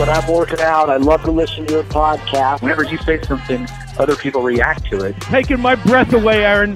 When 0.00 0.08
I'm 0.08 0.26
working 0.32 0.60
out. 0.60 0.88
I 0.88 0.96
love 0.96 1.22
to 1.24 1.30
listen 1.30 1.66
to 1.66 1.74
your 1.74 1.82
podcast. 1.82 2.62
Whenever 2.62 2.84
you 2.84 2.96
say 2.96 3.20
something, 3.20 3.68
other 3.98 4.16
people 4.16 4.40
react 4.40 4.86
to 4.86 5.04
it. 5.04 5.20
Taking 5.20 5.60
my 5.60 5.74
breath 5.74 6.14
away, 6.14 6.42
Aaron. 6.42 6.74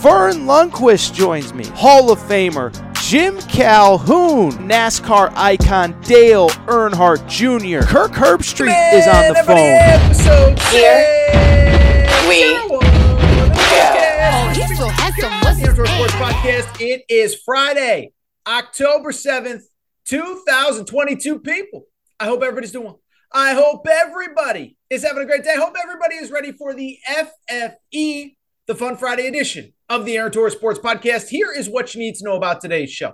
Verne 0.00 0.46
Lundquist 0.46 1.14
joins 1.14 1.52
me. 1.52 1.64
Hall 1.66 2.12
of 2.12 2.20
Famer 2.20 2.72
Jim 3.02 3.40
Calhoun, 3.40 4.52
NASCAR 4.52 5.32
icon 5.34 6.00
Dale 6.02 6.48
Earnhardt 6.68 7.28
Jr. 7.28 7.84
Kirk 7.84 8.12
Herbstreit 8.12 8.94
is 8.94 9.08
on 9.08 9.26
the 9.26 9.42
phone. 9.44 9.58
Episode 9.58 10.60
Here 10.70 12.08
we 12.28 12.44
Oh, 12.54 14.52
he's 14.54 14.78
so 14.78 14.86
handsome. 14.86 15.32
What's 15.40 15.58
his 15.58 15.70
Sports 15.70 16.14
name? 16.14 16.22
Podcast. 16.22 16.80
It 16.80 17.02
is 17.08 17.34
Friday, 17.44 18.12
October 18.46 19.10
7th, 19.10 19.62
2022. 20.04 21.40
People, 21.40 21.86
I 22.22 22.26
hope 22.26 22.40
everybody's 22.44 22.70
doing 22.70 22.84
well. 22.84 23.00
I 23.32 23.52
hope 23.52 23.84
everybody 23.90 24.76
is 24.90 25.02
having 25.02 25.24
a 25.24 25.26
great 25.26 25.42
day. 25.42 25.54
I 25.54 25.60
hope 25.60 25.74
everybody 25.82 26.14
is 26.14 26.30
ready 26.30 26.52
for 26.52 26.72
the 26.72 26.96
FFE, 27.10 28.36
the 28.68 28.74
Fun 28.76 28.96
Friday 28.96 29.26
edition 29.26 29.72
of 29.88 30.04
the 30.04 30.16
Aaron 30.16 30.30
Torres 30.30 30.52
Sports 30.52 30.78
Podcast. 30.78 31.30
Here 31.30 31.50
is 31.50 31.68
what 31.68 31.92
you 31.92 32.00
need 32.00 32.14
to 32.14 32.24
know 32.24 32.36
about 32.36 32.60
today's 32.60 32.92
show. 32.92 33.12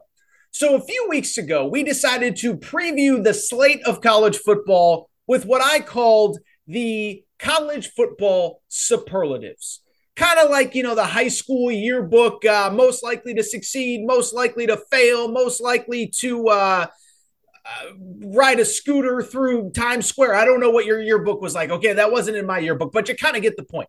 So, 0.50 0.76
a 0.76 0.84
few 0.84 1.06
weeks 1.08 1.38
ago, 1.38 1.66
we 1.66 1.84
decided 1.84 2.36
to 2.36 2.54
preview 2.54 3.24
the 3.24 3.32
slate 3.32 3.80
of 3.86 4.02
college 4.02 4.36
football 4.36 5.08
with 5.26 5.46
what 5.46 5.62
I 5.62 5.80
called 5.80 6.38
the 6.66 7.24
college 7.38 7.88
football 7.96 8.60
superlatives. 8.68 9.80
Kind 10.16 10.38
of 10.38 10.50
like, 10.50 10.74
you 10.74 10.82
know, 10.82 10.94
the 10.94 11.06
high 11.06 11.28
school 11.28 11.72
yearbook, 11.72 12.44
uh, 12.44 12.70
most 12.74 13.02
likely 13.02 13.32
to 13.32 13.42
succeed, 13.42 14.06
most 14.06 14.34
likely 14.34 14.66
to 14.66 14.76
fail, 14.90 15.28
most 15.28 15.62
likely 15.62 16.12
to 16.18 16.48
uh, 16.48 16.86
uh, 17.64 17.92
ride 18.34 18.60
a 18.60 18.64
scooter 18.64 19.22
through 19.22 19.70
Times 19.70 20.06
Square. 20.06 20.34
I 20.34 20.44
don't 20.44 20.60
know 20.60 20.70
what 20.70 20.86
your 20.86 21.00
yearbook 21.00 21.40
was 21.40 21.54
like. 21.54 21.70
Okay, 21.70 21.92
that 21.92 22.12
wasn't 22.12 22.36
in 22.36 22.46
my 22.46 22.58
yearbook, 22.58 22.92
but 22.92 23.08
you 23.08 23.16
kind 23.16 23.36
of 23.36 23.42
get 23.42 23.56
the 23.56 23.64
point. 23.64 23.88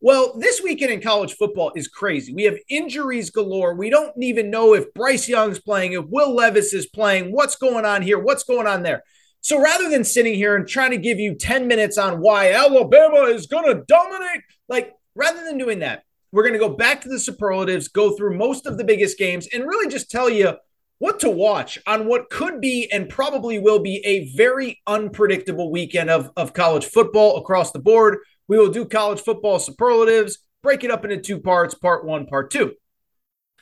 Well, 0.00 0.38
this 0.38 0.62
weekend 0.62 0.92
in 0.92 1.00
college 1.00 1.34
football 1.34 1.72
is 1.74 1.88
crazy. 1.88 2.32
We 2.32 2.44
have 2.44 2.56
injuries 2.68 3.30
galore. 3.30 3.74
We 3.74 3.90
don't 3.90 4.12
even 4.22 4.48
know 4.48 4.74
if 4.74 4.94
Bryce 4.94 5.28
Young's 5.28 5.58
playing, 5.58 5.92
if 5.92 6.04
Will 6.06 6.34
Levis 6.34 6.72
is 6.72 6.86
playing, 6.86 7.32
what's 7.32 7.56
going 7.56 7.84
on 7.84 8.02
here, 8.02 8.18
what's 8.18 8.44
going 8.44 8.68
on 8.68 8.84
there. 8.84 9.02
So 9.40 9.60
rather 9.60 9.88
than 9.88 10.04
sitting 10.04 10.34
here 10.34 10.54
and 10.54 10.68
trying 10.68 10.92
to 10.92 10.98
give 10.98 11.18
you 11.18 11.34
10 11.34 11.66
minutes 11.66 11.98
on 11.98 12.20
why 12.20 12.52
Alabama 12.52 13.22
is 13.24 13.46
going 13.46 13.64
to 13.64 13.82
dominate, 13.88 14.42
like 14.68 14.94
rather 15.16 15.44
than 15.44 15.58
doing 15.58 15.80
that, 15.80 16.04
we're 16.30 16.42
going 16.42 16.52
to 16.52 16.58
go 16.58 16.68
back 16.68 17.00
to 17.00 17.08
the 17.08 17.18
superlatives, 17.18 17.88
go 17.88 18.16
through 18.16 18.36
most 18.36 18.66
of 18.66 18.78
the 18.78 18.84
biggest 18.84 19.18
games, 19.18 19.48
and 19.52 19.64
really 19.66 19.90
just 19.90 20.10
tell 20.10 20.28
you 20.28 20.54
what 20.98 21.20
to 21.20 21.30
watch 21.30 21.78
on 21.86 22.06
what 22.06 22.30
could 22.30 22.60
be 22.60 22.90
and 22.90 23.08
probably 23.08 23.58
will 23.58 23.78
be 23.78 24.04
a 24.04 24.34
very 24.34 24.80
unpredictable 24.86 25.70
weekend 25.70 26.10
of, 26.10 26.30
of 26.36 26.52
college 26.52 26.86
football 26.86 27.36
across 27.36 27.70
the 27.72 27.78
board. 27.78 28.18
We 28.48 28.58
will 28.58 28.70
do 28.70 28.84
college 28.84 29.20
football 29.20 29.58
superlatives, 29.58 30.38
break 30.62 30.84
it 30.84 30.90
up 30.90 31.04
into 31.04 31.18
two 31.18 31.40
parts, 31.40 31.74
part 31.74 32.04
one, 32.04 32.26
part 32.26 32.50
two. 32.50 32.74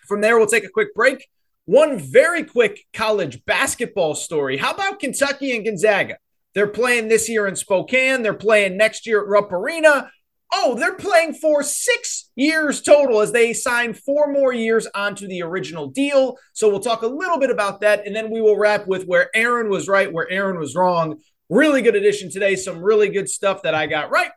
From 0.07 0.21
there, 0.21 0.39
we'll 0.39 0.47
take 0.47 0.65
a 0.65 0.71
quick 0.71 0.95
break. 0.95 1.27
One 1.67 1.99
very 1.99 2.45
quick 2.45 2.87
college 2.93 3.45
basketball 3.45 4.15
story. 4.15 4.57
How 4.57 4.73
about 4.73 5.01
Kentucky 5.01 5.55
and 5.55 5.65
Gonzaga? 5.65 6.19
They're 6.55 6.69
playing 6.69 7.09
this 7.09 7.29
year 7.29 7.47
in 7.47 7.57
Spokane. 7.57 8.23
They're 8.23 8.33
playing 8.33 8.77
next 8.77 9.07
year 9.07 9.21
at 9.21 9.29
Rupp 9.29 9.53
Arena. 9.53 10.11
Oh, 10.53 10.77
they're 10.79 10.95
playing 10.95 11.35
for 11.35 11.63
six 11.63 12.31
years 12.37 12.81
total 12.81 13.21
as 13.21 13.33
they 13.33 13.53
sign 13.53 13.95
four 13.95 14.33
more 14.33 14.53
years 14.53 14.87
onto 14.95 15.27
the 15.27 15.43
original 15.43 15.89
deal. 15.89 16.37
So 16.53 16.69
we'll 16.69 16.81
talk 16.81 17.03
a 17.03 17.09
little 17.09 17.39
bit 17.39 17.51
about 17.51 17.81
that. 17.81 18.07
And 18.07 18.15
then 18.15 18.31
we 18.31 18.41
will 18.41 18.57
wrap 18.57 18.87
with 18.87 19.05
where 19.05 19.29
Aaron 19.35 19.69
was 19.69 19.89
right, 19.89 20.13
where 20.13 20.31
Aaron 20.31 20.59
was 20.59 20.75
wrong. 20.75 21.19
Really 21.51 21.83
good 21.83 21.97
edition 21.97 22.31
today. 22.31 22.57
Some 22.57 22.79
really 22.79 23.09
good 23.09 23.29
stuff 23.29 23.63
that 23.63 23.75
I 23.75 23.87
got 23.87 24.11
right. 24.11 24.31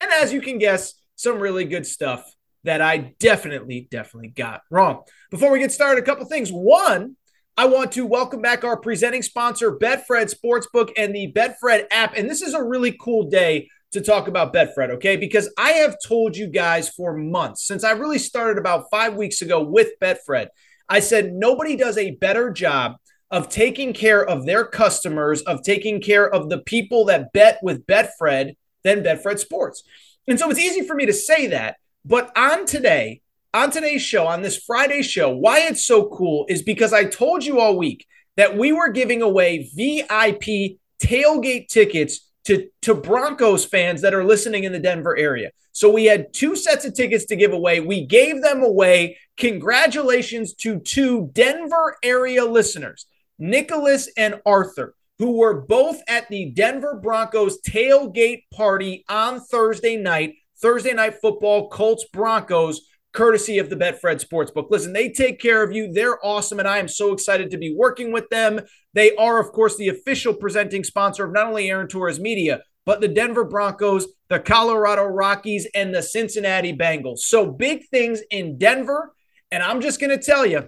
And 0.00 0.10
as 0.12 0.32
you 0.32 0.40
can 0.40 0.58
guess, 0.58 0.94
some 1.16 1.40
really 1.40 1.64
good 1.64 1.86
stuff 1.86 2.24
that 2.64 2.80
I 2.80 3.14
definitely, 3.18 3.88
definitely 3.90 4.28
got 4.28 4.62
wrong. 4.70 5.02
Before 5.30 5.50
we 5.50 5.58
get 5.58 5.72
started, 5.72 6.02
a 6.02 6.06
couple 6.06 6.24
things. 6.26 6.50
One, 6.50 7.16
I 7.56 7.64
want 7.66 7.92
to 7.92 8.06
welcome 8.06 8.40
back 8.40 8.62
our 8.62 8.78
presenting 8.78 9.22
sponsor, 9.22 9.76
Betfred 9.76 10.32
Sportsbook 10.32 10.92
and 10.96 11.12
the 11.12 11.32
Betfred 11.32 11.86
app. 11.90 12.16
And 12.16 12.30
this 12.30 12.42
is 12.42 12.54
a 12.54 12.62
really 12.62 12.96
cool 13.00 13.28
day 13.28 13.68
to 13.92 14.00
talk 14.00 14.28
about 14.28 14.52
Betfred, 14.52 14.90
okay? 14.90 15.16
Because 15.16 15.52
I 15.56 15.70
have 15.72 15.96
told 16.04 16.36
you 16.36 16.46
guys 16.46 16.88
for 16.90 17.16
months, 17.16 17.66
since 17.66 17.84
I 17.84 17.92
really 17.92 18.18
started 18.18 18.58
about 18.58 18.90
five 18.90 19.14
weeks 19.14 19.40
ago 19.40 19.62
with 19.62 19.98
Betfred, 20.00 20.48
I 20.88 21.00
said 21.00 21.32
nobody 21.32 21.76
does 21.76 21.96
a 21.96 22.12
better 22.12 22.50
job 22.50 22.96
of 23.30 23.48
taking 23.48 23.92
care 23.92 24.24
of 24.24 24.46
their 24.46 24.64
customers, 24.64 25.42
of 25.42 25.62
taking 25.62 26.00
care 26.00 26.28
of 26.28 26.48
the 26.48 26.58
people 26.58 27.06
that 27.06 27.32
bet 27.32 27.58
with 27.62 27.86
Betfred 27.86 28.56
than 28.84 29.02
Betfred 29.02 29.38
Sports. 29.38 29.82
And 30.26 30.38
so 30.38 30.50
it's 30.50 30.60
easy 30.60 30.86
for 30.86 30.94
me 30.94 31.06
to 31.06 31.12
say 31.12 31.48
that. 31.48 31.76
But 32.04 32.30
on 32.36 32.64
today, 32.64 33.22
on 33.52 33.70
today's 33.70 34.02
show, 34.02 34.26
on 34.26 34.42
this 34.42 34.56
Friday 34.56 35.02
show, 35.02 35.30
why 35.30 35.60
it's 35.60 35.86
so 35.86 36.08
cool 36.08 36.46
is 36.48 36.62
because 36.62 36.92
I 36.92 37.04
told 37.04 37.44
you 37.44 37.60
all 37.60 37.76
week 37.76 38.06
that 38.36 38.56
we 38.56 38.72
were 38.72 38.90
giving 38.90 39.20
away 39.20 39.68
VIP 39.74 40.78
tailgate 41.02 41.68
tickets 41.68 42.27
to, 42.48 42.66
to 42.80 42.94
Broncos 42.94 43.66
fans 43.66 44.00
that 44.00 44.14
are 44.14 44.24
listening 44.24 44.64
in 44.64 44.72
the 44.72 44.78
Denver 44.78 45.14
area. 45.14 45.50
So 45.72 45.90
we 45.90 46.06
had 46.06 46.32
two 46.32 46.56
sets 46.56 46.86
of 46.86 46.94
tickets 46.94 47.26
to 47.26 47.36
give 47.36 47.52
away. 47.52 47.80
We 47.80 48.06
gave 48.06 48.42
them 48.42 48.62
away. 48.62 49.18
Congratulations 49.36 50.54
to 50.54 50.80
two 50.80 51.28
Denver 51.34 51.98
area 52.02 52.46
listeners, 52.46 53.04
Nicholas 53.38 54.08
and 54.16 54.40
Arthur, 54.46 54.94
who 55.18 55.32
were 55.32 55.60
both 55.60 56.00
at 56.08 56.26
the 56.30 56.46
Denver 56.46 56.98
Broncos 57.02 57.60
tailgate 57.60 58.44
party 58.54 59.04
on 59.10 59.40
Thursday 59.40 59.98
night, 59.98 60.36
Thursday 60.62 60.94
night 60.94 61.16
football, 61.20 61.68
Colts 61.68 62.06
Broncos, 62.14 62.80
courtesy 63.12 63.58
of 63.58 63.68
the 63.68 63.76
Betfred 63.76 64.24
Sportsbook. 64.24 64.70
Listen, 64.70 64.94
they 64.94 65.10
take 65.10 65.38
care 65.38 65.62
of 65.62 65.72
you. 65.72 65.92
They're 65.92 66.24
awesome, 66.24 66.60
and 66.60 66.68
I 66.68 66.78
am 66.78 66.88
so 66.88 67.12
excited 67.12 67.50
to 67.50 67.58
be 67.58 67.74
working 67.74 68.10
with 68.10 68.28
them. 68.30 68.60
They 68.98 69.14
are, 69.14 69.38
of 69.38 69.52
course, 69.52 69.76
the 69.76 69.90
official 69.90 70.34
presenting 70.34 70.82
sponsor 70.82 71.24
of 71.24 71.32
not 71.32 71.46
only 71.46 71.70
Aaron 71.70 71.86
Torres 71.86 72.18
Media, 72.18 72.64
but 72.84 73.00
the 73.00 73.06
Denver 73.06 73.44
Broncos, 73.44 74.08
the 74.28 74.40
Colorado 74.40 75.04
Rockies, 75.04 75.68
and 75.72 75.94
the 75.94 76.02
Cincinnati 76.02 76.76
Bengals. 76.76 77.18
So 77.18 77.48
big 77.48 77.86
things 77.90 78.22
in 78.32 78.58
Denver. 78.58 79.14
And 79.52 79.62
I'm 79.62 79.80
just 79.80 80.00
going 80.00 80.10
to 80.10 80.20
tell 80.20 80.44
you, 80.44 80.64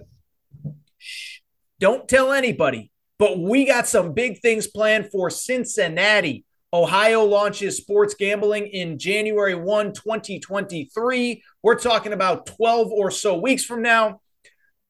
shh, 0.97 1.39
don't 1.81 2.07
tell 2.07 2.31
anybody, 2.31 2.89
but 3.19 3.37
we 3.37 3.65
got 3.65 3.85
some 3.85 4.13
big 4.13 4.39
things 4.39 4.65
planned 4.65 5.11
for 5.11 5.29
Cincinnati. 5.29 6.45
Ohio 6.71 7.25
launches 7.25 7.75
sports 7.75 8.13
gambling 8.13 8.67
in 8.67 8.97
January 8.97 9.55
1, 9.55 9.91
2023. 9.91 11.43
We're 11.63 11.75
talking 11.75 12.13
about 12.13 12.45
12 12.45 12.93
or 12.93 13.11
so 13.11 13.37
weeks 13.37 13.65
from 13.65 13.81
now. 13.81 14.20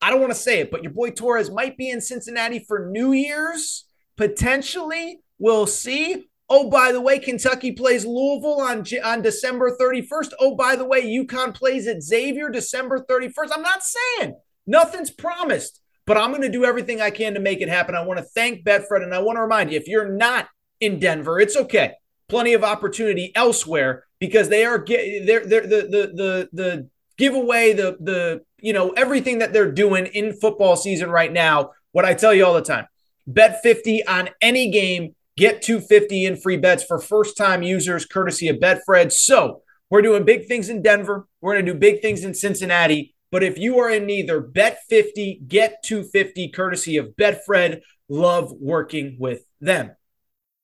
I 0.02 0.10
don't 0.10 0.20
want 0.20 0.34
to 0.34 0.40
say 0.40 0.60
it, 0.60 0.72
but 0.72 0.84
your 0.84 0.92
boy 0.92 1.12
Torres 1.12 1.52
might 1.52 1.78
be 1.78 1.90
in 1.90 2.02
Cincinnati 2.02 2.60
for 2.68 2.90
New 2.90 3.12
Year's. 3.12 3.86
Potentially, 4.18 5.22
we'll 5.38 5.68
see. 5.68 6.28
Oh, 6.50 6.70
by 6.70 6.92
the 6.92 7.00
way, 7.00 7.20
Kentucky 7.20 7.72
plays 7.72 8.06
Louisville 8.06 8.60
on, 8.60 8.84
on 9.04 9.22
December 9.22 9.76
31st. 9.80 10.34
Oh, 10.40 10.56
by 10.56 10.76
the 10.76 10.86
way, 10.86 11.04
UConn 11.04 11.54
plays 11.54 11.88
at 11.88 12.04
Xavier 12.04 12.50
December 12.50 13.06
31st. 13.10 13.50
I'm 13.54 13.62
not 13.62 13.84
saying 13.84 14.36
nothing's 14.68 15.12
promised, 15.12 15.82
but 16.06 16.18
I'm 16.18 16.32
going 16.32 16.42
to 16.42 16.50
do 16.50 16.66
everything 16.66 17.00
I 17.00 17.10
can 17.10 17.36
to 17.36 17.40
make 17.40 17.62
it 17.62 17.70
happen. 17.70 17.96
I 17.96 18.04
want 18.04 18.20
to 18.20 18.26
thank 18.26 18.66
Betfred, 18.66 19.04
and 19.04 19.14
I 19.14 19.20
want 19.20 19.38
to 19.38 19.42
remind 19.42 19.72
you 19.72 19.78
if 19.78 19.88
you're 19.88 20.12
not 20.12 20.50
in 20.80 21.00
Denver, 21.00 21.40
it's 21.40 21.56
okay. 21.56 21.94
Plenty 22.28 22.54
of 22.54 22.64
opportunity 22.64 23.32
elsewhere 23.36 24.06
because 24.20 24.50
they 24.50 24.66
are 24.66 24.84
they're, 24.86 25.46
they're 25.46 25.62
the 25.62 25.88
the 25.90 26.12
the 26.14 26.50
the 26.54 26.90
giveaway 27.18 27.74
the 27.74 27.98
the 28.00 28.42
you 28.62 28.74
know 28.74 28.92
everything 28.92 29.40
that 29.40 29.54
they're 29.54 29.72
doing 29.72 30.06
in 30.08 30.34
football 30.34 30.76
season 30.76 31.10
right 31.10 31.32
now. 31.32 31.72
What 31.92 32.06
I 32.06 32.14
tell 32.14 32.34
you 32.34 32.46
all 32.46 32.54
the 32.54 32.62
time: 32.62 32.88
bet 33.28 33.62
50 33.62 34.06
on 34.08 34.30
any 34.42 34.72
game 34.72 35.16
Get 35.38 35.62
250 35.62 36.26
in 36.26 36.36
free 36.36 36.58
bets 36.58 36.84
for 36.84 37.00
first 37.00 37.38
time 37.38 37.64
users, 37.64 38.06
courtesy 38.06 38.50
of 38.50 38.58
Betfred. 38.58 39.12
So 39.12 39.62
we're 39.90 40.02
doing 40.02 40.24
big 40.24 40.48
things 40.48 40.70
in 40.70 40.82
Denver. 40.82 41.28
We're 41.40 41.54
going 41.54 41.66
to 41.66 41.74
do 41.74 41.80
big 41.80 42.02
things 42.02 42.24
in 42.24 42.34
Cincinnati. 42.34 43.16
But 43.32 43.44
if 43.44 43.58
you 43.58 43.80
are 43.80 43.90
in 43.90 44.06
neither, 44.06 44.42
bet 44.42 44.82
50, 44.90 45.42
get 45.48 45.84
250, 45.84 46.50
courtesy 46.50 46.98
of 46.98 47.16
Betfred. 47.20 47.82
Love 48.10 48.52
working 48.60 49.16
with 49.20 49.44
them. 49.62 49.92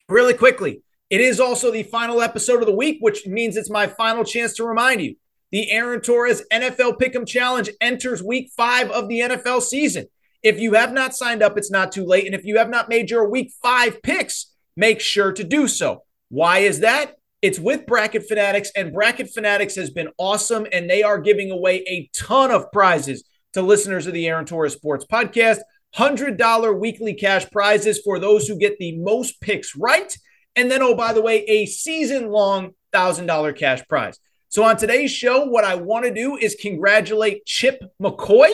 Really 0.09 0.33
quickly, 0.33 0.83
it 1.09 1.21
is 1.21 1.39
also 1.39 1.71
the 1.71 1.83
final 1.83 2.21
episode 2.21 2.59
of 2.59 2.67
the 2.67 2.75
week, 2.75 2.97
which 2.99 3.25
means 3.25 3.55
it's 3.55 3.69
my 3.69 3.87
final 3.87 4.25
chance 4.25 4.53
to 4.55 4.65
remind 4.65 5.01
you. 5.01 5.15
The 5.51 5.71
Aaron 5.71 6.01
Torres 6.01 6.43
NFL 6.51 6.99
Pick'em 6.99 7.25
Challenge 7.25 7.69
enters 7.79 8.21
week 8.21 8.51
five 8.57 8.91
of 8.91 9.07
the 9.07 9.21
NFL 9.21 9.61
season. 9.61 10.07
If 10.43 10.59
you 10.59 10.73
have 10.73 10.91
not 10.91 11.15
signed 11.15 11.41
up, 11.41 11.57
it's 11.57 11.71
not 11.71 11.91
too 11.91 12.05
late. 12.05 12.25
And 12.25 12.35
if 12.35 12.43
you 12.43 12.57
have 12.57 12.69
not 12.69 12.89
made 12.89 13.09
your 13.09 13.29
week 13.29 13.53
five 13.61 14.01
picks, 14.03 14.53
make 14.75 14.99
sure 14.99 15.31
to 15.31 15.43
do 15.43 15.67
so. 15.67 16.03
Why 16.29 16.59
is 16.59 16.81
that? 16.81 17.15
It's 17.41 17.59
with 17.59 17.85
Bracket 17.85 18.27
Fanatics, 18.27 18.71
and 18.75 18.91
Bracket 18.91 19.31
Fanatics 19.33 19.75
has 19.75 19.89
been 19.89 20.09
awesome, 20.17 20.67
and 20.71 20.89
they 20.89 21.03
are 21.03 21.19
giving 21.19 21.51
away 21.51 21.83
a 21.87 22.09
ton 22.13 22.51
of 22.51 22.71
prizes 22.71 23.23
to 23.53 23.61
listeners 23.61 24.07
of 24.07 24.13
the 24.13 24.27
Aaron 24.27 24.45
Torres 24.45 24.73
Sports 24.73 25.05
Podcast. 25.09 25.59
$100 25.95 26.79
weekly 26.79 27.13
cash 27.13 27.49
prizes 27.51 28.01
for 28.03 28.19
those 28.19 28.47
who 28.47 28.57
get 28.57 28.77
the 28.79 28.97
most 28.97 29.39
picks 29.39 29.75
right. 29.75 30.15
And 30.55 30.69
then, 30.69 30.81
oh, 30.81 30.95
by 30.95 31.13
the 31.13 31.21
way, 31.21 31.43
a 31.45 31.65
season 31.67 32.29
long 32.29 32.71
$1,000 32.93 33.57
cash 33.57 33.81
prize. 33.87 34.19
So, 34.49 34.63
on 34.63 34.77
today's 34.77 35.11
show, 35.11 35.45
what 35.45 35.65
I 35.65 35.75
want 35.75 36.05
to 36.05 36.13
do 36.13 36.37
is 36.37 36.55
congratulate 36.59 37.45
Chip 37.45 37.83
McCoy. 38.01 38.49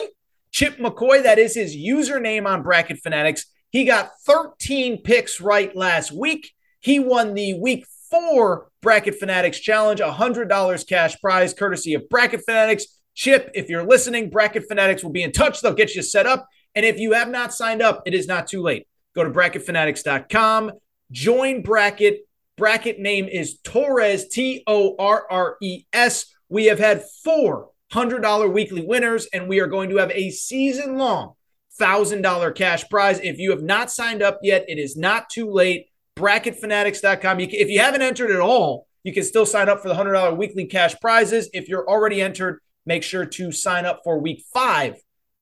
Chip 0.50 0.78
McCoy, 0.78 1.22
that 1.22 1.38
is 1.38 1.54
his 1.54 1.76
username 1.76 2.46
on 2.46 2.62
Bracket 2.62 2.98
Fanatics. 3.02 3.46
He 3.70 3.84
got 3.84 4.10
13 4.26 5.02
picks 5.02 5.40
right 5.40 5.74
last 5.74 6.12
week. 6.12 6.52
He 6.80 6.98
won 6.98 7.34
the 7.34 7.54
week 7.54 7.86
four 8.10 8.68
Bracket 8.82 9.18
Fanatics 9.18 9.58
Challenge, 9.58 10.00
$100 10.00 10.88
cash 10.88 11.20
prize 11.20 11.54
courtesy 11.54 11.94
of 11.94 12.08
Bracket 12.08 12.42
Fanatics. 12.44 12.86
Chip, 13.14 13.50
if 13.54 13.68
you're 13.68 13.86
listening, 13.86 14.30
Bracket 14.30 14.68
Fanatics 14.68 15.02
will 15.02 15.10
be 15.10 15.22
in 15.22 15.32
touch. 15.32 15.60
They'll 15.60 15.74
get 15.74 15.94
you 15.94 16.02
set 16.02 16.26
up. 16.26 16.46
And 16.74 16.84
if 16.84 16.98
you 16.98 17.12
have 17.12 17.30
not 17.30 17.54
signed 17.54 17.82
up, 17.82 18.02
it 18.06 18.14
is 18.14 18.26
not 18.26 18.46
too 18.46 18.62
late. 18.62 18.86
Go 19.14 19.24
to 19.24 19.30
bracketfanatics.com, 19.30 20.72
join 21.10 21.62
Bracket. 21.62 22.26
Bracket 22.56 23.00
name 23.00 23.26
is 23.26 23.58
Torres, 23.64 24.28
T 24.28 24.62
O 24.66 24.94
R 24.98 25.26
R 25.28 25.56
E 25.60 25.84
S. 25.92 26.26
We 26.48 26.66
have 26.66 26.78
had 26.78 27.02
four 27.24 27.70
$100 27.92 28.52
weekly 28.52 28.84
winners, 28.84 29.26
and 29.32 29.48
we 29.48 29.60
are 29.60 29.66
going 29.66 29.90
to 29.90 29.96
have 29.96 30.10
a 30.12 30.30
season 30.30 30.96
long 30.96 31.34
$1,000 31.80 32.54
cash 32.54 32.88
prize. 32.88 33.20
If 33.20 33.38
you 33.38 33.50
have 33.50 33.62
not 33.62 33.90
signed 33.90 34.22
up 34.22 34.38
yet, 34.42 34.64
it 34.68 34.78
is 34.78 34.96
not 34.96 35.30
too 35.30 35.50
late. 35.50 35.86
BracketFanatics.com. 36.16 37.40
You 37.40 37.48
can, 37.48 37.58
if 37.58 37.68
you 37.68 37.80
haven't 37.80 38.02
entered 38.02 38.30
at 38.30 38.40
all, 38.40 38.86
you 39.02 39.12
can 39.12 39.24
still 39.24 39.46
sign 39.46 39.68
up 39.68 39.80
for 39.80 39.88
the 39.88 39.94
$100 39.94 40.36
weekly 40.36 40.66
cash 40.66 40.94
prizes. 41.00 41.50
If 41.52 41.68
you're 41.68 41.88
already 41.88 42.22
entered, 42.22 42.60
make 42.86 43.02
sure 43.02 43.26
to 43.26 43.50
sign 43.50 43.84
up 43.84 44.02
for 44.04 44.18
week 44.18 44.44
five 44.52 44.96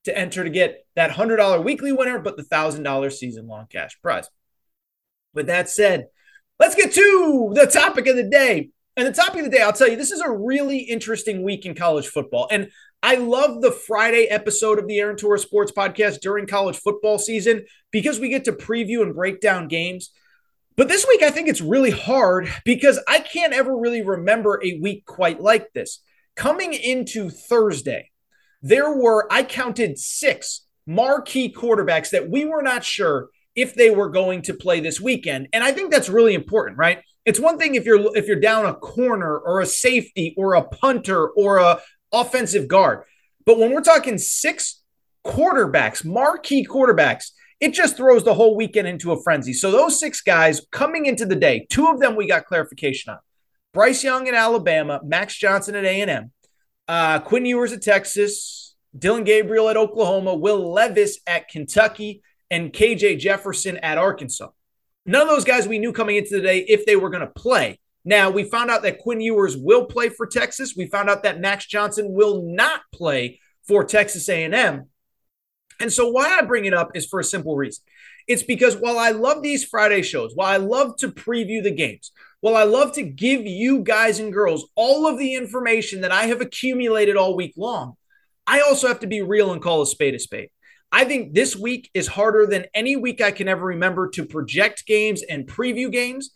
to 0.05 0.17
enter 0.17 0.43
to 0.45 0.51
get 0.51 0.87
that 0.97 1.11
$100 1.11 1.63
weekly 1.63 1.93
winner, 1.93 2.19
but 2.19 2.37
the 2.37 2.43
$1,000 2.43 3.13
season 3.13 3.47
long 3.47 3.67
cash 3.71 3.99
prize. 4.01 4.29
With 5.35 5.47
that 5.47 5.69
said, 5.69 6.07
let's 6.63 6.77
get 6.77 6.93
to 6.93 7.51
the 7.55 7.67
topic 7.67 8.07
of 8.07 8.15
the 8.15 8.23
day. 8.23 8.71
And 8.97 9.09
the 9.09 9.13
topic 9.13 9.41
of 9.41 9.45
the 9.47 9.51
day, 9.51 9.63
I'll 9.63 9.73
tell 9.73 9.89
you, 9.89 9.97
this 9.97 10.13
is 10.13 10.21
a 10.21 10.31
really 10.31 10.79
interesting 10.79 11.43
week 11.43 11.67
in 11.67 11.75
college 11.75 12.07
football. 12.07 12.47
And 12.53 12.71
I 13.03 13.17
love 13.17 13.61
the 13.61 13.73
Friday 13.73 14.27
episode 14.27 14.79
of 14.79 14.87
the 14.87 15.01
Aaron 15.01 15.19
Sports 15.19 15.73
Podcast 15.73 16.21
during 16.21 16.47
college 16.47 16.77
football 16.77 17.19
season 17.19 17.65
because 17.91 18.21
we 18.21 18.29
get 18.29 18.45
to 18.45 18.53
preview 18.53 19.03
and 19.03 19.13
break 19.13 19.41
down 19.41 19.67
games. 19.67 20.11
But 20.77 20.87
this 20.87 21.05
week, 21.09 21.25
I 21.25 21.31
think 21.31 21.49
it's 21.49 21.61
really 21.61 21.91
hard 21.91 22.49
because 22.65 23.01
I 23.09 23.19
can't 23.19 23.53
ever 23.53 23.77
really 23.77 24.03
remember 24.03 24.61
a 24.63 24.79
week 24.79 25.05
quite 25.05 25.41
like 25.41 25.73
this. 25.73 26.01
Coming 26.37 26.75
into 26.75 27.29
Thursday, 27.29 28.11
there 28.63 28.93
were, 28.93 29.27
I 29.33 29.43
counted 29.43 29.99
six 29.99 30.65
marquee 30.87 31.53
quarterbacks 31.53 32.11
that 32.11 32.31
we 32.31 32.45
were 32.45 32.63
not 32.63 32.85
sure 32.85 33.31
if 33.55 33.75
they 33.75 33.91
were 33.91 34.09
going 34.09 34.43
to 34.43 34.55
play 34.55 34.81
this 34.81 35.01
weekend. 35.01 35.49
And 35.53 35.63
I 35.63 35.73
think 35.73 35.91
that's 35.91 36.09
really 36.09 36.35
important, 36.35 36.79
right? 36.79 37.03
It's 37.25 37.39
one 37.39 37.59
thing 37.59 37.75
if 37.75 37.85
you're 37.85 38.17
if 38.17 38.27
you're 38.27 38.41
down 38.41 38.67
a 38.67 38.75
corner 38.75 39.39
or 39.39 39.61
a 39.61 39.67
safety 39.67 40.35
or 40.37 40.55
a 40.55 40.63
punter 40.63 41.29
or 41.29 41.59
a 41.59 41.81
offensive 42.13 42.69
guard. 42.69 43.05
But 43.45 43.59
when 43.59 43.73
we're 43.73 43.83
talking 43.83 44.19
six 44.19 44.83
quarterbacks, 45.25 46.05
marquee 46.05 46.67
quarterbacks, 46.67 47.31
it 47.61 47.73
just 47.73 47.97
throws 47.97 48.25
the 48.25 48.35
whole 48.35 48.57
weekend 48.57 48.89
into 48.89 49.13
a 49.13 49.23
frenzy. 49.23 49.53
So 49.53 49.71
those 49.71 50.01
six 50.01 50.21
guys 50.21 50.67
coming 50.73 51.07
into 51.07 51.25
the 51.25 51.37
day, 51.37 51.67
two 51.71 51.87
of 51.87 52.01
them 52.01 52.17
we 52.17 52.27
got 52.27 52.45
clarification 52.47 53.13
on. 53.13 53.19
Bryce 53.73 54.03
Young 54.05 54.29
at 54.29 54.35
Alabama, 54.35 55.01
Max 55.05 55.37
Johnson 55.37 55.75
at 55.77 55.85
A&M, 55.85 56.31
uh, 56.89 57.21
Quinn 57.21 57.47
Ewers 57.47 57.73
at 57.73 57.81
Texas, 57.81 58.75
Dillon 58.97 59.25
Gabriel 59.25 59.69
at 59.69 59.77
Oklahoma, 59.77 60.35
Will 60.35 60.73
Levis 60.73 61.21
at 61.27 61.49
Kentucky, 61.49 62.23
and 62.53 62.73
KJ 62.73 63.19
Jefferson 63.19 63.79
at 63.79 63.97
Arkansas. 63.97 64.51
None 65.07 65.23
of 65.23 65.29
those 65.29 65.45
guys 65.45 65.67
we 65.67 65.79
knew 65.79 65.93
coming 65.93 66.17
into 66.17 66.37
the 66.37 66.43
day 66.43 66.59
if 66.59 66.85
they 66.85 66.97
were 66.97 67.11
going 67.11 67.27
to 67.27 67.33
play. 67.33 67.81
Now, 68.05 68.31
we 68.31 68.45
found 68.45 68.71
out 68.71 68.83
that 68.83 68.99
Quinn 68.99 69.23
Ewers 69.23 69.57
will 69.57 69.87
play 69.87 70.11
for 70.11 70.27
Texas. 70.27 70.75
We 70.77 70.87
found 70.87 71.09
out 71.09 71.23
that 71.23 71.41
Max 71.41 71.67
Johnson 71.67 72.13
will 72.13 72.43
not 72.45 72.83
play 72.93 73.41
for 73.67 73.85
Texas 73.85 74.29
A&M. 74.29 74.85
And 75.81 75.93
so 75.93 76.11
why 76.11 76.39
I 76.39 76.43
bring 76.43 76.67
it 76.67 76.75
up 76.75 76.91
is 76.95 77.07
for 77.07 77.21
a 77.21 77.25
simple 77.25 77.57
reason. 77.57 77.83
It's 78.29 78.43
because 78.43 78.77
while 78.77 78.99
I 78.99 79.11
love 79.11 79.43
these 79.43 79.65
Friday 79.65 80.03
shows, 80.03 80.33
while 80.35 80.49
I 80.49 80.59
love 80.59 80.97
to 80.99 81.09
preview 81.09 81.63
the 81.63 81.71
games, 81.71 82.13
while 82.41 82.55
I 82.55 82.65
love 82.65 82.93
to 82.95 83.03
give 83.03 83.47
you 83.47 83.81
guys 83.81 84.19
and 84.19 84.33
girls 84.33 84.69
all 84.77 85.07
of 85.07 85.19
the 85.19 85.35
information 85.35 86.03
that 86.03 86.13
I 86.13 86.27
have 86.27 86.41
accumulated 86.41 87.17
all 87.17 87.35
week 87.35 87.55
long, 87.57 87.95
I 88.47 88.61
also 88.61 88.89
have 88.89 89.01
to 89.01 89.07
be 89.07 89.23
real 89.23 89.53
and 89.53 89.63
call 89.63 89.81
a 89.81 89.87
spade 89.87 90.15
a 90.15 90.19
spade. 90.19 90.51
I 90.93 91.05
think 91.05 91.35
this 91.35 91.57
week 91.57 91.91
is 91.95 92.07
harder 92.07 92.47
than 92.47 92.67
any 92.75 92.97
week 92.97 93.21
I 93.21 93.31
can 93.31 93.49
ever 93.49 93.67
remember 93.67 94.11
to 94.11 94.27
project 94.27 94.87
games 94.87 95.23
and 95.23 95.49
preview 95.49 95.91
games 95.91 96.31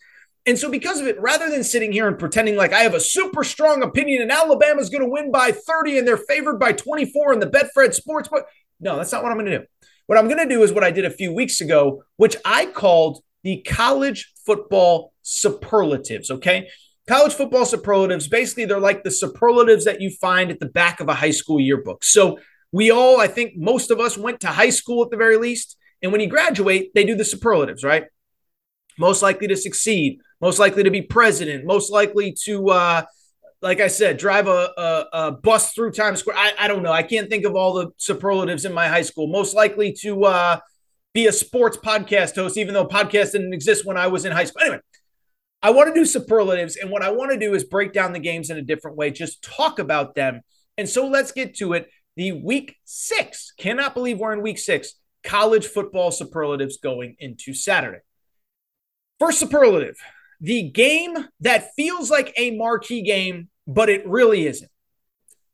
and 0.47 0.57
so, 0.57 0.71
because 0.71 1.01
of 1.01 1.07
it, 1.07 1.19
rather 1.19 1.49
than 1.49 1.61
sitting 1.61 1.91
here 1.91 2.07
and 2.07 2.17
pretending 2.17 2.55
like 2.55 2.71
I 2.71 2.79
have 2.79 2.93
a 2.93 3.01
super 3.01 3.43
strong 3.43 3.83
opinion 3.83 4.21
and 4.21 4.31
Alabama's 4.31 4.89
going 4.89 5.03
to 5.03 5.09
win 5.09 5.29
by 5.29 5.51
30 5.51 5.97
and 5.97 6.07
they're 6.07 6.15
favored 6.15 6.57
by 6.57 6.71
24 6.71 7.33
in 7.33 7.39
the 7.41 7.47
Betfred 7.47 7.99
Sportsbook, 7.99 8.43
no, 8.79 8.95
that's 8.95 9.11
not 9.11 9.23
what 9.23 9.31
I'm 9.33 9.37
going 9.37 9.51
to 9.51 9.59
do. 9.59 9.65
What 10.05 10.17
I'm 10.17 10.29
going 10.29 10.37
to 10.37 10.47
do 10.47 10.63
is 10.63 10.71
what 10.71 10.85
I 10.85 10.91
did 10.91 11.03
a 11.03 11.11
few 11.11 11.33
weeks 11.33 11.59
ago, 11.59 12.03
which 12.15 12.37
I 12.45 12.65
called 12.65 13.21
the 13.43 13.61
college 13.63 14.31
football 14.45 15.11
superlatives. 15.21 16.31
Okay. 16.31 16.69
College 17.09 17.33
football 17.33 17.65
superlatives, 17.65 18.29
basically, 18.29 18.63
they're 18.63 18.79
like 18.79 19.03
the 19.03 19.11
superlatives 19.11 19.83
that 19.83 19.99
you 19.99 20.09
find 20.09 20.49
at 20.49 20.61
the 20.61 20.65
back 20.65 21.01
of 21.01 21.09
a 21.09 21.13
high 21.13 21.31
school 21.31 21.59
yearbook. 21.59 22.05
So, 22.05 22.39
we 22.71 22.91
all, 22.91 23.19
I 23.19 23.27
think 23.27 23.53
most 23.55 23.91
of 23.91 23.99
us 23.99 24.17
went 24.17 24.41
to 24.41 24.47
high 24.47 24.69
school 24.69 25.03
at 25.03 25.11
the 25.11 25.17
very 25.17 25.37
least. 25.37 25.77
And 26.01 26.11
when 26.11 26.21
you 26.21 26.27
graduate, 26.27 26.93
they 26.93 27.03
do 27.03 27.15
the 27.15 27.25
superlatives, 27.25 27.83
right? 27.83 28.05
Most 28.99 29.21
likely 29.21 29.47
to 29.47 29.55
succeed, 29.55 30.19
most 30.41 30.59
likely 30.59 30.83
to 30.83 30.91
be 30.91 31.01
president, 31.01 31.65
most 31.65 31.91
likely 31.91 32.35
to, 32.43 32.69
uh, 32.69 33.01
like 33.61 33.79
I 33.79 33.87
said, 33.87 34.17
drive 34.17 34.47
a, 34.47 34.71
a, 34.77 35.05
a, 35.13 35.31
bus 35.31 35.73
through 35.73 35.91
Times 35.91 36.19
Square. 36.19 36.37
I, 36.37 36.53
I 36.59 36.67
don't 36.67 36.83
know. 36.83 36.91
I 36.91 37.03
can't 37.03 37.29
think 37.29 37.45
of 37.45 37.55
all 37.55 37.73
the 37.73 37.89
superlatives 37.97 38.65
in 38.65 38.73
my 38.73 38.87
high 38.87 39.01
school. 39.01 39.27
Most 39.27 39.55
likely 39.55 39.93
to 40.01 40.25
uh, 40.25 40.59
be 41.13 41.27
a 41.27 41.31
sports 41.31 41.77
podcast 41.77 42.35
host, 42.35 42.57
even 42.57 42.73
though 42.73 42.85
podcast 42.85 43.31
didn't 43.31 43.53
exist 43.53 43.85
when 43.85 43.97
I 43.97 44.07
was 44.07 44.25
in 44.25 44.31
high 44.31 44.43
school. 44.43 44.61
Anyway, 44.61 44.79
I 45.63 45.71
want 45.71 45.93
to 45.93 45.99
do 45.99 46.05
superlatives. 46.05 46.75
And 46.75 46.91
what 46.91 47.01
I 47.01 47.09
want 47.11 47.31
to 47.31 47.39
do 47.39 47.55
is 47.55 47.63
break 47.63 47.93
down 47.93 48.13
the 48.13 48.19
games 48.19 48.49
in 48.49 48.57
a 48.57 48.61
different 48.61 48.97
way, 48.97 49.09
just 49.09 49.43
talk 49.43 49.79
about 49.79 50.13
them. 50.13 50.41
And 50.77 50.87
so 50.87 51.07
let's 51.07 51.31
get 51.31 51.55
to 51.55 51.73
it. 51.73 51.89
The 52.17 52.33
week 52.33 52.75
six, 52.83 53.53
cannot 53.57 53.93
believe 53.93 54.17
we're 54.17 54.33
in 54.33 54.41
week 54.41 54.57
six, 54.57 54.95
college 55.23 55.67
football 55.67 56.11
superlatives 56.11 56.77
going 56.77 57.15
into 57.19 57.53
Saturday. 57.53 57.99
First 59.19 59.39
superlative 59.39 59.95
the 60.39 60.69
game 60.69 61.15
that 61.39 61.73
feels 61.75 62.11
like 62.11 62.33
a 62.37 62.51
marquee 62.51 63.01
game, 63.01 63.49
but 63.65 63.89
it 63.89 64.07
really 64.07 64.45
isn't. 64.45 64.69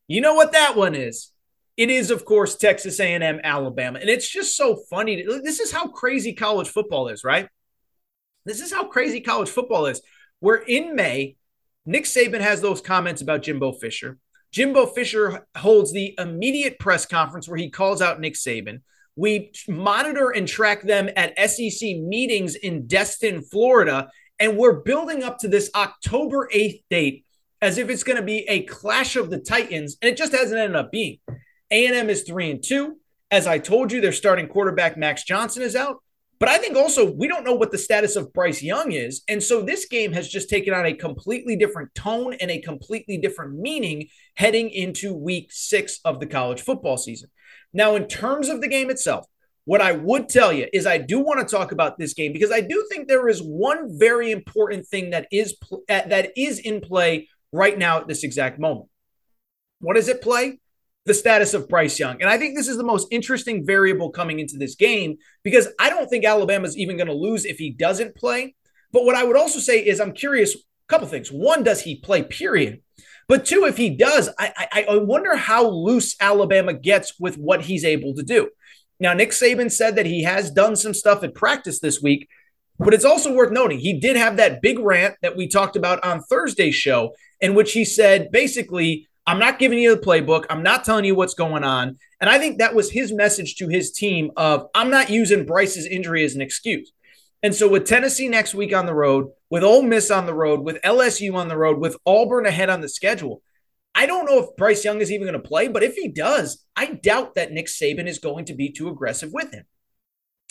You 0.08 0.20
know 0.20 0.34
what 0.34 0.52
that 0.52 0.76
one 0.76 0.94
is? 0.94 1.30
It 1.76 1.90
is, 1.90 2.10
of 2.10 2.24
course, 2.24 2.56
Texas 2.56 3.00
A&M, 3.00 3.40
Alabama, 3.42 3.98
and 3.98 4.08
it's 4.08 4.28
just 4.28 4.56
so 4.56 4.76
funny. 4.90 5.24
This 5.42 5.60
is 5.60 5.72
how 5.72 5.88
crazy 5.88 6.34
college 6.34 6.68
football 6.68 7.08
is, 7.08 7.24
right? 7.24 7.48
This 8.44 8.60
is 8.60 8.72
how 8.72 8.84
crazy 8.84 9.20
college 9.20 9.48
football 9.48 9.86
is. 9.86 10.02
We're 10.40 10.56
in 10.56 10.94
May. 10.94 11.36
Nick 11.86 12.04
Saban 12.04 12.40
has 12.40 12.60
those 12.60 12.80
comments 12.80 13.22
about 13.22 13.42
Jimbo 13.42 13.72
Fisher. 13.72 14.18
Jimbo 14.54 14.86
Fisher 14.86 15.44
holds 15.56 15.92
the 15.92 16.14
immediate 16.16 16.78
press 16.78 17.06
conference 17.06 17.48
where 17.48 17.58
he 17.58 17.70
calls 17.70 18.00
out 18.00 18.20
Nick 18.20 18.34
Saban. 18.34 18.82
We 19.16 19.50
monitor 19.66 20.30
and 20.30 20.46
track 20.46 20.82
them 20.82 21.10
at 21.16 21.36
SEC 21.50 21.96
meetings 21.96 22.54
in 22.54 22.86
Destin, 22.86 23.42
Florida, 23.42 24.10
and 24.38 24.56
we're 24.56 24.74
building 24.82 25.24
up 25.24 25.38
to 25.38 25.48
this 25.48 25.72
October 25.74 26.48
8th 26.54 26.84
date 26.88 27.24
as 27.60 27.78
if 27.78 27.90
it's 27.90 28.04
going 28.04 28.16
to 28.16 28.22
be 28.22 28.48
a 28.48 28.62
clash 28.62 29.16
of 29.16 29.28
the 29.28 29.40
Titans, 29.40 29.96
and 30.00 30.08
it 30.08 30.16
just 30.16 30.30
hasn't 30.30 30.60
ended 30.60 30.76
up 30.76 30.92
being. 30.92 31.18
A&M 31.72 32.08
is 32.08 32.22
3 32.22 32.52
and 32.52 32.62
2. 32.62 32.96
As 33.32 33.48
I 33.48 33.58
told 33.58 33.90
you, 33.90 34.00
their 34.00 34.12
starting 34.12 34.46
quarterback 34.46 34.96
Max 34.96 35.24
Johnson 35.24 35.64
is 35.64 35.74
out. 35.74 35.96
But 36.40 36.48
I 36.48 36.58
think 36.58 36.76
also 36.76 37.10
we 37.10 37.28
don't 37.28 37.44
know 37.44 37.54
what 37.54 37.70
the 37.70 37.78
status 37.78 38.16
of 38.16 38.32
Bryce 38.32 38.62
Young 38.62 38.92
is. 38.92 39.22
And 39.28 39.42
so 39.42 39.62
this 39.62 39.86
game 39.86 40.12
has 40.12 40.28
just 40.28 40.48
taken 40.48 40.74
on 40.74 40.86
a 40.86 40.92
completely 40.92 41.56
different 41.56 41.94
tone 41.94 42.34
and 42.34 42.50
a 42.50 42.60
completely 42.60 43.18
different 43.18 43.58
meaning 43.58 44.08
heading 44.34 44.70
into 44.70 45.14
week 45.14 45.48
six 45.50 46.00
of 46.04 46.20
the 46.20 46.26
college 46.26 46.60
football 46.60 46.96
season. 46.96 47.30
Now, 47.72 47.94
in 47.96 48.06
terms 48.06 48.48
of 48.48 48.60
the 48.60 48.68
game 48.68 48.90
itself, 48.90 49.26
what 49.64 49.80
I 49.80 49.92
would 49.92 50.28
tell 50.28 50.52
you 50.52 50.68
is 50.72 50.86
I 50.86 50.98
do 50.98 51.20
want 51.20 51.40
to 51.40 51.56
talk 51.56 51.72
about 51.72 51.98
this 51.98 52.12
game 52.14 52.32
because 52.32 52.52
I 52.52 52.60
do 52.60 52.86
think 52.90 53.08
there 53.08 53.28
is 53.28 53.40
one 53.40 53.98
very 53.98 54.30
important 54.30 54.86
thing 54.86 55.10
that 55.10 55.26
is 55.32 55.56
that 55.88 56.32
is 56.36 56.58
in 56.58 56.80
play 56.80 57.28
right 57.52 57.78
now 57.78 57.98
at 57.98 58.08
this 58.08 58.24
exact 58.24 58.58
moment. 58.58 58.88
What 59.80 59.96
is 59.96 60.08
it 60.08 60.20
play? 60.20 60.60
The 61.06 61.14
status 61.14 61.52
of 61.52 61.68
Bryce 61.68 61.98
Young. 61.98 62.20
And 62.22 62.30
I 62.30 62.38
think 62.38 62.56
this 62.56 62.68
is 62.68 62.76
the 62.78 62.84
most 62.84 63.08
interesting 63.10 63.66
variable 63.66 64.10
coming 64.10 64.40
into 64.40 64.56
this 64.56 64.74
game 64.74 65.18
because 65.42 65.68
I 65.78 65.90
don't 65.90 66.08
think 66.08 66.24
Alabama's 66.24 66.78
even 66.78 66.96
going 66.96 67.08
to 67.08 67.14
lose 67.14 67.44
if 67.44 67.58
he 67.58 67.70
doesn't 67.70 68.16
play. 68.16 68.54
But 68.92 69.04
what 69.04 69.14
I 69.14 69.24
would 69.24 69.36
also 69.36 69.58
say 69.58 69.84
is 69.84 70.00
I'm 70.00 70.12
curious, 70.12 70.54
a 70.54 70.58
couple 70.88 71.06
things. 71.06 71.30
One, 71.30 71.62
does 71.62 71.82
he 71.82 71.96
play, 71.96 72.22
period? 72.22 72.80
But 73.28 73.44
two, 73.44 73.64
if 73.64 73.76
he 73.76 73.90
does, 73.90 74.28
I, 74.38 74.68
I, 74.72 74.86
I 74.90 74.96
wonder 74.98 75.36
how 75.36 75.66
loose 75.66 76.16
Alabama 76.20 76.72
gets 76.72 77.18
with 77.18 77.36
what 77.36 77.62
he's 77.62 77.84
able 77.84 78.14
to 78.14 78.22
do. 78.22 78.50
Now, 79.00 79.12
Nick 79.12 79.30
Saban 79.30 79.72
said 79.72 79.96
that 79.96 80.06
he 80.06 80.22
has 80.22 80.50
done 80.50 80.76
some 80.76 80.94
stuff 80.94 81.22
at 81.22 81.34
practice 81.34 81.80
this 81.80 82.00
week, 82.00 82.28
but 82.78 82.94
it's 82.94 83.04
also 83.04 83.34
worth 83.34 83.50
noting 83.50 83.78
he 83.78 83.98
did 83.98 84.16
have 84.16 84.36
that 84.36 84.62
big 84.62 84.78
rant 84.78 85.16
that 85.22 85.36
we 85.36 85.48
talked 85.48 85.76
about 85.76 86.04
on 86.04 86.22
Thursday's 86.22 86.74
show, 86.74 87.14
in 87.40 87.54
which 87.54 87.72
he 87.72 87.84
said 87.84 88.30
basically, 88.30 89.08
I'm 89.26 89.38
not 89.38 89.58
giving 89.58 89.78
you 89.78 89.94
the 89.94 90.00
playbook. 90.00 90.44
I'm 90.50 90.62
not 90.62 90.84
telling 90.84 91.04
you 91.04 91.14
what's 91.14 91.34
going 91.34 91.64
on. 91.64 91.98
And 92.20 92.28
I 92.28 92.38
think 92.38 92.58
that 92.58 92.74
was 92.74 92.90
his 92.90 93.12
message 93.12 93.56
to 93.56 93.68
his 93.68 93.90
team 93.90 94.30
of 94.36 94.66
I'm 94.74 94.90
not 94.90 95.10
using 95.10 95.46
Bryce's 95.46 95.86
injury 95.86 96.24
as 96.24 96.34
an 96.34 96.42
excuse. 96.42 96.92
And 97.42 97.54
so 97.54 97.68
with 97.68 97.86
Tennessee 97.86 98.28
next 98.28 98.54
week 98.54 98.74
on 98.74 98.86
the 98.86 98.94
road, 98.94 99.28
with 99.50 99.62
Ole 99.62 99.82
Miss 99.82 100.10
on 100.10 100.26
the 100.26 100.34
road, 100.34 100.60
with 100.60 100.80
LSU 100.82 101.34
on 101.34 101.48
the 101.48 101.56
road, 101.56 101.78
with 101.78 101.96
Auburn 102.06 102.46
ahead 102.46 102.70
on 102.70 102.80
the 102.80 102.88
schedule, 102.88 103.42
I 103.94 104.06
don't 104.06 104.26
know 104.26 104.42
if 104.42 104.56
Bryce 104.56 104.84
Young 104.84 105.00
is 105.00 105.12
even 105.12 105.26
going 105.26 105.40
to 105.40 105.48
play, 105.48 105.68
but 105.68 105.82
if 105.82 105.94
he 105.94 106.08
does, 106.08 106.64
I 106.74 106.86
doubt 106.86 107.34
that 107.34 107.52
Nick 107.52 107.66
Saban 107.66 108.08
is 108.08 108.18
going 108.18 108.46
to 108.46 108.54
be 108.54 108.72
too 108.72 108.88
aggressive 108.88 109.30
with 109.32 109.52
him. 109.52 109.64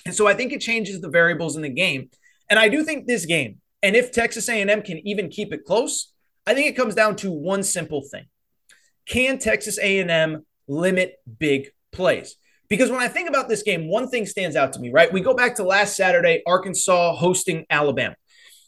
And 0.05 0.15
so 0.15 0.27
I 0.27 0.33
think 0.33 0.51
it 0.51 0.61
changes 0.61 1.01
the 1.01 1.09
variables 1.09 1.55
in 1.55 1.61
the 1.61 1.69
game. 1.69 2.09
And 2.49 2.59
I 2.59 2.69
do 2.69 2.83
think 2.83 3.05
this 3.05 3.25
game, 3.25 3.59
and 3.81 3.95
if 3.95 4.11
Texas 4.11 4.47
A&M 4.47 4.81
can 4.81 5.05
even 5.07 5.29
keep 5.29 5.53
it 5.53 5.65
close, 5.65 6.13
I 6.45 6.53
think 6.53 6.67
it 6.67 6.77
comes 6.77 6.95
down 6.95 7.15
to 7.17 7.31
one 7.31 7.63
simple 7.63 8.01
thing. 8.01 8.25
Can 9.05 9.37
Texas 9.39 9.77
A&M 9.79 10.45
limit 10.67 11.15
big 11.39 11.71
plays? 11.91 12.35
Because 12.69 12.89
when 12.89 13.01
I 13.01 13.07
think 13.07 13.29
about 13.29 13.49
this 13.49 13.63
game, 13.63 13.87
one 13.87 14.09
thing 14.09 14.25
stands 14.25 14.55
out 14.55 14.73
to 14.73 14.79
me, 14.79 14.89
right? 14.89 15.11
We 15.11 15.21
go 15.21 15.33
back 15.33 15.55
to 15.55 15.63
last 15.63 15.95
Saturday, 15.95 16.41
Arkansas 16.47 17.15
hosting 17.15 17.65
Alabama. 17.69 18.15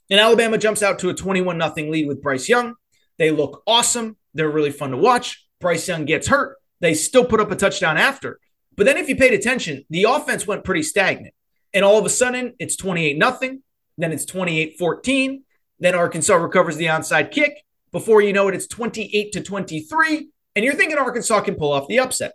And 0.10 0.20
Alabama 0.20 0.58
jumps 0.58 0.84
out 0.84 1.00
to 1.00 1.10
a 1.10 1.14
21 1.14 1.60
0 1.60 1.90
lead 1.90 2.08
with 2.08 2.22
Bryce 2.22 2.48
Young. 2.48 2.76
They 3.18 3.32
look 3.32 3.64
awesome. 3.66 4.18
They're 4.34 4.50
really 4.50 4.72
fun 4.72 4.92
to 4.92 4.98
watch. 4.98 5.48
Bryce 5.60 5.88
Young 5.88 6.06
gets 6.06 6.28
hurt. 6.28 6.58
They 6.82 6.94
still 6.94 7.26
put 7.26 7.40
up 7.40 7.52
a 7.52 7.56
touchdown 7.56 7.98
after. 7.98 8.40
But 8.76 8.86
then 8.86 8.98
if 8.98 9.10
you 9.10 9.16
paid 9.16 9.34
attention, 9.34 9.86
the 9.90 10.04
offense 10.04 10.46
went 10.46 10.66
pretty 10.66 10.84
stagnant. 10.84 11.34
And 11.74 11.84
all 11.84 11.98
of 11.98 12.06
a 12.06 12.10
sudden, 12.10 12.54
it's 12.60 12.76
28 12.76 13.18
nothing. 13.18 13.64
Then 13.98 14.12
it's 14.12 14.26
28 14.26 14.78
14. 14.78 15.44
Then 15.80 15.96
Arkansas 15.96 16.36
recovers 16.36 16.78
the 16.78 16.86
onside 16.86 17.32
kick. 17.32 17.65
Before 17.96 18.22
you 18.22 18.34
know 18.34 18.50
it, 18.50 18.56
it's 18.56 18.68
28 18.68 19.32
to 19.32 19.42
23. 19.42 20.28
And 20.54 20.66
you're 20.66 20.74
thinking 20.74 20.98
Arkansas 20.98 21.40
can 21.40 21.56
pull 21.56 21.72
off 21.72 21.88
the 21.88 22.00
upset. 22.00 22.34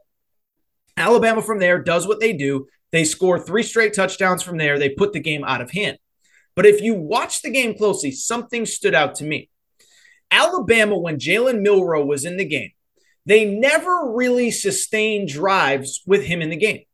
Alabama 0.97 1.43
from 1.43 1.59
there 1.59 1.79
does 1.79 2.07
what 2.07 2.19
they 2.19 2.33
do. 2.33 2.67
They 2.93 3.05
score 3.05 3.39
three 3.39 3.63
straight 3.63 3.93
touchdowns 3.93 4.43
from 4.43 4.57
there. 4.57 4.79
They 4.79 4.89
put 4.89 5.13
the 5.13 5.21
game 5.21 5.45
out 5.45 5.61
of 5.61 5.71
hand. 5.73 5.99
But 6.57 6.65
if 6.65 6.81
you 6.81 6.95
watch 6.95 7.43
the 7.43 7.51
game 7.51 7.77
closely, 7.77 8.11
something 8.11 8.65
stood 8.65 8.95
out 8.95 9.17
to 9.17 9.25
me. 9.25 9.51
Alabama, 10.31 10.97
when 10.97 11.19
Jalen 11.19 11.61
Milroe 11.61 12.07
was 12.07 12.25
in 12.25 12.39
the 12.39 12.47
game, 12.47 12.71
they 13.27 13.45
never 13.45 14.15
really 14.15 14.51
sustained 14.51 15.29
drives 15.29 16.01
with 16.07 16.25
him 16.25 16.41
in 16.41 16.49
the 16.49 16.57
game. 16.57 16.85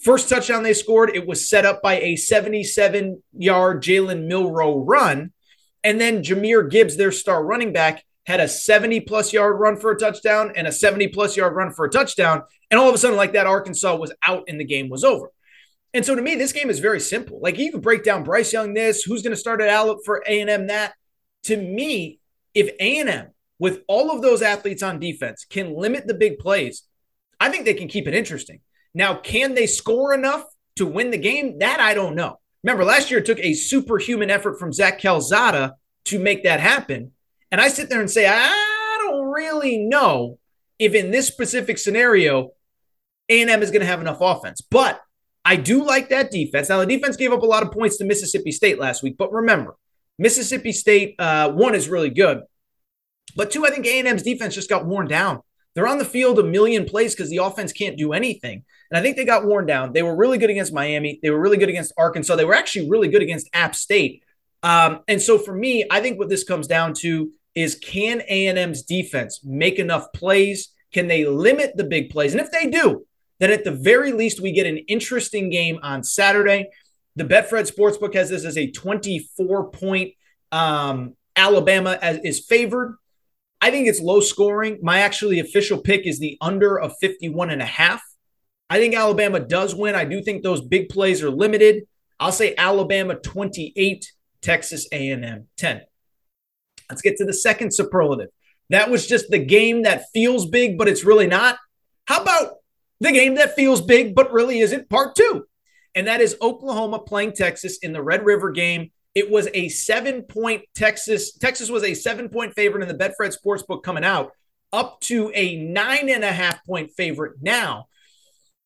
First 0.00 0.28
touchdown 0.28 0.62
they 0.62 0.74
scored, 0.74 1.10
it 1.10 1.26
was 1.26 1.50
set 1.50 1.66
up 1.66 1.82
by 1.82 1.98
a 1.98 2.14
77 2.14 3.20
yard 3.36 3.82
Jalen 3.82 4.28
Milroe 4.28 4.78
run. 4.78 5.32
And 5.82 6.00
then 6.00 6.22
Jahmyr 6.22 6.70
Gibbs, 6.70 6.96
their 6.96 7.10
star 7.10 7.44
running 7.44 7.72
back, 7.72 8.04
had 8.26 8.40
a 8.40 8.48
70 8.48 9.00
plus 9.00 9.32
yard 9.32 9.58
run 9.58 9.76
for 9.76 9.90
a 9.90 9.98
touchdown 9.98 10.52
and 10.54 10.66
a 10.66 10.72
70 10.72 11.08
plus 11.08 11.36
yard 11.36 11.54
run 11.54 11.72
for 11.72 11.84
a 11.84 11.90
touchdown. 11.90 12.42
And 12.70 12.78
all 12.78 12.88
of 12.88 12.94
a 12.94 12.98
sudden, 12.98 13.16
like 13.16 13.32
that, 13.32 13.46
Arkansas 13.46 13.96
was 13.96 14.12
out 14.26 14.44
and 14.48 14.60
the 14.60 14.64
game 14.64 14.88
was 14.88 15.04
over. 15.04 15.30
And 15.94 16.06
so 16.06 16.14
to 16.14 16.22
me, 16.22 16.36
this 16.36 16.52
game 16.52 16.70
is 16.70 16.78
very 16.78 17.00
simple. 17.00 17.40
Like 17.42 17.58
you 17.58 17.70
can 17.70 17.80
break 17.80 18.02
down 18.04 18.24
Bryce 18.24 18.52
Young 18.52 18.74
this, 18.74 19.02
who's 19.02 19.22
going 19.22 19.32
to 19.32 19.40
start 19.40 19.60
at 19.60 19.68
Alep 19.68 19.98
for 20.04 20.22
A&M 20.26 20.68
that. 20.68 20.94
To 21.44 21.56
me, 21.56 22.20
if 22.54 22.70
A&M 22.78 23.32
with 23.58 23.82
all 23.88 24.10
of 24.10 24.22
those 24.22 24.42
athletes 24.42 24.82
on 24.82 25.00
defense 25.00 25.44
can 25.44 25.74
limit 25.74 26.06
the 26.06 26.14
big 26.14 26.38
plays, 26.38 26.84
I 27.40 27.48
think 27.48 27.64
they 27.64 27.74
can 27.74 27.88
keep 27.88 28.06
it 28.06 28.14
interesting. 28.14 28.60
Now, 28.94 29.14
can 29.14 29.54
they 29.54 29.66
score 29.66 30.14
enough 30.14 30.44
to 30.76 30.86
win 30.86 31.10
the 31.10 31.18
game? 31.18 31.58
That 31.58 31.80
I 31.80 31.94
don't 31.94 32.14
know. 32.14 32.38
Remember, 32.62 32.84
last 32.84 33.10
year 33.10 33.20
it 33.20 33.26
took 33.26 33.40
a 33.40 33.54
superhuman 33.54 34.30
effort 34.30 34.58
from 34.58 34.72
Zach 34.72 35.00
Calzada 35.00 35.74
to 36.04 36.18
make 36.18 36.44
that 36.44 36.60
happen. 36.60 37.12
And 37.52 37.60
I 37.60 37.68
sit 37.68 37.90
there 37.90 38.00
and 38.00 38.10
say, 38.10 38.26
I 38.26 38.98
don't 39.02 39.26
really 39.26 39.78
know 39.78 40.38
if 40.78 40.94
in 40.94 41.10
this 41.10 41.28
specific 41.28 41.76
scenario, 41.76 42.52
A&M 43.28 43.62
is 43.62 43.70
going 43.70 43.82
to 43.82 43.86
have 43.86 44.00
enough 44.00 44.18
offense. 44.20 44.62
But 44.62 45.00
I 45.44 45.56
do 45.56 45.84
like 45.84 46.08
that 46.08 46.30
defense. 46.30 46.70
Now, 46.70 46.80
the 46.80 46.86
defense 46.86 47.16
gave 47.16 47.30
up 47.30 47.42
a 47.42 47.46
lot 47.46 47.62
of 47.62 47.70
points 47.70 47.98
to 47.98 48.04
Mississippi 48.04 48.52
State 48.52 48.78
last 48.78 49.02
week, 49.02 49.16
but 49.18 49.32
remember, 49.32 49.76
Mississippi 50.18 50.72
State, 50.72 51.14
uh, 51.18 51.50
one 51.52 51.74
is 51.74 51.88
really 51.88 52.10
good, 52.10 52.42
but 53.36 53.50
two, 53.50 53.66
I 53.66 53.70
think 53.70 53.86
A&M's 53.86 54.22
defense 54.22 54.54
just 54.54 54.70
got 54.70 54.86
worn 54.86 55.06
down. 55.06 55.40
They're 55.74 55.88
on 55.88 55.98
the 55.98 56.04
field 56.04 56.38
a 56.38 56.42
million 56.42 56.84
plays 56.84 57.14
because 57.14 57.30
the 57.30 57.38
offense 57.38 57.72
can't 57.72 57.96
do 57.96 58.12
anything. 58.12 58.64
And 58.90 58.98
I 58.98 59.02
think 59.02 59.16
they 59.16 59.24
got 59.24 59.46
worn 59.46 59.66
down. 59.66 59.92
They 59.92 60.02
were 60.02 60.14
really 60.14 60.36
good 60.36 60.50
against 60.50 60.72
Miami. 60.72 61.18
They 61.22 61.30
were 61.30 61.40
really 61.40 61.56
good 61.56 61.70
against 61.70 61.94
Arkansas. 61.96 62.36
They 62.36 62.44
were 62.44 62.54
actually 62.54 62.90
really 62.90 63.08
good 63.08 63.22
against 63.22 63.48
App 63.54 63.74
State. 63.74 64.22
Um, 64.62 65.00
and 65.08 65.20
so 65.20 65.38
for 65.38 65.54
me, 65.54 65.84
I 65.90 66.00
think 66.00 66.18
what 66.18 66.28
this 66.28 66.44
comes 66.44 66.66
down 66.66 66.92
to 67.00 67.32
is 67.54 67.74
can 67.74 68.22
A&M's 68.28 68.82
defense 68.82 69.40
make 69.44 69.78
enough 69.78 70.12
plays? 70.12 70.68
Can 70.92 71.08
they 71.08 71.24
limit 71.24 71.76
the 71.76 71.84
big 71.84 72.10
plays? 72.10 72.32
And 72.32 72.40
if 72.40 72.50
they 72.50 72.68
do, 72.68 73.06
then 73.40 73.50
at 73.50 73.64
the 73.64 73.72
very 73.72 74.12
least, 74.12 74.40
we 74.40 74.52
get 74.52 74.66
an 74.66 74.78
interesting 74.88 75.50
game 75.50 75.78
on 75.82 76.04
Saturday. 76.04 76.68
The 77.16 77.24
Betfred 77.24 77.70
Sportsbook 77.70 78.14
has 78.14 78.30
this 78.30 78.44
as 78.44 78.56
a 78.56 78.70
24 78.70 79.70
point 79.70 80.12
um, 80.50 81.16
Alabama 81.36 81.98
as, 82.00 82.18
is 82.18 82.44
favored. 82.46 82.96
I 83.60 83.70
think 83.70 83.88
it's 83.88 84.00
low 84.00 84.20
scoring. 84.20 84.78
My 84.82 85.00
actually 85.00 85.40
official 85.40 85.78
pick 85.78 86.06
is 86.06 86.18
the 86.18 86.36
under 86.40 86.78
of 86.78 86.94
51 87.00 87.50
and 87.50 87.62
a 87.62 87.66
half. 87.66 88.02
I 88.68 88.78
think 88.78 88.94
Alabama 88.94 89.40
does 89.40 89.74
win. 89.74 89.94
I 89.94 90.04
do 90.04 90.22
think 90.22 90.42
those 90.42 90.60
big 90.60 90.88
plays 90.88 91.22
are 91.22 91.30
limited. 91.30 91.84
I'll 92.18 92.32
say 92.32 92.54
Alabama 92.56 93.16
28, 93.16 94.12
Texas 94.40 94.86
A&M 94.92 95.46
10. 95.56 95.82
Let's 96.92 97.00
get 97.00 97.16
to 97.16 97.24
the 97.24 97.32
second 97.32 97.72
superlative. 97.72 98.28
That 98.68 98.90
was 98.90 99.06
just 99.06 99.30
the 99.30 99.38
game 99.38 99.84
that 99.84 100.04
feels 100.12 100.44
big, 100.44 100.76
but 100.76 100.88
it's 100.88 101.04
really 101.04 101.26
not. 101.26 101.56
How 102.04 102.20
about 102.20 102.56
the 103.00 103.12
game 103.12 103.36
that 103.36 103.56
feels 103.56 103.80
big, 103.80 104.14
but 104.14 104.30
really 104.30 104.60
isn't 104.60 104.90
part 104.90 105.16
two? 105.16 105.46
And 105.94 106.06
that 106.06 106.20
is 106.20 106.36
Oklahoma 106.42 106.98
playing 106.98 107.32
Texas 107.32 107.78
in 107.78 107.94
the 107.94 108.02
Red 108.02 108.26
River 108.26 108.50
game. 108.50 108.90
It 109.14 109.30
was 109.30 109.48
a 109.54 109.70
seven 109.70 110.24
point 110.24 110.64
Texas. 110.74 111.32
Texas 111.32 111.70
was 111.70 111.82
a 111.82 111.94
seven 111.94 112.28
point 112.28 112.52
favorite 112.52 112.82
in 112.82 112.88
the 112.88 112.94
Betfred 112.94 113.34
Sportsbook 113.34 113.82
coming 113.82 114.04
out, 114.04 114.32
up 114.70 115.00
to 115.00 115.32
a 115.34 115.56
nine 115.56 116.10
and 116.10 116.24
a 116.24 116.32
half 116.32 116.62
point 116.66 116.92
favorite 116.92 117.36
now. 117.40 117.86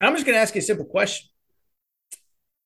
I'm 0.00 0.14
just 0.14 0.26
going 0.26 0.35
to 0.35 0.42
ask 0.42 0.52
you 0.56 0.62
a 0.62 0.62
simple 0.62 0.85
question. 0.85 1.28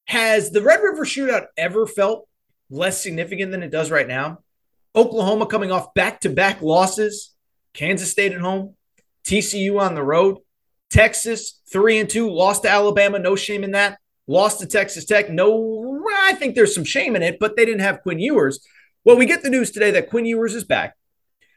Has 0.06 0.52
the 0.52 0.62
Red 0.62 0.80
River 0.80 1.04
shootout 1.04 1.48
ever 1.58 1.86
felt 1.86 2.26
less 2.70 3.02
significant 3.02 3.50
than 3.50 3.62
it 3.62 3.70
does 3.70 3.90
right 3.90 4.08
now? 4.08 4.38
Oklahoma 4.94 5.46
coming 5.46 5.70
off 5.70 5.94
back 5.94 6.20
to 6.20 6.30
back 6.30 6.62
losses, 6.62 7.34
Kansas 7.74 8.10
State 8.10 8.32
at 8.32 8.40
home, 8.40 8.74
TCU 9.24 9.80
on 9.80 9.94
the 9.94 10.02
road, 10.02 10.38
Texas 10.90 11.60
three 11.70 11.98
and 11.98 12.08
two, 12.08 12.30
lost 12.30 12.62
to 12.62 12.68
Alabama, 12.68 13.18
no 13.18 13.36
shame 13.36 13.62
in 13.64 13.72
that, 13.72 13.98
lost 14.26 14.60
to 14.60 14.66
Texas 14.66 15.04
Tech, 15.04 15.30
no 15.30 15.80
I 16.30 16.34
think 16.34 16.54
there's 16.54 16.74
some 16.74 16.84
shame 16.84 17.16
in 17.16 17.22
it, 17.22 17.38
but 17.38 17.56
they 17.56 17.64
didn't 17.64 17.80
have 17.80 18.02
Quinn 18.02 18.18
Ewers. 18.18 18.60
Well, 19.04 19.16
we 19.16 19.26
get 19.26 19.42
the 19.42 19.50
news 19.50 19.70
today 19.70 19.90
that 19.92 20.10
Quinn 20.10 20.26
Ewers 20.26 20.54
is 20.54 20.64
back. 20.64 20.96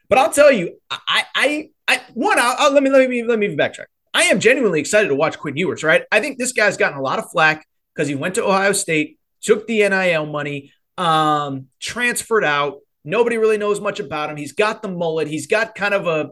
But 0.09 0.17
I'll 0.17 0.31
tell 0.31 0.51
you, 0.51 0.79
I, 0.89 1.25
I, 1.35 1.69
I 1.87 2.01
one, 2.13 2.39
I'll, 2.39 2.55
I'll, 2.57 2.71
let 2.71 2.83
me 2.83 2.89
let 2.89 3.09
me 3.09 3.23
let 3.23 3.39
me 3.39 3.55
backtrack. 3.55 3.85
I 4.13 4.23
am 4.23 4.39
genuinely 4.39 4.79
excited 4.79 5.07
to 5.07 5.15
watch 5.15 5.39
Quinn 5.39 5.57
Ewers. 5.57 5.83
Right, 5.83 6.03
I 6.11 6.19
think 6.19 6.37
this 6.37 6.51
guy's 6.51 6.77
gotten 6.77 6.97
a 6.97 7.01
lot 7.01 7.19
of 7.19 7.29
flack 7.31 7.67
because 7.93 8.07
he 8.07 8.15
went 8.15 8.35
to 8.35 8.45
Ohio 8.45 8.73
State, 8.73 9.17
took 9.41 9.65
the 9.67 9.87
NIL 9.87 10.25
money, 10.25 10.71
um, 10.97 11.67
transferred 11.79 12.43
out. 12.43 12.79
Nobody 13.05 13.37
really 13.37 13.57
knows 13.57 13.81
much 13.81 13.99
about 13.99 14.29
him. 14.29 14.37
He's 14.37 14.53
got 14.53 14.81
the 14.81 14.89
mullet. 14.89 15.27
He's 15.27 15.47
got 15.47 15.75
kind 15.75 15.93
of 15.93 16.07
a, 16.07 16.29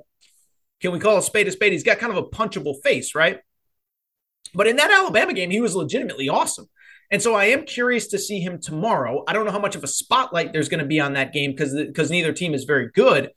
can 0.82 0.92
we 0.92 1.00
call 1.00 1.18
a 1.18 1.22
spade 1.22 1.48
a 1.48 1.52
spade? 1.52 1.74
He's 1.74 1.84
got 1.84 2.00
kind 2.00 2.12
of 2.12 2.18
a 2.18 2.28
punchable 2.28 2.82
face, 2.84 3.14
right? 3.14 3.40
But 4.54 4.68
in 4.68 4.78
that 4.78 4.92
Alabama 4.92 5.34
game, 5.34 5.52
he 5.52 5.62
was 5.62 5.76
legitimately 5.76 6.30
awesome. 6.30 6.68
And 7.12 7.22
so 7.22 7.36
I 7.36 7.46
am 7.46 7.66
curious 7.66 8.08
to 8.08 8.18
see 8.18 8.40
him 8.40 8.60
tomorrow. 8.60 9.24
I 9.28 9.34
don't 9.34 9.46
know 9.46 9.52
how 9.52 9.60
much 9.60 9.76
of 9.76 9.84
a 9.84 9.88
spotlight 9.88 10.54
there's 10.54 10.70
going 10.70 10.80
to 10.80 10.86
be 10.86 11.02
on 11.02 11.14
that 11.14 11.34
game 11.34 11.52
because 11.52 11.74
because 11.74 12.10
neither 12.10 12.32
team 12.32 12.54
is 12.54 12.64
very 12.64 12.90
good, 12.94 13.32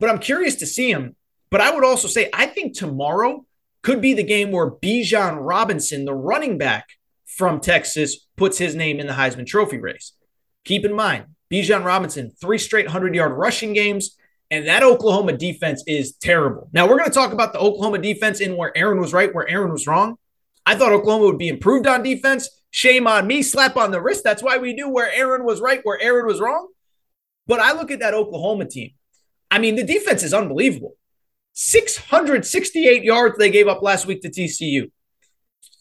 but 0.00 0.10
I'm 0.10 0.18
curious 0.18 0.56
to 0.56 0.66
see 0.66 0.90
him. 0.90 1.14
But 1.50 1.60
I 1.60 1.72
would 1.72 1.84
also 1.84 2.08
say 2.08 2.28
I 2.32 2.46
think 2.46 2.76
tomorrow 2.76 3.46
could 3.82 4.00
be 4.00 4.14
the 4.14 4.24
game 4.24 4.50
where 4.50 4.70
Bijan 4.70 5.38
Robinson, 5.40 6.04
the 6.04 6.14
running 6.14 6.58
back 6.58 6.88
from 7.24 7.60
Texas, 7.60 8.26
puts 8.36 8.58
his 8.58 8.74
name 8.74 8.98
in 8.98 9.06
the 9.06 9.12
Heisman 9.12 9.46
Trophy 9.46 9.78
race. 9.78 10.12
Keep 10.64 10.84
in 10.84 10.92
mind, 10.92 11.26
Bijan 11.52 11.84
Robinson, 11.84 12.32
three 12.40 12.58
straight 12.58 12.86
100 12.86 13.14
yard 13.14 13.32
rushing 13.32 13.74
games, 13.74 14.16
and 14.50 14.66
that 14.68 14.82
Oklahoma 14.82 15.34
defense 15.34 15.84
is 15.86 16.14
terrible. 16.14 16.70
Now, 16.72 16.88
we're 16.88 16.96
going 16.96 17.10
to 17.10 17.14
talk 17.14 17.32
about 17.32 17.52
the 17.52 17.58
Oklahoma 17.58 17.98
defense 17.98 18.40
in 18.40 18.56
where 18.56 18.76
Aaron 18.76 19.00
was 19.00 19.12
right, 19.12 19.34
where 19.34 19.48
Aaron 19.48 19.70
was 19.70 19.86
wrong. 19.86 20.16
I 20.64 20.76
thought 20.76 20.92
Oklahoma 20.92 21.26
would 21.26 21.38
be 21.38 21.48
improved 21.48 21.86
on 21.86 22.02
defense. 22.02 22.48
Shame 22.70 23.06
on 23.06 23.26
me, 23.26 23.42
slap 23.42 23.76
on 23.76 23.90
the 23.90 24.00
wrist. 24.00 24.24
That's 24.24 24.42
why 24.42 24.56
we 24.56 24.72
knew 24.72 24.88
where 24.88 25.12
Aaron 25.12 25.44
was 25.44 25.60
right, 25.60 25.80
where 25.82 26.00
Aaron 26.00 26.26
was 26.26 26.40
wrong. 26.40 26.68
But 27.46 27.60
I 27.60 27.72
look 27.72 27.90
at 27.90 28.00
that 28.00 28.14
Oklahoma 28.14 28.66
team. 28.66 28.92
I 29.50 29.58
mean, 29.58 29.76
the 29.76 29.84
defense 29.84 30.22
is 30.22 30.32
unbelievable. 30.32 30.96
668 31.52 33.02
yards 33.02 33.36
they 33.36 33.50
gave 33.50 33.68
up 33.68 33.82
last 33.82 34.06
week 34.06 34.22
to 34.22 34.30
TCU, 34.30 34.90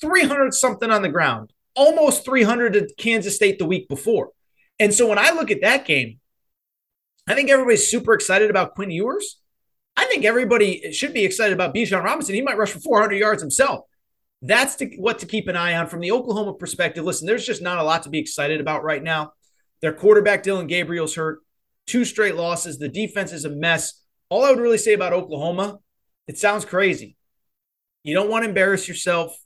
300 0.01 0.53
something 0.53 0.91
on 0.91 1.01
the 1.01 1.07
ground, 1.07 1.53
almost 1.75 2.25
300 2.25 2.73
to 2.73 2.93
Kansas 2.95 3.37
State 3.37 3.57
the 3.57 3.65
week 3.65 3.87
before. 3.87 4.31
And 4.81 4.91
so 4.91 5.07
when 5.07 5.19
I 5.19 5.29
look 5.29 5.51
at 5.51 5.61
that 5.61 5.85
game, 5.85 6.19
I 7.27 7.35
think 7.35 7.51
everybody's 7.51 7.87
super 7.87 8.15
excited 8.15 8.49
about 8.49 8.73
Quinn 8.73 8.89
Ewers. 8.89 9.39
I 9.95 10.05
think 10.05 10.25
everybody 10.25 10.91
should 10.91 11.13
be 11.13 11.23
excited 11.23 11.53
about 11.53 11.75
Bijan 11.75 12.03
Robinson. 12.03 12.33
He 12.33 12.41
might 12.41 12.57
rush 12.57 12.71
for 12.71 12.79
400 12.79 13.13
yards 13.13 13.43
himself. 13.43 13.85
That's 14.41 14.77
to, 14.77 14.87
what 14.97 15.19
to 15.19 15.27
keep 15.27 15.47
an 15.47 15.55
eye 15.55 15.75
on 15.75 15.85
from 15.85 15.99
the 15.99 16.11
Oklahoma 16.11 16.55
perspective. 16.55 17.05
Listen, 17.05 17.27
there's 17.27 17.45
just 17.45 17.61
not 17.61 17.77
a 17.77 17.83
lot 17.83 18.01
to 18.03 18.09
be 18.09 18.17
excited 18.17 18.59
about 18.59 18.83
right 18.83 19.03
now. 19.03 19.33
Their 19.83 19.93
quarterback, 19.93 20.41
Dillon 20.41 20.65
Gabriel's 20.65 21.13
hurt, 21.13 21.41
two 21.85 22.03
straight 22.03 22.35
losses. 22.35 22.79
The 22.79 22.89
defense 22.89 23.33
is 23.33 23.45
a 23.45 23.51
mess. 23.51 24.01
All 24.29 24.43
I 24.43 24.49
would 24.49 24.59
really 24.59 24.79
say 24.79 24.93
about 24.93 25.13
Oklahoma, 25.13 25.77
it 26.27 26.39
sounds 26.39 26.65
crazy. 26.65 27.15
You 28.01 28.15
don't 28.15 28.31
want 28.31 28.45
to 28.45 28.49
embarrass 28.49 28.87
yourself. 28.87 29.37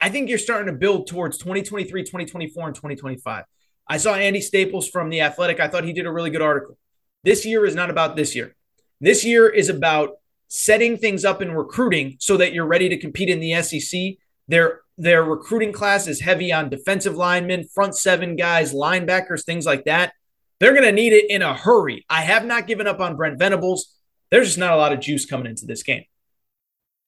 I 0.00 0.08
think 0.08 0.30
you're 0.30 0.38
starting 0.38 0.72
to 0.72 0.78
build 0.78 1.08
towards 1.08 1.36
2023, 1.36 2.04
2024, 2.04 2.66
and 2.68 2.74
2025. 2.74 3.44
I 3.88 3.98
saw 3.98 4.14
Andy 4.14 4.40
Staples 4.40 4.88
from 4.88 5.10
The 5.10 5.20
Athletic. 5.20 5.60
I 5.60 5.68
thought 5.68 5.84
he 5.84 5.92
did 5.92 6.06
a 6.06 6.12
really 6.12 6.30
good 6.30 6.42
article. 6.42 6.78
This 7.24 7.44
year 7.44 7.64
is 7.64 7.74
not 7.74 7.90
about 7.90 8.16
this 8.16 8.34
year. 8.34 8.54
This 9.00 9.24
year 9.24 9.48
is 9.48 9.68
about 9.68 10.16
setting 10.48 10.96
things 10.96 11.24
up 11.24 11.40
in 11.40 11.52
recruiting 11.52 12.16
so 12.20 12.36
that 12.36 12.52
you're 12.52 12.66
ready 12.66 12.88
to 12.88 12.98
compete 12.98 13.28
in 13.28 13.40
the 13.40 13.60
SEC. 13.62 14.16
Their 14.48 14.80
their 14.98 15.24
recruiting 15.24 15.72
class 15.72 16.06
is 16.06 16.20
heavy 16.20 16.52
on 16.52 16.68
defensive 16.68 17.16
linemen, 17.16 17.64
front 17.64 17.96
seven 17.96 18.36
guys, 18.36 18.74
linebackers, 18.74 19.44
things 19.44 19.64
like 19.64 19.84
that. 19.84 20.12
They're 20.60 20.74
going 20.74 20.84
to 20.84 20.92
need 20.92 21.12
it 21.12 21.30
in 21.30 21.42
a 21.42 21.54
hurry. 21.54 22.04
I 22.08 22.20
have 22.22 22.44
not 22.44 22.66
given 22.66 22.86
up 22.86 23.00
on 23.00 23.16
Brent 23.16 23.38
Venables. 23.38 23.96
There's 24.30 24.48
just 24.48 24.58
not 24.58 24.74
a 24.74 24.76
lot 24.76 24.92
of 24.92 25.00
juice 25.00 25.26
coming 25.26 25.46
into 25.46 25.66
this 25.66 25.82
game. 25.82 26.04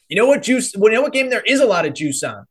You 0.09 0.17
know 0.17 0.27
what 0.27 0.43
juice? 0.43 0.75
You 0.75 0.91
know 0.91 1.03
what 1.03 1.13
game 1.13 1.31
there 1.31 1.43
is 1.43 1.61
a 1.61 1.67
lot 1.67 1.87
of 1.87 1.95
juice 1.95 2.23
on? 2.23 2.47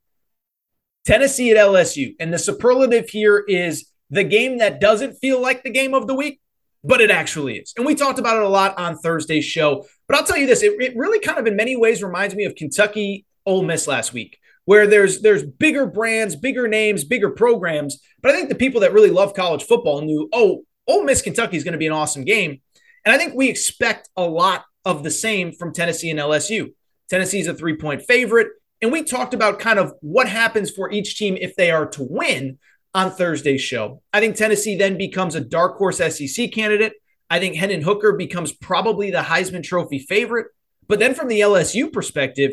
Tennessee 1.06 1.52
at 1.52 1.58
LSU. 1.58 2.16
And 2.20 2.34
the 2.34 2.40
superlative 2.40 3.10
here 3.10 3.44
is 3.48 3.88
the 4.14 4.24
game 4.24 4.60
that 4.60 4.80
doesn't 4.80 5.16
feel 5.16 5.42
like 5.42 5.64
the 5.64 5.72
game 5.72 5.96
of 5.96 6.06
the 6.06 6.14
week, 6.14 6.40
but 6.84 7.02
it 7.02 7.10
actually 7.10 7.58
is. 7.58 7.74
And 7.76 7.86
we 7.86 7.96
talked 7.96 8.20
about 8.20 8.38
it 8.38 8.44
a 8.44 8.48
lot 8.48 8.78
on 8.78 8.98
Thursday's 8.98 9.44
show. 9.44 9.86
But 10.08 10.18
I'll 10.18 10.24
tell 10.24 10.38
you 10.38 10.46
this, 10.46 10.62
it, 10.62 10.80
it 10.80 10.96
really 10.96 11.20
kind 11.20 11.40
of 11.40 11.48
in 11.48 11.56
many 11.56 11.76
ways 11.76 12.04
reminds 12.04 12.36
me 12.36 12.46
of 12.46 12.56
Kentucky 12.56 13.26
Ole 13.46 13.64
Miss 13.64 13.88
last 13.88 14.14
week, 14.14 14.40
where 14.66 14.86
there's 14.86 15.22
there's 15.22 15.44
bigger 15.44 15.88
brands, 15.88 16.36
bigger 16.36 16.68
names, 16.68 17.04
bigger 17.04 17.32
programs. 17.32 18.00
But 18.22 18.32
I 18.32 18.36
think 18.36 18.50
the 18.50 18.56
people 18.56 18.82
that 18.82 18.94
really 18.94 19.10
love 19.10 19.34
college 19.34 19.64
football 19.64 20.02
knew, 20.02 20.30
oh, 20.32 20.64
Ole 20.88 21.04
Miss 21.04 21.24
Kentucky 21.24 21.58
is 21.58 21.64
going 21.64 21.74
to 21.74 21.80
be 21.80 21.88
an 21.88 21.94
awesome 21.94 22.24
game. 22.24 22.62
And 23.06 23.14
I 23.14 23.18
think 23.18 23.34
we 23.34 23.50
expect 23.50 24.10
a 24.16 24.24
lot 24.24 24.64
of 24.86 25.04
the 25.04 25.12
same 25.12 25.54
from 25.54 25.74
Tennessee 25.74 26.12
and 26.12 26.20
LSU. 26.20 26.74
Tennessee 27.10 27.40
is 27.40 27.48
a 27.48 27.56
three 27.56 27.78
point 27.78 28.04
favorite. 28.04 28.50
And 28.82 28.92
we 28.92 29.04
talked 29.04 29.34
about 29.34 29.60
kind 29.60 29.80
of 29.80 29.94
what 30.02 30.28
happens 30.28 30.70
for 30.70 30.92
each 30.92 31.18
team 31.18 31.38
if 31.40 31.56
they 31.56 31.72
are 31.72 31.88
to 31.92 32.06
win 32.08 32.60
on 32.94 33.12
Thursday's 33.12 33.62
show. 33.62 34.02
I 34.12 34.20
think 34.20 34.36
Tennessee 34.36 34.78
then 34.78 34.98
becomes 34.98 35.36
a 35.36 35.42
dark 35.42 35.78
horse 35.78 35.98
SEC 35.98 36.52
candidate. 36.52 36.94
I 37.30 37.40
think 37.40 37.56
Hendon 37.56 37.82
Hooker 37.82 38.14
becomes 38.14 38.52
probably 38.52 39.10
the 39.10 39.20
Heisman 39.20 39.64
Trophy 39.64 40.00
favorite. 40.00 40.48
But 40.88 41.00
then 41.00 41.16
from 41.16 41.28
the 41.28 41.40
LSU 41.40 41.92
perspective, 41.92 42.52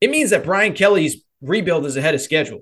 it 0.00 0.10
means 0.10 0.30
that 0.30 0.44
Brian 0.44 0.72
Kelly's 0.74 1.22
rebuild 1.40 1.86
is 1.86 1.96
ahead 1.96 2.14
of 2.14 2.20
schedule. 2.20 2.60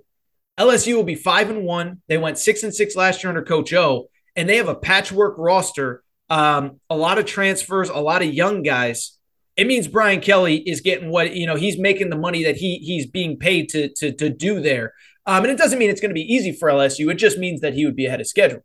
LSU 0.58 0.94
will 0.94 1.04
be 1.04 1.14
five 1.14 1.50
and 1.50 1.64
one. 1.64 2.02
They 2.08 2.18
went 2.18 2.38
six 2.38 2.62
and 2.62 2.74
six 2.74 2.94
last 2.94 3.22
year 3.22 3.30
under 3.30 3.42
Coach 3.42 3.72
O, 3.72 4.08
and 4.36 4.48
they 4.48 4.56
have 4.56 4.68
a 4.68 4.74
patchwork 4.74 5.36
roster. 5.38 6.02
Um, 6.30 6.80
a 6.88 6.96
lot 6.96 7.18
of 7.18 7.26
transfers, 7.26 7.88
a 7.88 7.98
lot 7.98 8.22
of 8.22 8.32
young 8.32 8.62
guys. 8.62 9.18
It 9.56 9.66
means 9.66 9.88
Brian 9.88 10.20
Kelly 10.20 10.56
is 10.56 10.80
getting 10.80 11.10
what 11.10 11.34
you 11.34 11.46
know. 11.46 11.56
He's 11.56 11.78
making 11.78 12.10
the 12.10 12.18
money 12.18 12.44
that 12.44 12.56
he 12.56 12.78
he's 12.78 13.06
being 13.06 13.38
paid 13.38 13.68
to 13.70 13.88
to 13.96 14.12
to 14.12 14.30
do 14.30 14.60
there. 14.60 14.92
Um, 15.26 15.44
and 15.44 15.52
it 15.52 15.58
doesn't 15.58 15.78
mean 15.78 15.90
it's 15.90 16.00
going 16.00 16.10
to 16.10 16.14
be 16.14 16.34
easy 16.34 16.52
for 16.52 16.68
LSU. 16.68 17.10
It 17.10 17.16
just 17.16 17.38
means 17.38 17.60
that 17.62 17.74
he 17.74 17.84
would 17.86 17.96
be 17.96 18.06
ahead 18.06 18.20
of 18.20 18.26
schedule. 18.26 18.62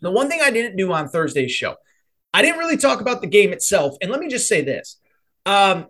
The 0.00 0.10
one 0.10 0.28
thing 0.28 0.40
I 0.42 0.50
didn't 0.50 0.76
do 0.76 0.92
on 0.92 1.08
Thursday's 1.08 1.52
show, 1.52 1.76
I 2.32 2.42
didn't 2.42 2.58
really 2.58 2.76
talk 2.76 3.00
about 3.00 3.20
the 3.20 3.26
game 3.26 3.52
itself. 3.52 3.96
And 4.00 4.10
let 4.10 4.20
me 4.20 4.28
just 4.28 4.48
say 4.48 4.62
this 4.62 4.98
um, 5.44 5.86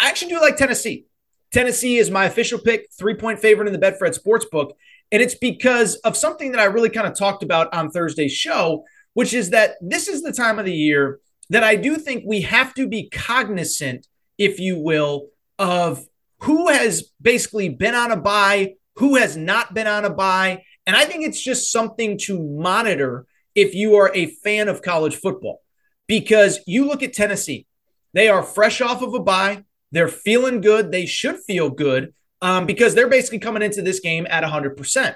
I 0.00 0.08
actually 0.08 0.30
do 0.30 0.40
like 0.40 0.56
Tennessee. 0.56 1.06
Tennessee 1.52 1.96
is 1.96 2.10
my 2.10 2.26
official 2.26 2.58
pick, 2.58 2.88
three 2.98 3.14
point 3.14 3.38
favorite 3.38 3.66
in 3.66 3.72
the 3.72 3.78
Betfred 3.78 4.18
Sportsbook. 4.18 4.72
And 5.12 5.22
it's 5.22 5.36
because 5.36 5.96
of 5.96 6.16
something 6.16 6.52
that 6.52 6.60
I 6.60 6.64
really 6.64 6.90
kind 6.90 7.06
of 7.06 7.16
talked 7.16 7.42
about 7.42 7.72
on 7.72 7.90
Thursday's 7.90 8.32
show, 8.32 8.84
which 9.14 9.32
is 9.32 9.50
that 9.50 9.76
this 9.80 10.08
is 10.08 10.22
the 10.22 10.32
time 10.32 10.58
of 10.58 10.64
the 10.64 10.74
year 10.74 11.20
that 11.50 11.62
I 11.62 11.76
do 11.76 11.96
think 11.96 12.24
we 12.26 12.42
have 12.42 12.74
to 12.74 12.88
be 12.88 13.08
cognizant, 13.08 14.06
if 14.36 14.58
you 14.58 14.78
will, 14.78 15.28
of 15.58 16.04
who 16.40 16.68
has 16.68 17.04
basically 17.22 17.68
been 17.68 17.94
on 17.94 18.10
a 18.10 18.16
bye, 18.16 18.74
who 18.96 19.16
has 19.16 19.36
not 19.36 19.74
been 19.74 19.86
on 19.86 20.04
a 20.04 20.10
bye. 20.10 20.62
And 20.86 20.96
I 20.96 21.04
think 21.04 21.24
it's 21.26 21.40
just 21.40 21.72
something 21.72 22.18
to 22.24 22.42
monitor 22.42 23.26
if 23.54 23.74
you 23.74 23.96
are 23.96 24.10
a 24.14 24.26
fan 24.26 24.68
of 24.68 24.82
college 24.82 25.16
football. 25.16 25.62
Because 26.06 26.60
you 26.66 26.86
look 26.86 27.02
at 27.02 27.12
Tennessee, 27.12 27.66
they 28.14 28.28
are 28.28 28.42
fresh 28.42 28.80
off 28.80 29.02
of 29.02 29.14
a 29.14 29.20
bye. 29.20 29.64
They're 29.92 30.08
feeling 30.08 30.60
good. 30.60 30.92
They 30.92 31.06
should 31.06 31.38
feel 31.40 31.70
good 31.70 32.14
um, 32.40 32.66
because 32.66 32.94
they're 32.94 33.08
basically 33.08 33.38
coming 33.38 33.62
into 33.62 33.82
this 33.82 34.00
game 34.00 34.26
at 34.30 34.44
100%. 34.44 35.14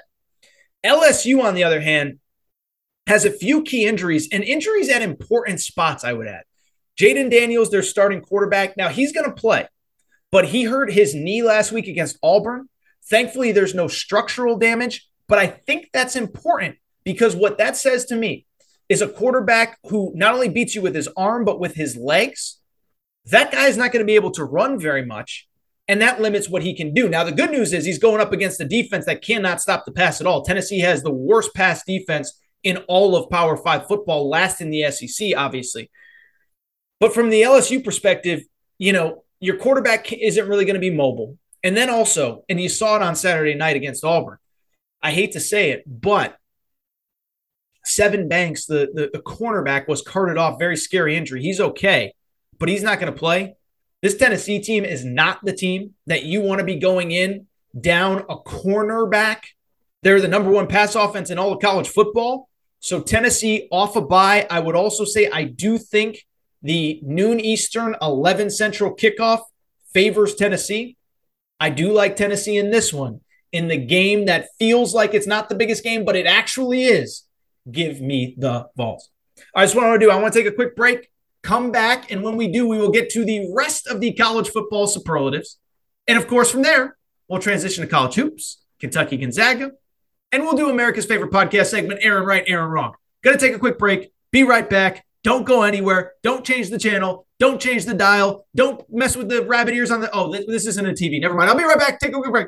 LSU, 0.85 1.43
on 1.43 1.53
the 1.53 1.63
other 1.63 1.81
hand, 1.81 2.19
has 3.07 3.25
a 3.25 3.31
few 3.31 3.63
key 3.63 3.85
injuries 3.85 4.29
and 4.31 4.43
injuries 4.43 4.89
at 4.89 5.01
important 5.01 5.59
spots, 5.59 6.03
I 6.03 6.13
would 6.13 6.27
add. 6.27 6.43
Jayden 6.99 7.31
Daniels, 7.31 7.71
their 7.71 7.83
starting 7.83 8.21
quarterback. 8.21 8.77
Now, 8.77 8.89
he's 8.89 9.11
going 9.11 9.25
to 9.25 9.35
play, 9.35 9.67
but 10.31 10.45
he 10.45 10.63
hurt 10.63 10.91
his 10.91 11.15
knee 11.15 11.41
last 11.41 11.71
week 11.71 11.87
against 11.87 12.17
Auburn. 12.21 12.67
Thankfully, 13.09 13.51
there's 13.51 13.75
no 13.75 13.87
structural 13.87 14.57
damage, 14.57 15.07
but 15.27 15.39
I 15.39 15.47
think 15.47 15.89
that's 15.93 16.15
important 16.15 16.77
because 17.03 17.35
what 17.35 17.57
that 17.57 17.75
says 17.77 18.05
to 18.05 18.15
me 18.15 18.45
is 18.89 19.01
a 19.01 19.07
quarterback 19.07 19.79
who 19.85 20.11
not 20.15 20.33
only 20.33 20.49
beats 20.49 20.75
you 20.75 20.81
with 20.81 20.93
his 20.93 21.09
arm, 21.15 21.45
but 21.45 21.59
with 21.59 21.75
his 21.75 21.95
legs. 21.95 22.59
That 23.25 23.51
guy 23.51 23.67
is 23.67 23.77
not 23.77 23.91
going 23.91 24.01
to 24.01 24.07
be 24.07 24.15
able 24.15 24.31
to 24.31 24.43
run 24.43 24.79
very 24.79 25.05
much, 25.05 25.47
and 25.87 26.01
that 26.01 26.21
limits 26.21 26.49
what 26.49 26.63
he 26.63 26.75
can 26.75 26.93
do. 26.93 27.07
Now, 27.07 27.23
the 27.23 27.31
good 27.31 27.51
news 27.51 27.71
is 27.71 27.85
he's 27.85 27.99
going 27.99 28.19
up 28.19 28.33
against 28.33 28.59
a 28.59 28.65
defense 28.65 29.05
that 29.05 29.21
cannot 29.21 29.61
stop 29.61 29.85
the 29.85 29.91
pass 29.91 30.19
at 30.19 30.27
all. 30.27 30.43
Tennessee 30.43 30.79
has 30.79 31.03
the 31.03 31.13
worst 31.13 31.53
pass 31.53 31.83
defense 31.85 32.39
in 32.63 32.77
all 32.87 33.15
of 33.15 33.29
Power 33.29 33.55
Five 33.55 33.87
football, 33.87 34.29
last 34.29 34.61
in 34.61 34.69
the 34.69 34.91
SEC, 34.91 35.29
obviously. 35.37 35.89
But 36.99 37.13
from 37.13 37.29
the 37.29 37.41
LSU 37.41 37.83
perspective, 37.83 38.41
you 38.77 38.93
know, 38.93 39.23
your 39.39 39.57
quarterback 39.57 40.11
isn't 40.13 40.47
really 40.47 40.65
going 40.65 40.75
to 40.75 40.79
be 40.79 40.91
mobile. 40.91 41.37
And 41.63 41.77
then 41.77 41.89
also, 41.89 42.43
and 42.49 42.59
you 42.59 42.69
saw 42.69 42.95
it 42.95 43.01
on 43.01 43.15
Saturday 43.15 43.53
night 43.53 43.75
against 43.75 44.03
Auburn. 44.03 44.37
I 45.01 45.11
hate 45.11 45.33
to 45.33 45.39
say 45.39 45.71
it, 45.71 45.83
but 45.85 46.37
Sevyn 47.85 48.29
Banks, 48.29 48.65
the, 48.65 48.89
the, 48.93 49.09
the 49.13 49.19
cornerback, 49.19 49.87
was 49.87 50.01
carted 50.01 50.37
off. 50.37 50.59
Very 50.59 50.77
scary 50.77 51.15
injury. 51.15 51.41
He's 51.41 51.59
okay, 51.59 52.13
but 52.59 52.69
he's 52.69 52.83
not 52.83 52.99
going 52.99 53.11
to 53.11 53.17
play. 53.17 53.55
This 54.01 54.17
Tennessee 54.17 54.59
team 54.59 54.83
is 54.83 55.05
not 55.05 55.43
the 55.43 55.53
team 55.53 55.93
that 56.07 56.23
you 56.23 56.41
want 56.41 56.59
to 56.59 56.65
be 56.65 56.79
going 56.79 57.11
in 57.11 57.47
down 57.79 58.25
a 58.29 58.37
cornerback 58.37 59.43
They're 60.03 60.19
the 60.19 60.27
number 60.27 60.49
one 60.49 60.67
pass 60.67 60.95
offense 60.95 61.29
in 61.29 61.37
all 61.37 61.53
of 61.53 61.61
college 61.61 61.87
football. 61.87 62.49
So 62.79 62.99
Tennessee 63.01 63.67
off 63.71 63.95
a 63.95 64.01
bye. 64.01 64.47
I 64.49 64.59
would 64.59 64.75
also 64.75 65.05
say 65.05 65.29
I 65.29 65.43
do 65.43 65.77
think 65.77 66.25
the 66.63 66.99
noon 67.03 67.39
Eastern, 67.39 67.95
11 68.01 68.49
Central 68.49 68.95
kickoff 68.95 69.41
favors 69.93 70.33
Tennessee. 70.33 70.97
I 71.61 71.69
do 71.69 71.93
like 71.93 72.15
Tennessee 72.15 72.57
in 72.57 72.71
this 72.71 72.91
one. 72.91 73.21
In 73.51 73.67
the 73.67 73.77
game 73.77 74.25
that 74.25 74.47
feels 74.57 74.95
like 74.95 75.13
it's 75.13 75.27
not 75.27 75.47
the 75.47 75.55
biggest 75.55 75.83
game, 75.83 76.05
but 76.05 76.15
it 76.15 76.25
actually 76.25 76.85
is, 76.85 77.23
give 77.71 78.01
me 78.01 78.33
the 78.37 78.67
Vols. 78.75 79.09
I 79.53 79.63
just 79.63 79.75
want 79.75 79.93
to 79.93 80.03
do, 80.03 80.09
I 80.09 80.15
want 80.19 80.33
to 80.33 80.39
take 80.39 80.51
a 80.51 80.55
quick 80.55 80.75
break, 80.75 81.11
come 81.43 81.71
back, 81.71 82.11
and 82.11 82.23
when 82.23 82.35
we 82.35 82.47
do, 82.47 82.67
we 82.67 82.79
will 82.79 82.89
get 82.89 83.11
to 83.11 83.23
the 83.23 83.53
rest 83.53 83.87
of 83.87 84.01
the 84.01 84.11
college 84.13 84.49
football 84.49 84.87
superlatives. 84.87 85.59
And 86.07 86.17
of 86.17 86.27
course, 86.27 86.49
from 86.49 86.63
there, 86.63 86.97
we'll 87.27 87.39
transition 87.39 87.83
to 87.83 87.89
college 87.89 88.15
hoops, 88.15 88.63
Kentucky 88.79 89.17
Gonzaga, 89.17 89.71
and 90.31 90.43
we'll 90.43 90.57
do 90.57 90.69
America's 90.69 91.05
favorite 91.05 91.31
podcast 91.31 91.67
segment, 91.67 91.99
Aaron 92.01 92.25
Right, 92.25 92.43
Aaron 92.47 92.71
Wrong. 92.71 92.95
Gonna 93.21 93.37
take 93.37 93.53
a 93.53 93.59
quick 93.59 93.77
break. 93.77 94.11
Be 94.31 94.43
right 94.43 94.67
back. 94.67 95.05
Don't 95.23 95.45
go 95.45 95.63
anywhere. 95.63 96.13
Don't 96.23 96.43
change 96.43 96.69
the 96.69 96.79
channel. 96.79 97.27
Don't 97.39 97.61
change 97.61 97.85
the 97.85 97.93
dial. 97.93 98.47
Don't 98.55 98.83
mess 98.89 99.15
with 99.15 99.29
the 99.29 99.43
rabbit 99.43 99.73
ears 99.73 99.91
on 99.91 100.01
the. 100.01 100.09
Oh, 100.13 100.31
this 100.31 100.65
isn't 100.65 100.85
a 100.85 100.93
TV. 100.93 101.21
Never 101.21 101.35
mind. 101.35 101.49
I'll 101.49 101.57
be 101.57 101.63
right 101.63 101.77
back. 101.77 101.99
Take 101.99 102.15
a 102.15 102.19
quick 102.19 102.31
break. 102.31 102.47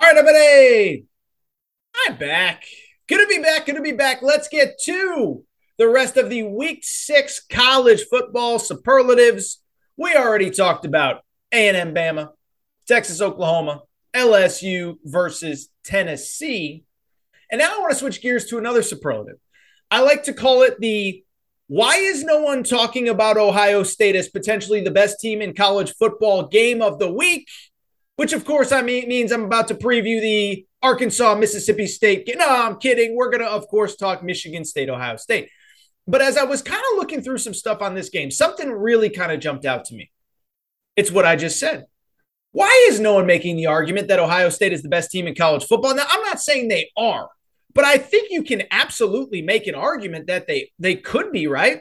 All 0.00 0.08
right, 0.08 0.16
everybody. 0.16 1.06
I'm 2.06 2.16
back. 2.18 2.64
Good 3.08 3.18
to 3.18 3.26
be 3.26 3.42
back. 3.42 3.66
Good 3.66 3.76
to 3.76 3.80
be 3.80 3.92
back. 3.92 4.22
Let's 4.22 4.48
get 4.48 4.78
to 4.84 5.44
the 5.78 5.88
rest 5.88 6.16
of 6.16 6.28
the 6.28 6.42
week 6.42 6.80
six 6.82 7.40
college 7.40 8.02
football 8.10 8.58
superlatives. 8.58 9.62
We 9.96 10.14
already 10.14 10.50
talked 10.50 10.84
about 10.84 11.22
A&M 11.52 11.94
Bama, 11.94 12.30
Texas, 12.88 13.20
Oklahoma, 13.20 13.82
LSU 14.12 14.96
versus 15.04 15.68
Tennessee. 15.84 16.84
And 17.50 17.60
now 17.60 17.76
I 17.76 17.78
want 17.78 17.92
to 17.92 17.98
switch 17.98 18.20
gears 18.20 18.46
to 18.46 18.58
another 18.58 18.82
superlative. 18.82 19.36
I 19.90 20.00
like 20.00 20.24
to 20.24 20.34
call 20.34 20.62
it 20.62 20.80
the 20.80 21.24
why 21.68 21.96
is 21.96 22.24
no 22.24 22.40
one 22.40 22.64
talking 22.64 23.08
about 23.08 23.36
Ohio 23.36 23.84
State 23.84 24.16
as 24.16 24.28
potentially 24.28 24.82
the 24.82 24.90
best 24.90 25.20
team 25.20 25.40
in 25.40 25.54
college 25.54 25.94
football 25.94 26.48
game 26.48 26.82
of 26.82 26.98
the 26.98 27.10
week? 27.10 27.48
Which 28.16 28.32
of 28.32 28.44
course 28.44 28.72
I 28.72 28.82
mean 28.82 29.08
means 29.08 29.32
I'm 29.32 29.44
about 29.44 29.68
to 29.68 29.74
preview 29.74 30.20
the 30.20 30.66
Arkansas 30.82 31.34
Mississippi 31.36 31.86
State. 31.86 32.28
No, 32.36 32.46
I'm 32.48 32.76
kidding. 32.76 33.16
We're 33.16 33.30
gonna 33.30 33.44
of 33.44 33.66
course 33.68 33.96
talk 33.96 34.22
Michigan 34.22 34.64
State, 34.64 34.88
Ohio 34.88 35.16
State. 35.16 35.50
But 36.06 36.20
as 36.20 36.36
I 36.36 36.44
was 36.44 36.62
kind 36.62 36.82
of 36.92 36.98
looking 36.98 37.22
through 37.22 37.38
some 37.38 37.54
stuff 37.54 37.80
on 37.80 37.94
this 37.94 38.10
game, 38.10 38.30
something 38.30 38.70
really 38.70 39.08
kind 39.08 39.32
of 39.32 39.40
jumped 39.40 39.64
out 39.64 39.86
to 39.86 39.94
me. 39.94 40.10
It's 40.96 41.10
what 41.10 41.24
I 41.24 41.36
just 41.36 41.58
said. 41.58 41.86
Why 42.52 42.86
is 42.88 43.00
no 43.00 43.14
one 43.14 43.26
making 43.26 43.56
the 43.56 43.66
argument 43.66 44.08
that 44.08 44.20
Ohio 44.20 44.48
State 44.48 44.72
is 44.72 44.82
the 44.82 44.88
best 44.88 45.10
team 45.10 45.26
in 45.26 45.34
college 45.34 45.64
football? 45.64 45.94
Now, 45.94 46.04
I'm 46.08 46.22
not 46.22 46.40
saying 46.40 46.68
they 46.68 46.90
are, 46.96 47.30
but 47.72 47.84
I 47.84 47.98
think 47.98 48.30
you 48.30 48.44
can 48.44 48.62
absolutely 48.70 49.42
make 49.42 49.66
an 49.66 49.74
argument 49.74 50.28
that 50.28 50.46
they 50.46 50.70
they 50.78 50.94
could 50.94 51.32
be, 51.32 51.46
right? 51.46 51.80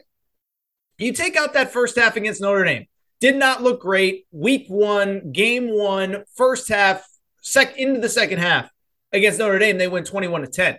You 0.98 1.14
take 1.14 1.36
out 1.36 1.54
that 1.54 1.74
first 1.74 1.98
half 1.98 2.16
against 2.16 2.42
Notre 2.42 2.64
Dame 2.64 2.88
did 3.20 3.36
not 3.36 3.64
look 3.64 3.82
great. 3.82 4.26
Week 4.32 4.66
one, 4.68 5.32
game 5.32 5.70
one, 5.70 6.24
first 6.36 6.70
half, 6.70 7.08
sec 7.42 7.78
into 7.78 8.00
the 8.00 8.10
second 8.10 8.40
half 8.40 8.70
against 9.12 9.40
Notre 9.40 9.60
Dame, 9.60 9.78
they 9.78 9.88
win 9.88 10.04
21 10.04 10.42
to 10.42 10.48
10. 10.48 10.78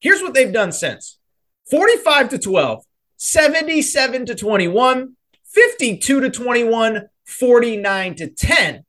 Here's 0.00 0.20
what 0.20 0.34
they've 0.34 0.52
done 0.52 0.72
since 0.72 1.18
45 1.70 2.30
to 2.30 2.38
12, 2.38 2.84
77 3.16 4.26
to 4.26 4.34
21, 4.34 5.16
52 5.44 6.20
to 6.20 6.30
21, 6.30 7.02
49 7.24 8.14
to 8.16 8.28
10. 8.28 8.84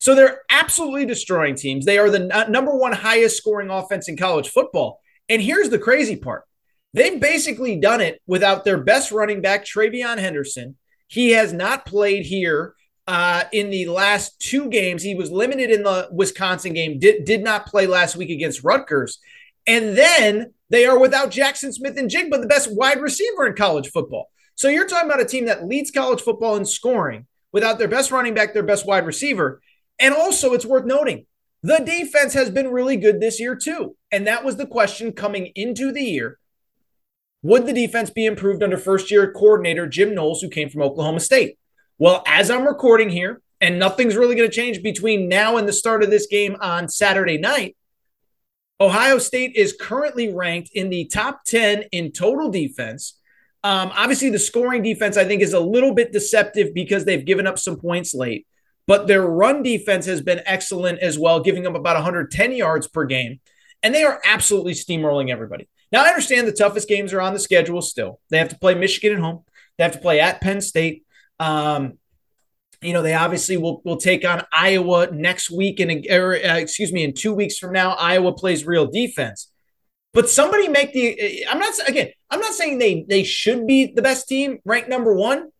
So 0.00 0.14
they're 0.14 0.40
absolutely 0.50 1.06
destroying 1.06 1.54
teams. 1.54 1.84
They 1.84 1.98
are 1.98 2.10
the 2.10 2.20
n- 2.20 2.32
uh, 2.32 2.46
number 2.48 2.74
one 2.76 2.92
highest 2.92 3.36
scoring 3.36 3.70
offense 3.70 4.08
in 4.08 4.16
college 4.16 4.48
football. 4.48 5.00
And 5.28 5.42
here's 5.42 5.70
the 5.70 5.78
crazy 5.78 6.16
part 6.16 6.44
they've 6.92 7.20
basically 7.20 7.76
done 7.76 8.00
it 8.00 8.20
without 8.26 8.64
their 8.64 8.78
best 8.78 9.12
running 9.12 9.40
back, 9.40 9.64
TreVeyon 9.64 10.18
Henderson, 10.18 10.76
he 11.10 11.30
has 11.32 11.52
not 11.52 11.84
played 11.84 12.24
here 12.24 12.74
uh, 13.08 13.42
in 13.52 13.68
the 13.70 13.86
last 13.86 14.40
two 14.40 14.68
games. 14.68 15.02
He 15.02 15.16
was 15.16 15.30
limited 15.30 15.70
in 15.70 15.82
the 15.82 16.08
Wisconsin 16.12 16.72
game, 16.72 17.00
did, 17.00 17.24
did 17.24 17.42
not 17.42 17.66
play 17.66 17.88
last 17.88 18.14
week 18.14 18.30
against 18.30 18.62
Rutgers. 18.62 19.18
And 19.66 19.98
then 19.98 20.54
they 20.68 20.86
are 20.86 20.98
without 20.98 21.32
Jackson 21.32 21.72
Smith-Njigba, 21.72 22.40
the 22.40 22.46
best 22.46 22.72
wide 22.72 23.00
receiver 23.00 23.44
in 23.44 23.56
college 23.56 23.90
football. 23.90 24.30
So 24.54 24.68
you're 24.68 24.86
talking 24.86 25.10
about 25.10 25.20
a 25.20 25.24
team 25.24 25.46
that 25.46 25.66
leads 25.66 25.90
college 25.90 26.20
football 26.20 26.54
in 26.54 26.64
scoring 26.64 27.26
without 27.50 27.78
their 27.78 27.88
best 27.88 28.12
running 28.12 28.34
back, 28.34 28.54
their 28.54 28.62
best 28.62 28.86
wide 28.86 29.04
receiver. 29.04 29.60
And 29.98 30.14
also, 30.14 30.52
it's 30.52 30.64
worth 30.64 30.84
noting 30.84 31.26
the 31.64 31.78
defense 31.78 32.34
has 32.34 32.50
been 32.50 32.70
really 32.70 32.96
good 32.96 33.20
this 33.20 33.40
year, 33.40 33.56
too. 33.56 33.96
And 34.12 34.28
that 34.28 34.44
was 34.44 34.56
the 34.56 34.66
question 34.66 35.12
coming 35.12 35.46
into 35.56 35.90
the 35.90 36.04
year. 36.04 36.38
Would 37.42 37.66
the 37.66 37.72
defense 37.72 38.10
be 38.10 38.26
improved 38.26 38.62
under 38.62 38.76
first 38.76 39.10
year 39.10 39.32
coordinator 39.32 39.86
Jim 39.86 40.14
Knowles, 40.14 40.40
who 40.40 40.50
came 40.50 40.68
from 40.68 40.82
Oklahoma 40.82 41.20
State? 41.20 41.58
Well, 41.98 42.22
as 42.26 42.50
I'm 42.50 42.66
recording 42.66 43.08
here, 43.08 43.40
and 43.60 43.78
nothing's 43.78 44.16
really 44.16 44.34
going 44.34 44.48
to 44.48 44.54
change 44.54 44.82
between 44.82 45.28
now 45.28 45.56
and 45.56 45.68
the 45.68 45.72
start 45.72 46.02
of 46.02 46.10
this 46.10 46.26
game 46.26 46.56
on 46.60 46.88
Saturday 46.88 47.38
night, 47.38 47.76
Ohio 48.80 49.18
State 49.18 49.52
is 49.56 49.76
currently 49.78 50.32
ranked 50.32 50.70
in 50.74 50.88
the 50.88 51.04
top 51.06 51.44
10 51.44 51.84
in 51.92 52.12
total 52.12 52.50
defense. 52.50 53.18
Um, 53.62 53.92
obviously, 53.94 54.30
the 54.30 54.38
scoring 54.38 54.82
defense, 54.82 55.18
I 55.18 55.26
think, 55.26 55.42
is 55.42 55.52
a 55.52 55.60
little 55.60 55.94
bit 55.94 56.12
deceptive 56.12 56.72
because 56.72 57.04
they've 57.04 57.24
given 57.24 57.46
up 57.46 57.58
some 57.58 57.76
points 57.76 58.14
late, 58.14 58.46
but 58.86 59.06
their 59.06 59.26
run 59.26 59.62
defense 59.62 60.06
has 60.06 60.22
been 60.22 60.40
excellent 60.46 61.00
as 61.00 61.18
well, 61.18 61.40
giving 61.40 61.66
up 61.66 61.74
about 61.74 61.96
110 61.96 62.52
yards 62.52 62.88
per 62.88 63.04
game. 63.04 63.40
And 63.82 63.94
they 63.94 64.04
are 64.04 64.20
absolutely 64.24 64.72
steamrolling 64.72 65.30
everybody. 65.30 65.68
Now, 65.92 66.04
I 66.04 66.08
understand 66.08 66.46
the 66.46 66.52
toughest 66.52 66.88
games 66.88 67.12
are 67.12 67.20
on 67.20 67.32
the 67.32 67.40
schedule 67.40 67.82
still. 67.82 68.20
They 68.30 68.38
have 68.38 68.50
to 68.50 68.58
play 68.58 68.74
Michigan 68.74 69.16
at 69.16 69.22
home, 69.22 69.44
they 69.76 69.84
have 69.84 69.92
to 69.92 69.98
play 69.98 70.20
at 70.20 70.40
Penn 70.40 70.60
State. 70.60 71.04
Um, 71.38 71.94
you 72.82 72.92
know, 72.92 73.02
they 73.02 73.14
obviously 73.14 73.56
will, 73.56 73.82
will 73.84 73.98
take 73.98 74.26
on 74.26 74.42
Iowa 74.52 75.10
next 75.12 75.50
week, 75.50 75.80
and 75.80 75.90
uh, 75.90 76.14
excuse 76.56 76.92
me, 76.92 77.04
in 77.04 77.12
two 77.12 77.34
weeks 77.34 77.58
from 77.58 77.72
now, 77.72 77.92
Iowa 77.92 78.32
plays 78.32 78.66
real 78.66 78.86
defense. 78.86 79.50
But 80.12 80.28
somebody 80.28 80.66
make 80.66 80.92
the. 80.92 81.46
I'm 81.48 81.58
not 81.58 81.72
again. 81.88 82.08
I'm 82.30 82.40
not 82.40 82.54
saying 82.54 82.78
they 82.78 83.04
they 83.08 83.22
should 83.22 83.66
be 83.66 83.92
the 83.92 84.02
best 84.02 84.26
team, 84.26 84.58
ranked 84.64 84.88
number 84.88 85.14
one. 85.14 85.50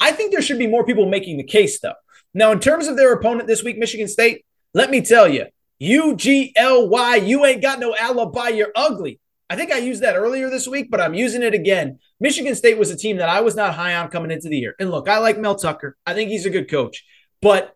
I 0.00 0.10
think 0.10 0.32
there 0.32 0.42
should 0.42 0.58
be 0.58 0.66
more 0.66 0.84
people 0.84 1.08
making 1.08 1.36
the 1.36 1.44
case, 1.44 1.78
though. 1.80 1.94
Now, 2.34 2.50
in 2.50 2.58
terms 2.58 2.88
of 2.88 2.96
their 2.96 3.12
opponent 3.12 3.46
this 3.46 3.62
week, 3.62 3.78
Michigan 3.78 4.08
State, 4.08 4.44
let 4.74 4.90
me 4.90 5.00
tell 5.00 5.28
you, 5.28 5.46
U 5.78 6.16
G 6.16 6.52
L 6.56 6.88
Y, 6.88 7.16
you 7.16 7.44
ain't 7.44 7.62
got 7.62 7.78
no 7.78 7.94
alibi. 7.94 8.48
You're 8.48 8.72
ugly. 8.74 9.19
I 9.50 9.56
think 9.56 9.72
I 9.72 9.78
used 9.78 10.02
that 10.02 10.14
earlier 10.14 10.48
this 10.48 10.68
week, 10.68 10.92
but 10.92 11.00
I'm 11.00 11.12
using 11.12 11.42
it 11.42 11.54
again. 11.54 11.98
Michigan 12.20 12.54
State 12.54 12.78
was 12.78 12.92
a 12.92 12.96
team 12.96 13.16
that 13.16 13.28
I 13.28 13.40
was 13.40 13.56
not 13.56 13.74
high 13.74 13.96
on 13.96 14.08
coming 14.08 14.30
into 14.30 14.48
the 14.48 14.56
year. 14.56 14.76
And 14.78 14.92
look, 14.92 15.08
I 15.08 15.18
like 15.18 15.40
Mel 15.40 15.56
Tucker. 15.56 15.96
I 16.06 16.14
think 16.14 16.30
he's 16.30 16.46
a 16.46 16.50
good 16.50 16.70
coach. 16.70 17.04
But 17.42 17.74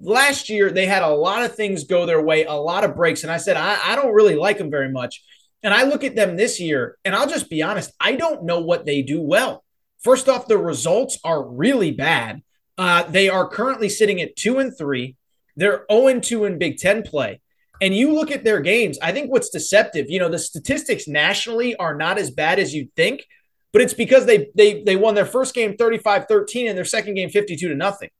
last 0.00 0.48
year, 0.48 0.70
they 0.70 0.86
had 0.86 1.02
a 1.02 1.08
lot 1.08 1.44
of 1.44 1.54
things 1.54 1.84
go 1.84 2.06
their 2.06 2.22
way, 2.22 2.46
a 2.46 2.54
lot 2.54 2.84
of 2.84 2.96
breaks. 2.96 3.22
And 3.22 3.30
I 3.30 3.36
said, 3.36 3.58
I, 3.58 3.78
I 3.84 3.96
don't 3.96 4.14
really 4.14 4.34
like 4.34 4.56
them 4.56 4.70
very 4.70 4.90
much. 4.90 5.22
And 5.62 5.74
I 5.74 5.82
look 5.82 6.04
at 6.04 6.16
them 6.16 6.36
this 6.36 6.58
year, 6.58 6.96
and 7.04 7.14
I'll 7.14 7.28
just 7.28 7.50
be 7.50 7.62
honest, 7.62 7.92
I 8.00 8.16
don't 8.16 8.44
know 8.44 8.60
what 8.60 8.86
they 8.86 9.02
do 9.02 9.20
well. 9.20 9.62
First 10.02 10.26
off, 10.26 10.48
the 10.48 10.56
results 10.56 11.18
are 11.22 11.46
really 11.46 11.90
bad. 11.90 12.40
Uh, 12.78 13.02
they 13.02 13.28
are 13.28 13.46
currently 13.46 13.90
sitting 13.90 14.22
at 14.22 14.36
two 14.36 14.58
and 14.58 14.76
three. 14.76 15.16
They're 15.54 15.84
0 15.92 16.20
2 16.20 16.46
in 16.46 16.56
Big 16.56 16.78
Ten 16.78 17.02
play. 17.02 17.42
And 17.80 17.94
you 17.94 18.12
look 18.12 18.30
at 18.30 18.44
their 18.44 18.60
games, 18.60 18.98
I 19.00 19.12
think 19.12 19.30
what's 19.30 19.48
deceptive, 19.48 20.10
you 20.10 20.18
know, 20.18 20.28
the 20.28 20.38
statistics 20.38 21.08
nationally 21.08 21.74
are 21.76 21.94
not 21.94 22.18
as 22.18 22.30
bad 22.30 22.58
as 22.58 22.74
you'd 22.74 22.94
think, 22.94 23.24
but 23.72 23.82
it's 23.82 23.94
because 23.94 24.26
they 24.26 24.48
they 24.54 24.82
they 24.82 24.96
won 24.96 25.14
their 25.14 25.26
first 25.26 25.54
game 25.54 25.76
35-13 25.76 26.68
and 26.68 26.76
their 26.76 26.84
second 26.84 27.14
game 27.14 27.30
52 27.30 27.68
to 27.68 27.74
nothing. 27.74 28.10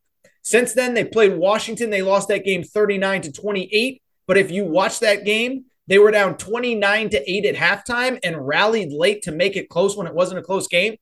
Since 0.42 0.73
then, 0.73 0.94
they 0.94 1.05
played 1.05 1.37
Washington. 1.37 1.90
They 1.90 2.03
lost 2.03 2.29
that 2.29 2.44
game 2.44 2.62
39 2.62 3.23
to 3.23 3.33
28. 3.33 4.03
But 4.27 4.38
if 4.38 4.51
you 4.51 4.64
watch 4.64 5.01
that 5.01 5.25
game, 5.25 5.64
they 5.87 5.99
were 5.99 6.11
down 6.11 6.37
29 6.37 7.11
to 7.11 7.31
8 7.31 7.46
at 7.46 7.55
halftime 7.57 8.18
and 8.23 8.46
rallied 8.46 8.92
late 8.92 9.23
to 9.23 9.33
make 9.33 9.57
it 9.57 9.68
close 9.68 9.96
when 9.96 10.07
it 10.07 10.14
wasn't 10.14 10.38
a 10.38 10.42
close 10.42 10.68
game. 10.68 10.96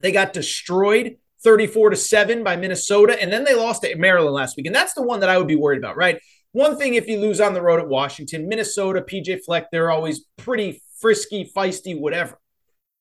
They 0.00 0.12
got 0.12 0.32
destroyed 0.32 1.16
34 1.42 1.90
to 1.90 1.96
7 1.96 2.44
by 2.44 2.56
Minnesota. 2.56 3.20
And 3.20 3.32
then 3.32 3.44
they 3.44 3.54
lost 3.54 3.82
to 3.82 3.96
Maryland 3.96 4.34
last 4.34 4.56
week. 4.56 4.66
And 4.66 4.74
that's 4.74 4.94
the 4.94 5.02
one 5.02 5.20
that 5.20 5.30
I 5.30 5.38
would 5.38 5.48
be 5.48 5.56
worried 5.56 5.78
about, 5.78 5.96
right? 5.96 6.20
One 6.54 6.78
thing 6.78 6.94
if 6.94 7.08
you 7.08 7.18
lose 7.18 7.40
on 7.40 7.52
the 7.52 7.60
road 7.60 7.80
at 7.80 7.88
Washington, 7.88 8.48
Minnesota, 8.48 9.02
PJ 9.02 9.42
Fleck, 9.44 9.72
they're 9.72 9.90
always 9.90 10.26
pretty 10.36 10.80
frisky, 11.00 11.50
feisty, 11.52 11.98
whatever. 11.98 12.38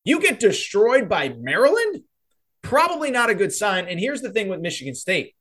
You 0.03 0.19
get 0.19 0.39
destroyed 0.39 1.07
by 1.07 1.29
Maryland? 1.29 2.01
Probably 2.63 3.11
not 3.11 3.29
a 3.29 3.35
good 3.35 3.53
sign. 3.53 3.85
And 3.85 3.99
here's 3.99 4.23
the 4.23 4.31
thing 4.31 4.47
with 4.47 4.59
Michigan 4.59 4.95
State 4.95 5.35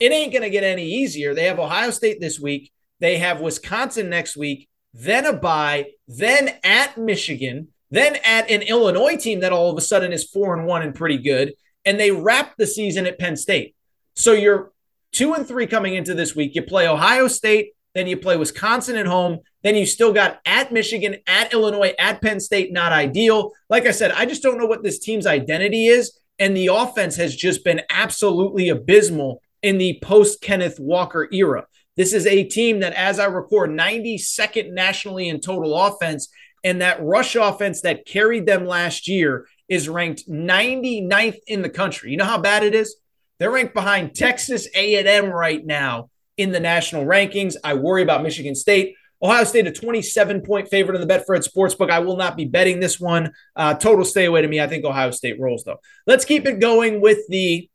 it 0.00 0.12
ain't 0.12 0.32
going 0.32 0.44
to 0.44 0.48
get 0.48 0.64
any 0.64 0.86
easier. 0.86 1.34
They 1.34 1.44
have 1.44 1.58
Ohio 1.58 1.90
State 1.90 2.22
this 2.22 2.40
week, 2.40 2.72
they 3.00 3.18
have 3.18 3.42
Wisconsin 3.42 4.08
next 4.08 4.34
week, 4.34 4.66
then 4.94 5.26
a 5.26 5.34
bye, 5.34 5.90
then 6.06 6.56
at 6.64 6.96
Michigan, 6.96 7.68
then 7.90 8.16
at 8.24 8.50
an 8.50 8.62
Illinois 8.62 9.16
team 9.16 9.40
that 9.40 9.52
all 9.52 9.70
of 9.70 9.76
a 9.76 9.82
sudden 9.82 10.14
is 10.14 10.24
four 10.24 10.56
and 10.56 10.66
one 10.66 10.80
and 10.80 10.94
pretty 10.94 11.18
good. 11.18 11.52
And 11.84 12.00
they 12.00 12.12
wrap 12.12 12.56
the 12.56 12.66
season 12.66 13.04
at 13.04 13.18
Penn 13.18 13.36
State. 13.36 13.76
So 14.14 14.32
you're 14.32 14.72
two 15.12 15.34
and 15.34 15.46
three 15.46 15.66
coming 15.66 15.94
into 15.94 16.14
this 16.14 16.34
week. 16.34 16.54
You 16.54 16.62
play 16.62 16.88
Ohio 16.88 17.28
State, 17.28 17.72
then 17.94 18.06
you 18.06 18.16
play 18.16 18.36
Wisconsin 18.36 18.96
at 18.96 19.06
home. 19.06 19.40
Then 19.62 19.74
you 19.74 19.86
still 19.86 20.12
got 20.12 20.40
at 20.46 20.72
Michigan, 20.72 21.16
at 21.26 21.52
Illinois, 21.52 21.94
at 21.98 22.22
Penn 22.22 22.40
State. 22.40 22.72
Not 22.72 22.92
ideal. 22.92 23.52
Like 23.68 23.86
I 23.86 23.90
said, 23.90 24.12
I 24.12 24.24
just 24.24 24.42
don't 24.42 24.58
know 24.58 24.66
what 24.66 24.82
this 24.82 25.00
team's 25.00 25.26
identity 25.26 25.86
is. 25.86 26.18
And 26.38 26.56
the 26.56 26.68
offense 26.68 27.16
has 27.16 27.34
just 27.34 27.64
been 27.64 27.82
absolutely 27.90 28.68
abysmal 28.68 29.42
in 29.62 29.78
the 29.78 29.98
post 30.02 30.40
Kenneth 30.40 30.78
Walker 30.78 31.28
era. 31.32 31.66
This 31.96 32.12
is 32.12 32.26
a 32.26 32.44
team 32.44 32.78
that, 32.80 32.92
as 32.92 33.18
I 33.18 33.24
record, 33.24 33.70
92nd 33.70 34.72
nationally 34.72 35.28
in 35.28 35.40
total 35.40 35.74
offense. 35.74 36.28
And 36.62 36.80
that 36.80 37.02
rush 37.02 37.34
offense 37.34 37.80
that 37.80 38.06
carried 38.06 38.46
them 38.46 38.66
last 38.66 39.08
year 39.08 39.46
is 39.68 39.88
ranked 39.88 40.28
99th 40.28 41.38
in 41.48 41.62
the 41.62 41.68
country. 41.68 42.12
You 42.12 42.16
know 42.16 42.24
how 42.24 42.38
bad 42.38 42.62
it 42.62 42.74
is? 42.74 42.96
They're 43.38 43.50
ranked 43.50 43.74
behind 43.74 44.14
Texas 44.14 44.66
A&M 44.74 45.26
right 45.26 45.64
now 45.64 46.10
in 46.36 46.52
the 46.52 46.60
national 46.60 47.04
rankings. 47.04 47.56
I 47.62 47.74
worry 47.74 48.02
about 48.02 48.22
Michigan 48.22 48.54
State. 48.54 48.94
Ohio 49.20 49.44
State, 49.44 49.66
a 49.66 49.72
27 49.72 50.42
point 50.42 50.68
favorite 50.68 51.00
in 51.00 51.06
the 51.06 51.12
Betfred 51.12 51.46
Sportsbook. 51.46 51.90
I 51.90 51.98
will 51.98 52.16
not 52.16 52.36
be 52.36 52.44
betting 52.44 52.78
this 52.78 53.00
one. 53.00 53.32
Uh, 53.56 53.74
total 53.74 54.04
stay 54.04 54.26
away 54.26 54.42
to 54.42 54.48
me. 54.48 54.60
I 54.60 54.68
think 54.68 54.84
Ohio 54.84 55.10
State 55.10 55.40
rolls, 55.40 55.64
though. 55.64 55.80
Let's 56.06 56.24
keep 56.24 56.46
it 56.46 56.60
going 56.60 57.00
with 57.00 57.18
the 57.28 57.68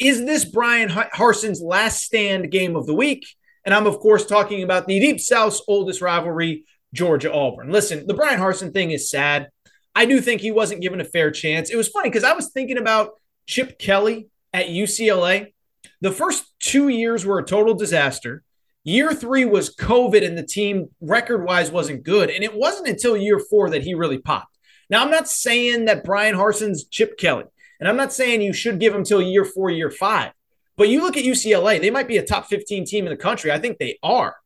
Is 0.00 0.24
this 0.24 0.44
Bryan 0.44 0.88
Harsin's 0.88 1.60
last 1.62 2.02
stand 2.02 2.50
game 2.50 2.74
of 2.74 2.86
the 2.86 2.94
week? 2.94 3.24
And 3.64 3.72
I'm, 3.72 3.86
of 3.86 3.98
course, 4.00 4.26
talking 4.26 4.62
about 4.62 4.86
the 4.86 4.98
Deep 4.98 5.20
South's 5.20 5.62
oldest 5.68 6.00
rivalry, 6.00 6.64
Georgia 6.92 7.32
Auburn. 7.32 7.70
Listen, 7.70 8.06
the 8.06 8.14
Bryan 8.14 8.40
Harsin 8.40 8.72
thing 8.72 8.90
is 8.90 9.08
sad. 9.08 9.48
I 9.94 10.06
do 10.06 10.20
think 10.20 10.40
he 10.40 10.50
wasn't 10.50 10.82
given 10.82 11.00
a 11.00 11.04
fair 11.04 11.30
chance. 11.30 11.70
It 11.70 11.76
was 11.76 11.88
funny 11.88 12.10
because 12.10 12.24
I 12.24 12.32
was 12.32 12.50
thinking 12.50 12.78
about 12.78 13.12
Chip 13.46 13.78
Kelly 13.78 14.28
at 14.54 14.68
UCLA. 14.68 15.52
The 16.00 16.12
first 16.12 16.44
two 16.60 16.88
years 16.88 17.26
were 17.26 17.40
a 17.40 17.44
total 17.44 17.74
disaster. 17.74 18.42
Year 18.84 19.12
three 19.12 19.44
was 19.44 19.74
COVID, 19.74 20.24
and 20.24 20.38
the 20.38 20.46
team 20.46 20.88
record 21.00 21.44
wise 21.44 21.70
wasn't 21.70 22.04
good. 22.04 22.30
And 22.30 22.44
it 22.44 22.54
wasn't 22.54 22.88
until 22.88 23.16
year 23.16 23.38
four 23.38 23.68
that 23.70 23.82
he 23.82 23.94
really 23.94 24.18
popped. 24.18 24.56
Now, 24.88 25.02
I'm 25.02 25.10
not 25.10 25.28
saying 25.28 25.86
that 25.86 26.04
Bryan 26.04 26.36
Harsin's 26.36 26.84
Chip 26.84 27.18
Kelly, 27.18 27.44
and 27.80 27.88
I'm 27.88 27.96
not 27.96 28.12
saying 28.12 28.42
you 28.42 28.52
should 28.52 28.78
give 28.78 28.94
him 28.94 29.02
till 29.04 29.20
year 29.20 29.44
four, 29.44 29.70
year 29.70 29.90
five. 29.90 30.32
But 30.76 30.88
you 30.88 31.02
look 31.02 31.16
at 31.16 31.24
UCLA, 31.24 31.80
they 31.80 31.90
might 31.90 32.08
be 32.08 32.18
a 32.18 32.24
top 32.24 32.46
15 32.46 32.84
team 32.84 33.06
in 33.06 33.10
the 33.10 33.16
country. 33.16 33.50
I 33.50 33.58
think 33.58 33.78
they 33.78 33.98
are. 34.02 34.36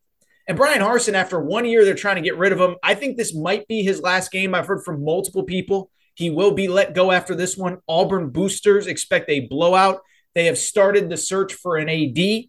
And 0.47 0.57
Bryan 0.57 0.81
Harsin, 0.81 1.15
after 1.15 1.41
one 1.41 1.67
year, 1.67 1.85
they're 1.85 1.95
trying 1.95 2.17
to 2.17 2.23
get 2.23 2.39
rid 2.39 2.53
of 2.53 2.61
him. 2.61 2.77
I 2.83 2.95
think 2.95 3.17
this 3.17 3.35
might 3.35 3.67
be 3.69 3.83
his 3.83 4.01
last 4.01 4.31
game. 4.31 4.55
I've 4.55 4.67
heard 4.67 4.85
from 4.85 5.05
multiple 5.05 5.43
people. 5.43 5.91
He 6.19 6.31
will 6.31 6.51
be 6.51 6.67
let 6.67 6.97
go 6.97 7.13
after 7.13 7.37
this 7.37 7.57
one. 7.57 7.79
Auburn 7.89 8.31
boosters 8.31 8.89
expect 8.89 9.31
a 9.31 9.47
blowout. 9.47 10.01
They 10.35 10.47
have 10.47 10.59
started 10.59 11.09
the 11.09 11.17
search 11.17 11.55
for 11.55 11.77
an 11.77 11.89
AD. 11.89 12.47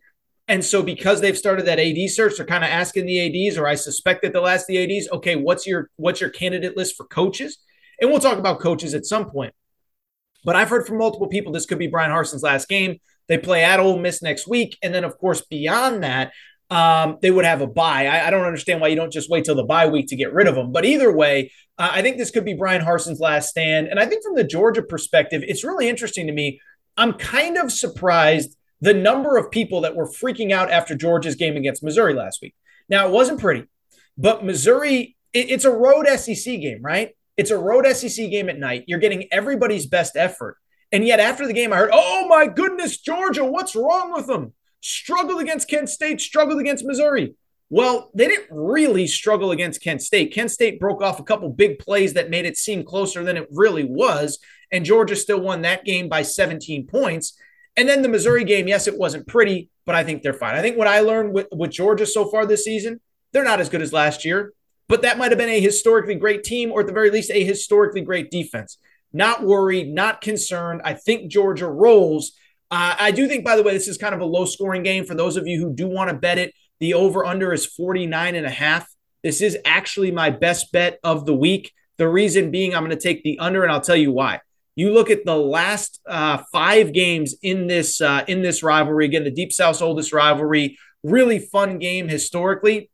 And 0.47 0.65
so, 0.65 0.81
because 0.81 1.21
they've 1.21 1.37
started 1.37 1.67
that 1.67 1.77
AD 1.77 2.09
search, 2.09 2.37
they're 2.37 2.47
kind 2.47 2.63
of 2.63 2.71
asking 2.71 3.05
the 3.05 3.47
ADs, 3.47 3.59
or 3.59 3.67
I 3.67 3.75
suspect 3.75 4.23
that 4.23 4.33
they'll 4.33 4.47
ask 4.47 4.65
the 4.65 4.79
ADs, 4.79 5.09
okay, 5.11 5.35
what's 5.35 5.67
your 5.67 5.91
what's 5.97 6.19
your 6.19 6.31
candidate 6.31 6.75
list 6.75 6.97
for 6.97 7.05
coaches? 7.05 7.59
And 8.01 8.09
we'll 8.09 8.19
talk 8.19 8.39
about 8.39 8.59
coaches 8.59 8.95
at 8.95 9.05
some 9.05 9.29
point. 9.29 9.53
But 10.43 10.55
I've 10.55 10.69
heard 10.69 10.87
from 10.87 10.97
multiple 10.97 11.27
people 11.27 11.51
this 11.51 11.67
could 11.67 11.77
be 11.77 11.85
Bryan 11.85 12.09
Harsin's 12.09 12.41
last 12.41 12.69
game. 12.69 12.97
They 13.27 13.37
play 13.37 13.63
at 13.63 13.79
Ole 13.79 13.99
Miss 13.99 14.23
next 14.23 14.47
week, 14.47 14.79
and 14.81 14.95
then 14.95 15.03
of 15.03 15.15
course 15.19 15.41
beyond 15.41 16.01
that, 16.01 16.31
um, 16.69 17.17
they 17.21 17.31
would 17.31 17.45
have 17.45 17.61
a 17.61 17.67
bye. 17.67 18.05
I, 18.05 18.27
I, 18.27 18.29
don't 18.29 18.45
understand 18.45 18.79
why 18.79 18.89
you 18.89 18.95
don't 18.95 19.11
just 19.11 19.29
wait 19.29 19.45
till 19.45 19.55
the 19.55 19.63
bye 19.63 19.87
week 19.87 20.07
to 20.09 20.15
get 20.15 20.33
rid 20.33 20.47
of 20.47 20.53
them. 20.53 20.71
But 20.71 20.85
either 20.85 21.11
way, 21.11 21.51
uh, 21.79 21.89
I 21.91 22.03
think 22.03 22.17
this 22.17 22.29
could 22.29 22.45
be 22.45 22.53
Bryan 22.53 22.81
Harsin's 22.81 23.19
last 23.19 23.49
stand. 23.49 23.87
And 23.87 23.99
I 23.99 24.05
think 24.05 24.23
from 24.23 24.35
the 24.35 24.43
Georgia 24.43 24.83
perspective, 24.83 25.43
it's 25.47 25.63
really 25.63 25.89
interesting 25.89 26.27
to 26.27 26.33
me. 26.33 26.61
I'm 26.95 27.13
kind 27.13 27.57
of 27.57 27.71
surprised 27.71 28.55
the 28.81 28.93
number 28.93 29.37
of 29.37 29.49
people 29.49 29.81
that 29.81 29.95
were 29.95 30.07
freaking 30.07 30.51
out 30.51 30.69
after 30.69 30.95
Georgia's 30.95 31.35
game 31.35 31.57
against 31.57 31.83
Missouri 31.83 32.13
last 32.13 32.39
week. 32.41 32.55
Now, 32.87 33.07
it 33.07 33.11
wasn't 33.11 33.39
pretty, 33.39 33.65
but 34.17 34.45
Missouri, 34.45 35.17
it, 35.33 35.49
it's 35.49 35.65
a 35.65 35.71
road 35.71 36.07
SEC 36.07 36.59
game, 36.59 36.81
right? 36.81 37.15
It's 37.35 37.51
a 37.51 37.57
road 37.57 37.87
SEC 37.87 38.29
game 38.29 38.49
at 38.49 38.59
night. 38.59 38.83
You're 38.87 38.99
getting 38.99 39.27
everybody's 39.31 39.85
best 39.87 40.15
effort. 40.15 40.57
And 40.91 41.05
yet, 41.05 41.19
after 41.19 41.47
the 41.47 41.53
game, 41.53 41.71
I 41.71 41.77
heard, 41.77 41.91
oh 41.93 42.27
my 42.27 42.47
goodness, 42.47 42.97
Georgia, 42.97 43.45
what's 43.45 43.75
wrong 43.75 44.11
with 44.11 44.27
them? 44.27 44.53
Struggled 44.81 45.41
against 45.41 45.69
Kent 45.69 45.89
State, 45.89 46.21
struggled 46.21 46.59
against 46.59 46.85
Missouri. 46.85 47.35
Well, 47.69 48.09
they 48.15 48.27
didn't 48.27 48.47
really 48.49 49.05
struggle 49.05 49.51
against 49.51 49.83
Kent 49.83 50.01
State. 50.01 50.33
Kent 50.33 50.51
State 50.51 50.79
broke 50.79 51.03
off 51.03 51.19
a 51.19 51.23
couple 51.23 51.49
big 51.49 51.77
plays 51.77 52.13
that 52.13 52.29
made 52.29 52.45
it 52.45 52.57
seem 52.57 52.83
closer 52.83 53.23
than 53.23 53.37
it 53.37 53.47
really 53.51 53.83
was. 53.83 54.39
And 54.71 54.85
Georgia 54.85 55.15
still 55.15 55.39
won 55.39 55.61
that 55.61 55.85
game 55.85 56.09
by 56.09 56.23
17 56.23 56.87
points. 56.87 57.37
And 57.77 57.87
then 57.87 58.01
the 58.01 58.09
Missouri 58.09 58.43
game, 58.43 58.67
yes, 58.67 58.87
it 58.87 58.97
wasn't 58.97 59.27
pretty, 59.27 59.69
but 59.85 59.95
I 59.95 60.03
think 60.03 60.23
they're 60.23 60.33
fine. 60.33 60.55
I 60.55 60.61
think 60.61 60.77
what 60.77 60.87
I 60.87 61.01
learned 61.01 61.33
with, 61.33 61.47
with 61.51 61.71
Georgia 61.71 62.05
so 62.05 62.25
far 62.25 62.45
this 62.45 62.65
season, 62.65 62.99
they're 63.31 63.43
not 63.43 63.59
as 63.59 63.69
good 63.69 63.81
as 63.81 63.93
last 63.93 64.25
year, 64.25 64.53
but 64.87 65.03
that 65.03 65.19
might 65.19 65.31
have 65.31 65.37
been 65.37 65.49
a 65.49 65.61
historically 65.61 66.15
great 66.15 66.43
team 66.43 66.71
or 66.71 66.81
at 66.81 66.87
the 66.87 66.93
very 66.93 67.11
least 67.11 67.31
a 67.31 67.43
historically 67.43 68.01
great 68.01 68.31
defense. 68.31 68.79
Not 69.13 69.43
worried, 69.43 69.93
not 69.93 70.21
concerned. 70.21 70.81
I 70.83 70.93
think 70.93 71.31
Georgia 71.31 71.67
rolls. 71.67 72.33
Uh, 72.71 72.95
I 72.99 73.11
do 73.11 73.27
think, 73.27 73.43
by 73.43 73.55
the 73.55 73.63
way, 73.63 73.73
this 73.73 73.87
is 73.87 73.97
kind 73.97 74.13
of 74.13 74.21
a 74.21 74.25
low 74.25 74.45
scoring 74.45 74.83
game 74.83 75.05
for 75.05 75.15
those 75.15 75.37
of 75.37 75.47
you 75.47 75.59
who 75.59 75.73
do 75.73 75.87
want 75.87 76.09
to 76.09 76.15
bet 76.15 76.37
it. 76.37 76.53
The 76.79 76.93
over 76.93 77.25
under 77.25 77.51
is 77.51 77.65
49 77.65 78.35
and 78.35 78.45
a 78.45 78.51
half. 78.51 78.87
This 79.23 79.41
is 79.41 79.57
actually 79.65 80.11
my 80.11 80.29
best 80.29 80.71
bet 80.71 80.99
of 81.03 81.25
the 81.25 81.35
week. 81.35 81.73
The 81.97 82.07
reason 82.07 82.51
being, 82.51 82.73
I'm 82.73 82.85
going 82.85 82.95
to 82.95 83.01
take 83.01 83.23
the 83.23 83.39
under, 83.39 83.63
and 83.63 83.71
I'll 83.71 83.81
tell 83.81 83.95
you 83.95 84.11
why. 84.11 84.39
You 84.75 84.93
look 84.93 85.09
at 85.09 85.25
the 85.25 85.35
last 85.35 85.99
uh, 86.07 86.43
five 86.53 86.93
games 86.93 87.35
in 87.41 87.67
this 87.67 87.99
uh, 87.99 88.23
in 88.27 88.41
this 88.41 88.63
rivalry. 88.63 89.05
Again, 89.05 89.25
the 89.25 89.31
Deep 89.31 89.51
South's 89.51 89.81
oldest 89.81 90.13
rivalry. 90.13 90.77
Really 91.03 91.39
fun 91.39 91.79
game 91.79 92.07
historically. 92.07 92.89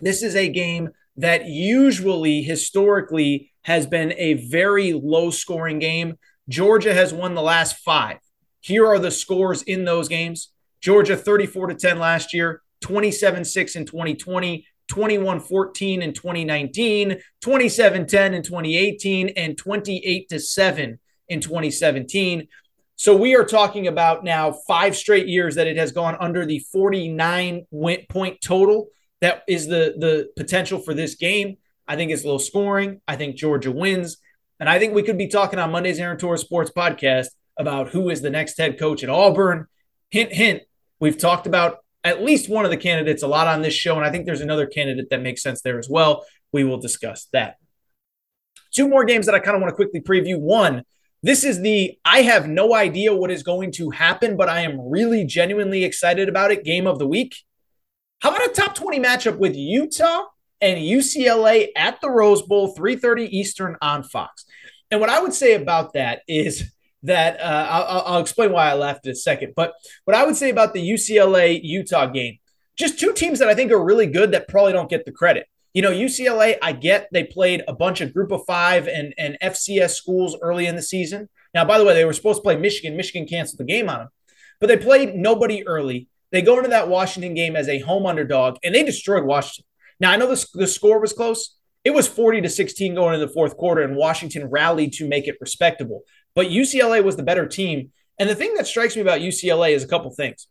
This 0.00 0.22
is 0.22 0.34
a 0.34 0.48
game 0.48 0.90
that 1.16 1.46
usually 1.46 2.40
historically 2.42 3.52
has 3.62 3.86
been 3.86 4.14
a 4.16 4.34
very 4.34 4.94
low 4.94 5.30
scoring 5.30 5.78
game. 5.80 6.18
Georgia 6.48 6.94
has 6.94 7.12
won 7.12 7.34
the 7.34 7.42
last 7.42 7.76
five. 7.80 8.18
Here 8.60 8.86
are 8.86 8.98
the 8.98 9.10
scores 9.10 9.62
in 9.62 9.84
those 9.84 10.08
games. 10.08 10.52
Georgia 10.80 11.16
34 11.16 11.68
to 11.68 11.74
10 11.74 11.98
last 11.98 12.32
year, 12.32 12.62
27 12.80 13.44
6 13.44 13.76
in 13.76 13.86
2020, 13.86 14.66
21 14.88 15.40
14 15.40 16.02
in 16.02 16.12
2019, 16.12 17.20
27 17.40 18.06
10 18.06 18.34
in 18.34 18.42
2018, 18.42 19.28
and 19.30 19.56
28 19.56 20.28
to 20.28 20.40
7 20.40 20.98
in 21.28 21.40
2017. 21.40 22.48
So 22.96 23.16
we 23.16 23.34
are 23.34 23.44
talking 23.44 23.86
about 23.86 24.24
now 24.24 24.52
five 24.52 24.94
straight 24.94 25.26
years 25.26 25.54
that 25.54 25.66
it 25.66 25.76
has 25.78 25.92
gone 25.92 26.16
under 26.20 26.44
the 26.44 26.58
49 26.58 27.66
point 28.10 28.40
total. 28.42 28.88
That 29.20 29.42
is 29.48 29.66
the 29.66 29.94
the 29.96 30.30
potential 30.36 30.78
for 30.78 30.92
this 30.92 31.14
game. 31.14 31.56
I 31.88 31.96
think 31.96 32.10
it's 32.10 32.24
low 32.24 32.38
scoring. 32.38 33.00
I 33.08 33.16
think 33.16 33.36
Georgia 33.36 33.72
wins. 33.72 34.18
And 34.58 34.68
I 34.68 34.78
think 34.78 34.94
we 34.94 35.02
could 35.02 35.16
be 35.16 35.28
talking 35.28 35.58
on 35.58 35.72
Monday's 35.72 35.98
Aaron 35.98 36.18
Torres 36.18 36.42
Sports 36.42 36.70
Podcast 36.76 37.28
about 37.60 37.90
who 37.90 38.08
is 38.08 38.22
the 38.22 38.30
next 38.30 38.58
head 38.58 38.78
coach 38.78 39.04
at 39.04 39.10
Auburn. 39.10 39.66
Hint, 40.10 40.32
hint. 40.32 40.62
We've 40.98 41.18
talked 41.18 41.46
about 41.46 41.78
at 42.02 42.22
least 42.22 42.48
one 42.48 42.64
of 42.64 42.70
the 42.70 42.76
candidates 42.76 43.22
a 43.22 43.28
lot 43.28 43.46
on 43.46 43.62
this 43.62 43.74
show. 43.74 43.96
And 43.96 44.04
I 44.04 44.10
think 44.10 44.24
there's 44.24 44.40
another 44.40 44.66
candidate 44.66 45.10
that 45.10 45.22
makes 45.22 45.42
sense 45.42 45.60
there 45.60 45.78
as 45.78 45.88
well. 45.88 46.24
We 46.52 46.64
will 46.64 46.78
discuss 46.78 47.28
that. 47.32 47.56
Two 48.74 48.88
more 48.88 49.04
games 49.04 49.26
that 49.26 49.34
I 49.34 49.40
kind 49.40 49.54
of 49.54 49.62
want 49.62 49.70
to 49.70 49.76
quickly 49.76 50.00
preview. 50.00 50.38
One, 50.38 50.84
This 51.22 51.44
is 51.44 51.60
the 51.60 51.98
I 52.04 52.22
have 52.22 52.48
no 52.48 52.74
idea 52.74 53.14
what 53.14 53.30
is 53.30 53.42
going 53.42 53.72
to 53.72 53.90
happen, 53.90 54.36
but 54.36 54.48
I 54.48 54.60
am 54.62 54.88
really 54.88 55.24
genuinely 55.24 55.84
excited 55.84 56.28
about 56.28 56.50
it 56.50 56.64
game 56.64 56.86
of 56.86 56.98
the 56.98 57.06
week. 57.06 57.36
How 58.20 58.30
about 58.30 58.48
a 58.48 58.52
top 58.52 58.74
20 58.74 58.98
matchup 59.00 59.36
with 59.36 59.54
Utah 59.54 60.24
and 60.60 60.78
UCLA 60.78 61.68
at 61.76 62.00
the 62.00 62.10
Rose 62.10 62.42
Bowl, 62.42 62.74
3:30 62.74 63.28
Eastern 63.28 63.76
on 63.82 64.02
Fox? 64.02 64.46
And 64.90 65.00
what 65.00 65.10
I 65.10 65.20
would 65.20 65.34
say 65.34 65.54
about 65.54 65.92
that 65.92 66.22
is 66.26 66.72
that 67.02 67.40
uh, 67.40 67.66
I'll, 67.70 68.02
I'll 68.06 68.20
explain 68.20 68.52
why 68.52 68.70
I 68.70 68.74
laughed 68.74 69.06
in 69.06 69.12
a 69.12 69.16
second. 69.16 69.54
But 69.56 69.72
what 70.04 70.16
I 70.16 70.24
would 70.24 70.36
say 70.36 70.50
about 70.50 70.74
the 70.74 70.88
UCLA 70.88 71.60
Utah 71.62 72.06
game, 72.06 72.38
just 72.76 72.98
two 72.98 73.12
teams 73.12 73.38
that 73.38 73.48
I 73.48 73.54
think 73.54 73.72
are 73.72 73.82
really 73.82 74.06
good 74.06 74.32
that 74.32 74.48
probably 74.48 74.72
don't 74.72 74.90
get 74.90 75.04
the 75.04 75.12
credit. 75.12 75.46
You 75.72 75.82
know, 75.82 75.92
UCLA, 75.92 76.56
I 76.60 76.72
get 76.72 77.08
they 77.12 77.24
played 77.24 77.62
a 77.68 77.74
bunch 77.74 78.00
of 78.00 78.12
group 78.12 78.32
of 78.32 78.42
five 78.46 78.88
and, 78.88 79.14
and 79.16 79.38
FCS 79.42 79.90
schools 79.90 80.36
early 80.42 80.66
in 80.66 80.76
the 80.76 80.82
season. 80.82 81.28
Now, 81.54 81.64
by 81.64 81.78
the 81.78 81.84
way, 81.84 81.94
they 81.94 82.04
were 82.04 82.12
supposed 82.12 82.38
to 82.38 82.42
play 82.42 82.56
Michigan. 82.56 82.96
Michigan 82.96 83.26
canceled 83.26 83.58
the 83.58 83.64
game 83.64 83.88
on 83.88 83.98
them, 83.98 84.08
but 84.60 84.66
they 84.66 84.76
played 84.76 85.14
nobody 85.14 85.66
early. 85.66 86.08
They 86.32 86.42
go 86.42 86.56
into 86.56 86.70
that 86.70 86.88
Washington 86.88 87.34
game 87.34 87.56
as 87.56 87.68
a 87.68 87.80
home 87.80 88.06
underdog 88.06 88.56
and 88.62 88.74
they 88.74 88.84
destroyed 88.84 89.24
Washington. 89.24 89.64
Now, 89.98 90.12
I 90.12 90.16
know 90.16 90.32
the, 90.32 90.46
the 90.54 90.66
score 90.66 91.00
was 91.00 91.12
close. 91.12 91.56
It 91.84 91.90
was 91.90 92.06
40 92.06 92.42
to 92.42 92.48
16 92.48 92.94
going 92.94 93.14
into 93.14 93.26
the 93.26 93.32
fourth 93.32 93.56
quarter, 93.56 93.82
and 93.82 93.96
Washington 93.96 94.46
rallied 94.50 94.92
to 94.94 95.08
make 95.08 95.26
it 95.26 95.36
respectable. 95.40 96.02
But 96.40 96.48
UCLA 96.48 97.04
was 97.04 97.16
the 97.16 97.22
better 97.22 97.46
team. 97.46 97.90
And 98.18 98.26
the 98.26 98.34
thing 98.34 98.54
that 98.54 98.66
strikes 98.66 98.96
me 98.96 99.02
about 99.02 99.20
UCLA 99.20 99.74
is 99.74 99.84
a 99.84 99.86
couple 99.86 100.10
things. 100.10 100.46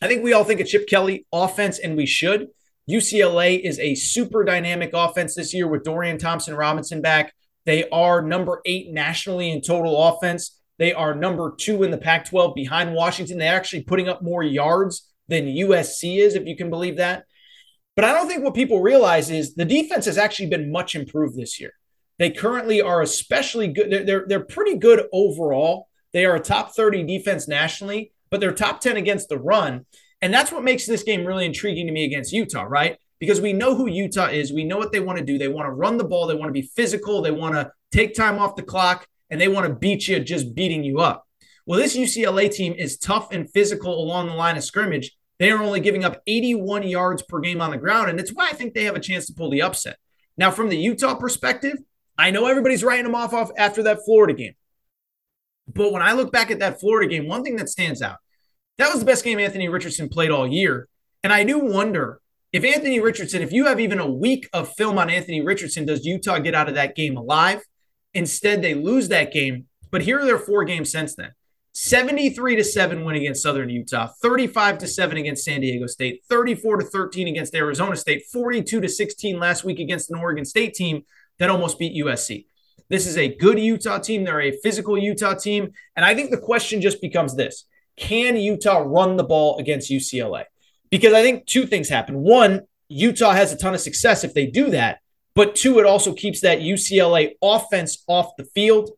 I 0.00 0.08
think 0.08 0.24
we 0.24 0.32
all 0.32 0.44
think 0.44 0.60
of 0.60 0.66
Chip 0.66 0.88
Kelly 0.88 1.26
offense, 1.30 1.78
and 1.78 1.94
we 1.94 2.06
should. 2.06 2.48
UCLA 2.90 3.60
is 3.60 3.78
a 3.80 3.94
super 3.96 4.44
dynamic 4.44 4.92
offense 4.94 5.34
this 5.34 5.52
year 5.52 5.68
with 5.68 5.84
Dorian 5.84 6.16
Thompson 6.16 6.54
Robinson 6.54 7.02
back. 7.02 7.34
They 7.66 7.86
are 7.90 8.22
number 8.22 8.62
eight 8.64 8.90
nationally 8.90 9.50
in 9.50 9.60
total 9.60 10.02
offense. 10.02 10.58
They 10.78 10.94
are 10.94 11.14
number 11.14 11.54
two 11.54 11.82
in 11.82 11.90
the 11.90 11.98
Pac 11.98 12.24
12 12.24 12.54
behind 12.54 12.94
Washington. 12.94 13.36
They're 13.36 13.54
actually 13.54 13.82
putting 13.82 14.08
up 14.08 14.22
more 14.22 14.42
yards 14.42 15.06
than 15.28 15.44
USC 15.48 16.16
is, 16.16 16.34
if 16.34 16.46
you 16.46 16.56
can 16.56 16.70
believe 16.70 16.96
that. 16.96 17.26
But 17.94 18.06
I 18.06 18.14
don't 18.14 18.26
think 18.26 18.42
what 18.42 18.54
people 18.54 18.80
realize 18.80 19.28
is 19.28 19.54
the 19.54 19.66
defense 19.66 20.06
has 20.06 20.16
actually 20.16 20.48
been 20.48 20.72
much 20.72 20.94
improved 20.94 21.36
this 21.36 21.60
year. 21.60 21.74
They 22.18 22.30
currently 22.30 22.80
are 22.80 23.00
especially 23.00 23.68
good. 23.68 23.90
They're, 23.90 24.04
they're, 24.04 24.24
they're 24.26 24.40
pretty 24.40 24.76
good 24.76 25.06
overall. 25.12 25.88
They 26.12 26.24
are 26.24 26.36
a 26.36 26.40
top 26.40 26.74
30 26.74 27.04
defense 27.04 27.48
nationally, 27.48 28.12
but 28.30 28.40
they're 28.40 28.52
top 28.52 28.80
10 28.80 28.96
against 28.96 29.28
the 29.28 29.38
run. 29.38 29.86
And 30.20 30.34
that's 30.34 30.50
what 30.50 30.64
makes 30.64 30.86
this 30.86 31.02
game 31.02 31.24
really 31.24 31.46
intriguing 31.46 31.86
to 31.86 31.92
me 31.92 32.04
against 32.04 32.32
Utah, 32.32 32.64
right? 32.64 32.98
Because 33.20 33.40
we 33.40 33.52
know 33.52 33.74
who 33.74 33.88
Utah 33.88 34.26
is. 34.26 34.52
We 34.52 34.64
know 34.64 34.78
what 34.78 34.90
they 34.90 35.00
want 35.00 35.18
to 35.18 35.24
do. 35.24 35.38
They 35.38 35.48
want 35.48 35.66
to 35.66 35.72
run 35.72 35.96
the 35.96 36.04
ball. 36.04 36.26
They 36.26 36.34
want 36.34 36.48
to 36.48 36.60
be 36.60 36.70
physical. 36.74 37.22
They 37.22 37.30
want 37.30 37.54
to 37.54 37.70
take 37.92 38.14
time 38.14 38.38
off 38.38 38.56
the 38.56 38.62
clock 38.62 39.06
and 39.30 39.40
they 39.40 39.48
want 39.48 39.66
to 39.66 39.74
beat 39.74 40.08
you 40.08 40.18
just 40.20 40.54
beating 40.54 40.82
you 40.82 41.00
up. 41.00 41.24
Well, 41.66 41.78
this 41.78 41.96
UCLA 41.96 42.50
team 42.50 42.72
is 42.72 42.96
tough 42.96 43.30
and 43.30 43.50
physical 43.50 44.02
along 44.02 44.28
the 44.28 44.34
line 44.34 44.56
of 44.56 44.64
scrimmage. 44.64 45.12
They 45.38 45.50
are 45.50 45.62
only 45.62 45.80
giving 45.80 46.04
up 46.04 46.20
81 46.26 46.84
yards 46.84 47.22
per 47.22 47.40
game 47.40 47.60
on 47.60 47.70
the 47.70 47.76
ground. 47.76 48.10
And 48.10 48.18
it's 48.18 48.32
why 48.32 48.48
I 48.48 48.54
think 48.54 48.74
they 48.74 48.84
have 48.84 48.96
a 48.96 49.00
chance 49.00 49.26
to 49.26 49.34
pull 49.34 49.50
the 49.50 49.62
upset. 49.62 49.98
Now, 50.36 50.50
from 50.50 50.68
the 50.68 50.78
Utah 50.78 51.14
perspective, 51.14 51.76
I 52.18 52.32
know 52.32 52.46
everybody's 52.46 52.82
writing 52.82 53.04
them 53.04 53.14
off, 53.14 53.32
off 53.32 53.50
after 53.56 53.84
that 53.84 54.04
Florida 54.04 54.34
game. 54.34 54.54
But 55.72 55.92
when 55.92 56.02
I 56.02 56.12
look 56.12 56.32
back 56.32 56.50
at 56.50 56.58
that 56.58 56.80
Florida 56.80 57.08
game, 57.08 57.28
one 57.28 57.44
thing 57.44 57.56
that 57.56 57.68
stands 57.68 58.02
out, 58.02 58.16
that 58.78 58.90
was 58.90 59.00
the 59.00 59.06
best 59.06 59.24
game 59.24 59.38
Anthony 59.38 59.68
Richardson 59.68 60.08
played 60.08 60.30
all 60.30 60.46
year. 60.46 60.88
And 61.22 61.32
I 61.32 61.44
do 61.44 61.58
wonder 61.58 62.20
if 62.52 62.64
Anthony 62.64 63.00
Richardson, 63.00 63.42
if 63.42 63.52
you 63.52 63.66
have 63.66 63.78
even 63.78 63.98
a 63.98 64.10
week 64.10 64.48
of 64.52 64.72
film 64.74 64.98
on 64.98 65.10
Anthony 65.10 65.42
Richardson, 65.42 65.86
does 65.86 66.04
Utah 66.04 66.38
get 66.38 66.54
out 66.54 66.68
of 66.68 66.74
that 66.74 66.96
game 66.96 67.16
alive? 67.16 67.62
Instead, 68.14 68.62
they 68.62 68.74
lose 68.74 69.08
that 69.08 69.32
game. 69.32 69.66
But 69.90 70.02
here 70.02 70.20
are 70.20 70.24
their 70.24 70.38
four 70.38 70.64
games 70.64 70.90
since 70.90 71.14
then 71.14 71.30
73 71.74 72.56
to 72.56 72.64
7 72.64 73.04
win 73.04 73.16
against 73.16 73.42
Southern 73.42 73.68
Utah, 73.68 74.08
35 74.20 74.78
to 74.78 74.86
7 74.86 75.16
against 75.16 75.44
San 75.44 75.60
Diego 75.60 75.86
State, 75.86 76.22
34 76.28 76.78
to 76.78 76.84
13 76.86 77.28
against 77.28 77.54
Arizona 77.54 77.96
State, 77.96 78.24
42 78.32 78.80
to 78.80 78.88
16 78.88 79.38
last 79.38 79.64
week 79.64 79.78
against 79.78 80.10
an 80.10 80.18
Oregon 80.18 80.44
State 80.44 80.74
team 80.74 81.04
that 81.38 81.50
almost 81.50 81.78
beat 81.78 82.02
USC. 82.04 82.46
This 82.88 83.06
is 83.06 83.18
a 83.18 83.34
good 83.34 83.58
Utah 83.58 83.98
team. 83.98 84.24
They're 84.24 84.40
a 84.40 84.58
physical 84.62 84.96
Utah 84.96 85.34
team. 85.34 85.72
And 85.94 86.04
I 86.04 86.14
think 86.14 86.30
the 86.30 86.38
question 86.38 86.80
just 86.80 87.00
becomes 87.00 87.36
this 87.36 87.64
Can 87.96 88.36
Utah 88.36 88.78
run 88.78 89.16
the 89.16 89.24
ball 89.24 89.58
against 89.58 89.90
UCLA? 89.90 90.44
Because 90.90 91.12
I 91.12 91.22
think 91.22 91.46
two 91.46 91.66
things 91.66 91.88
happen. 91.88 92.20
One, 92.20 92.62
Utah 92.88 93.32
has 93.32 93.52
a 93.52 93.56
ton 93.56 93.74
of 93.74 93.80
success 93.80 94.24
if 94.24 94.32
they 94.34 94.46
do 94.46 94.70
that. 94.70 95.00
But 95.34 95.54
two, 95.54 95.78
it 95.78 95.86
also 95.86 96.14
keeps 96.14 96.40
that 96.40 96.60
UCLA 96.60 97.32
offense 97.42 98.02
off 98.08 98.36
the 98.36 98.44
field. 98.44 98.90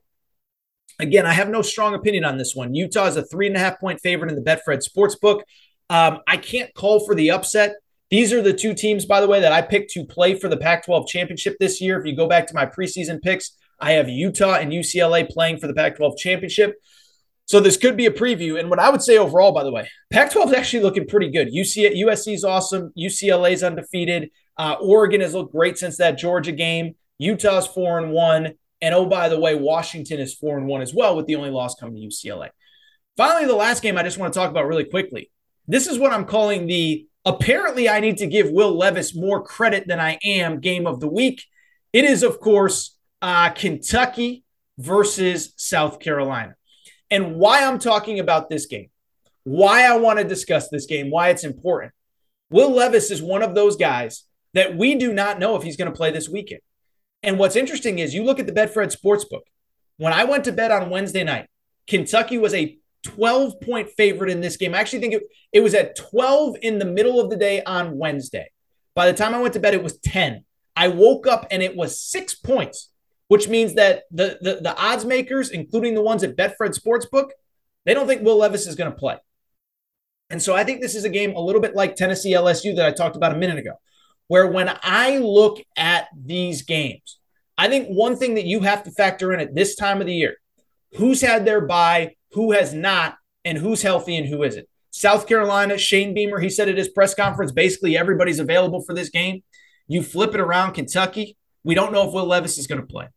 Again, 0.99 1.27
I 1.27 1.33
have 1.33 1.49
no 1.49 1.63
strong 1.63 1.95
opinion 1.95 2.25
on 2.25 2.39
this 2.39 2.55
one. 2.55 2.75
Utah 2.75 3.07
is 3.07 3.17
a 3.17 3.25
three 3.25 3.47
and 3.47 3.57
a 3.57 3.59
half 3.59 3.81
point 3.81 4.01
favorite 4.01 4.31
in 4.31 4.37
the 4.37 4.43
Betfred 4.43 4.83
Sportsbook. 4.87 5.43
Um, 5.91 6.21
I 6.27 6.37
can't 6.37 6.73
call 6.73 7.05
for 7.05 7.15
the 7.15 7.33
upset. 7.33 7.75
These 8.11 8.33
are 8.33 8.43
the 8.43 8.53
two 8.53 8.75
teams, 8.75 9.05
by 9.05 9.21
the 9.21 9.29
way, 9.29 9.41
that 9.41 9.53
I 9.53 9.63
picked 9.63 9.93
to 9.93 10.05
play 10.05 10.35
for 10.35 10.49
the 10.49 10.57
Pac 10.57 10.85
12 10.85 11.07
championship 11.07 11.57
this 11.61 11.81
year. 11.81 11.99
If 11.99 12.07
you 12.07 12.17
go 12.17 12.29
back 12.29 12.47
to 12.49 12.55
my 12.55 12.67
preseason 12.67 13.23
picks, 13.23 13.53
I 13.79 13.93
have 13.93 14.09
Utah 14.09 14.55
and 14.55 14.73
UCLA 14.73 15.29
playing 15.29 15.59
for 15.59 15.69
the 15.69 15.75
Pac 15.75 15.97
12 15.97 16.19
championship. 16.19 16.75
So 17.47 17.61
this 17.61 17.77
could 17.77 17.97
be 17.97 18.07
a 18.07 18.11
preview. 18.11 18.59
And 18.59 18.69
what 18.69 18.79
I 18.79 18.91
would 18.91 19.03
say 19.03 19.17
overall, 19.19 19.53
by 19.53 19.65
the 19.65 19.73
way, 19.73 19.89
Pac 20.11 20.33
12 20.33 20.51
is 20.51 20.55
actually 20.57 20.83
looking 20.83 21.07
pretty 21.07 21.31
good. 21.31 21.53
UC, 21.53 21.97
USC 21.97 22.35
is 22.35 22.45
awesome. 22.45 22.93
UCLA 22.99 23.53
is 23.53 23.63
undefeated. 23.63 24.31
Uh, 24.57 24.77
Oregon 24.81 25.21
has 25.21 25.35
looked 25.35 25.53
great 25.53 25.79
since 25.79 25.97
that 25.99 26.19
Georgia 26.19 26.53
game. 26.53 26.95
Utah's 27.19 27.67
four 27.67 27.99
and 27.99 28.13
one. 28.13 28.53
And 28.81 28.95
oh, 28.95 29.07
by 29.07 29.29
the 29.29 29.39
way, 29.39 29.55
Washington 29.55 30.21
is 30.21 30.35
four 30.35 30.59
and 30.59 30.67
one 30.67 30.81
as 30.81 30.95
well, 30.95 31.17
with 31.17 31.27
the 31.27 31.37
only 31.37 31.51
loss 31.51 31.75
coming 31.75 31.97
to 31.97 32.01
UCLA. 32.01 32.51
Finally, 33.17 33.47
the 33.47 33.55
last 33.55 33.83
game 33.83 33.99
I 33.99 34.03
just 34.03 34.19
want 34.19 34.33
to 34.33 34.39
talk 34.39 34.51
about 34.51 34.67
really 34.67 34.85
quickly. 34.85 35.31
This 35.67 35.87
is 35.87 35.99
what 35.99 36.13
I'm 36.13 36.25
calling 36.25 36.67
the 36.67 37.07
Apparently, 37.25 37.89
I 37.89 38.01
need 38.01 38.19
to 38.19 38.27
give 38.27 38.51
Will 38.51 38.77
Levis 38.77 39.15
more 39.15 39.43
credit 39.43 39.87
than 39.87 40.01
I 40.01 40.19
am 40.25 40.61
game 40.61 40.87
of 40.87 41.01
the 41.01 41.09
week. 41.09 41.45
It 41.93 42.05
is, 42.05 42.23
of 42.23 42.41
course, 42.41 42.97
uh, 43.21 43.51
Kentucky 43.51 44.45
versus 44.79 45.53
South 45.57 46.01
Carolina. 46.01 46.55
And 47.11 47.37
why 47.37 47.65
I'm 47.65 47.79
talking 47.79 48.21
about 48.21 48.49
this 48.49 48.67
game, 48.67 48.91
why 49.43 49.85
I 49.85 49.97
want 49.97 50.19
to 50.19 50.25
discuss 50.25 50.69
this 50.69 50.87
game, 50.87 51.11
why 51.11 51.29
it's 51.29 51.45
important. 51.45 51.93
Will 52.51 52.71
Levis 52.71 53.11
is 53.11 53.23
one 53.23 53.43
of 53.43 53.55
those 53.55 53.77
guys 53.77 54.25
that 54.55 54.77
we 54.77 54.95
do 54.95 55.13
not 55.13 55.39
know 55.39 55.57
if 55.57 55.63
he's 55.63 55.77
going 55.77 55.91
to 55.91 55.97
play 55.97 56.11
this 56.11 56.29
weekend. 56.29 56.61
And 57.23 57.39
what's 57.39 57.57
interesting 57.57 57.99
is 57.99 58.15
you 58.15 58.25
look 58.25 58.39
at 58.39 58.47
the 58.47 58.53
Betfred 58.53 58.97
Sportsbook. 58.97 59.43
When 59.99 60.13
I 60.13 60.25
went 60.25 60.45
to 60.45 60.53
bed 60.53 60.71
on 60.71 60.91
Wednesday 60.91 61.23
night, 61.23 61.49
Kentucky 61.87 62.39
was 62.39 62.55
a 62.55 62.79
12 63.03 63.61
point 63.61 63.91
favorite 63.91 64.31
in 64.31 64.41
this 64.41 64.57
game. 64.57 64.75
I 64.75 64.79
actually 64.79 65.01
think 65.01 65.15
it, 65.15 65.23
it 65.53 65.61
was 65.61 65.75
at 65.75 65.97
12 65.97 66.57
in 66.63 66.79
the 66.79 66.85
middle 66.85 67.21
of 67.21 67.31
the 67.31 67.37
day 67.37 67.63
on 67.63 67.99
Wednesday. 67.99 68.51
By 68.95 69.11
the 69.11 69.17
time 69.17 69.35
I 69.35 69.41
went 69.41 69.55
to 69.55 69.61
bed, 69.61 69.75
it 69.75 69.83
was 69.83 69.99
10. 69.99 70.45
I 70.77 70.89
woke 70.89 71.27
up 71.27 71.47
and 71.51 71.63
it 71.63 71.77
was 71.77 72.01
six 72.01 72.35
points, 72.35 72.91
which 73.29 73.49
means 73.49 73.75
that 73.75 74.05
the, 74.11 74.39
the, 74.41 74.61
the 74.63 74.77
odds 74.77 75.05
makers, 75.05 75.51
including 75.51 75.95
the 75.95 76.03
ones 76.03 76.23
at 76.23 76.37
Betfred 76.37 76.79
Sportsbook, 76.79 77.31
they 77.85 77.95
don't 77.95 78.07
think 78.07 78.23
Will 78.23 78.37
Levis 78.37 78.67
is 78.67 78.77
going 78.77 78.91
to 78.91 78.97
play. 78.97 79.17
And 80.29 80.41
so 80.41 80.55
I 80.55 80.65
think 80.65 80.81
this 80.81 80.95
is 80.95 81.05
a 81.05 81.09
game 81.09 81.35
a 81.35 81.41
little 81.41 81.61
bit 81.61 81.75
like 81.75 81.97
Tennessee 81.97 82.33
LSU 82.33 82.77
that 82.77 82.87
I 82.87 82.93
talked 82.93 83.17
about 83.17 83.33
a 83.33 83.39
minute 83.39 83.59
ago, 83.59 83.75
where 84.29 84.47
when 84.47 84.73
I 84.83 85.19
look 85.19 85.59
at 85.77 86.09
these 86.17 86.63
games, 86.63 87.19
I 87.59 87.69
think 87.69 87.89
one 87.89 88.17
thing 88.17 88.35
that 88.37 88.47
you 88.47 88.61
have 88.61 88.85
to 88.85 88.91
factor 88.93 89.33
in 89.33 89.41
at 89.41 89.55
this 89.55 89.75
time 89.75 90.01
of 90.01 90.07
the 90.07 90.15
year 90.15 90.37
who's 90.97 91.21
had 91.21 91.45
their 91.45 91.61
bye, 91.61 92.15
who 92.33 92.53
has 92.53 92.73
not, 92.73 93.17
and 93.45 93.59
who's 93.59 93.83
healthy 93.83 94.17
and 94.17 94.29
who 94.29 94.43
isn't. 94.43 94.67
South 94.91 95.27
Carolina, 95.27 95.79
Shane 95.79 96.15
Beamer, 96.15 96.41
he 96.41 96.51
said 96.51 96.69
at 96.69 96.77
his 96.77 96.89
press 96.89 97.15
conference, 97.15 97.53
basically 97.53 97.97
everybody's 97.97 98.39
available 98.39 98.83
for 98.83 98.95
this 98.95 99.09
game. 99.09 99.43
You 99.87 100.03
flip 100.03 100.35
it 100.35 100.41
around, 100.41 100.73
Kentucky, 100.73 101.37
we 101.65 101.75
don't 101.75 101.93
know 101.93 102.07
if 102.07 102.15
Will 102.15 102.27
Levis 102.27 102.59
is 102.59 102.67
going 102.67 102.81
to 102.81 102.87
play. 102.87 103.09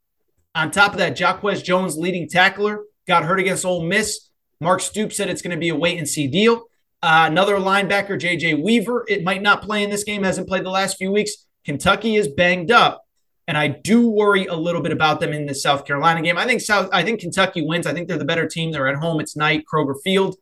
On 0.56 0.69
top 0.69 0.91
of 0.91 0.99
that, 0.99 1.19
Jaquez 1.19 1.63
Jones, 1.63 1.97
leading 1.97 2.30
tackler, 2.30 2.84
got 3.08 3.23
hurt 3.23 3.39
against 3.39 3.65
Ole 3.65 3.84
Miss. 3.84 4.30
Mark 4.60 4.82
Stoops 4.82 5.17
said 5.17 5.30
it's 5.30 5.41
going 5.41 5.56
to 5.56 5.60
be 5.60 5.69
a 5.69 5.76
wait 5.76 5.97
and 5.97 6.08
see 6.08 6.28
deal. 6.28 6.65
Uh, 7.02 7.28
another 7.30 7.56
linebacker, 7.56 8.19
JJ 8.19 8.63
Weaver, 8.63 9.06
it 9.08 9.23
might 9.23 9.41
not 9.41 9.62
play 9.62 9.84
in 9.84 9.89
this 9.89 10.04
game, 10.04 10.23
hasn't 10.23 10.47
played 10.47 10.63
the 10.63 10.69
last 10.69 10.97
few 10.97 11.12
weeks. 11.12 11.47
Kentucky 11.65 12.15
is 12.15 12.28
banged 12.28 12.71
up. 12.71 13.03
And 13.48 13.58
I 13.58 13.68
do 13.68 14.10
worry 14.10 14.46
a 14.46 14.56
little 14.56 14.82
bit 14.82 14.94
about 14.94 15.20
them 15.20 15.34
in 15.34 15.46
the 15.46 15.56
South 15.56 15.86
Carolina 15.86 16.22
game. 16.22 16.38
I 16.38 16.46
think 16.46 16.62
South, 16.62 16.89
I 16.94 17.04
think 17.04 17.20
Kentucky 17.20 17.62
wins. 17.62 17.86
I 17.86 17.94
think 17.94 18.08
they're 18.08 18.18
the 18.18 18.26
better 18.26 18.48
team. 18.48 18.72
They're 18.72 18.88
at 18.88 18.96
home. 18.96 19.20
It's 19.20 19.36
night, 19.36 19.66
Kroger 19.72 19.96
Field. 20.04 20.36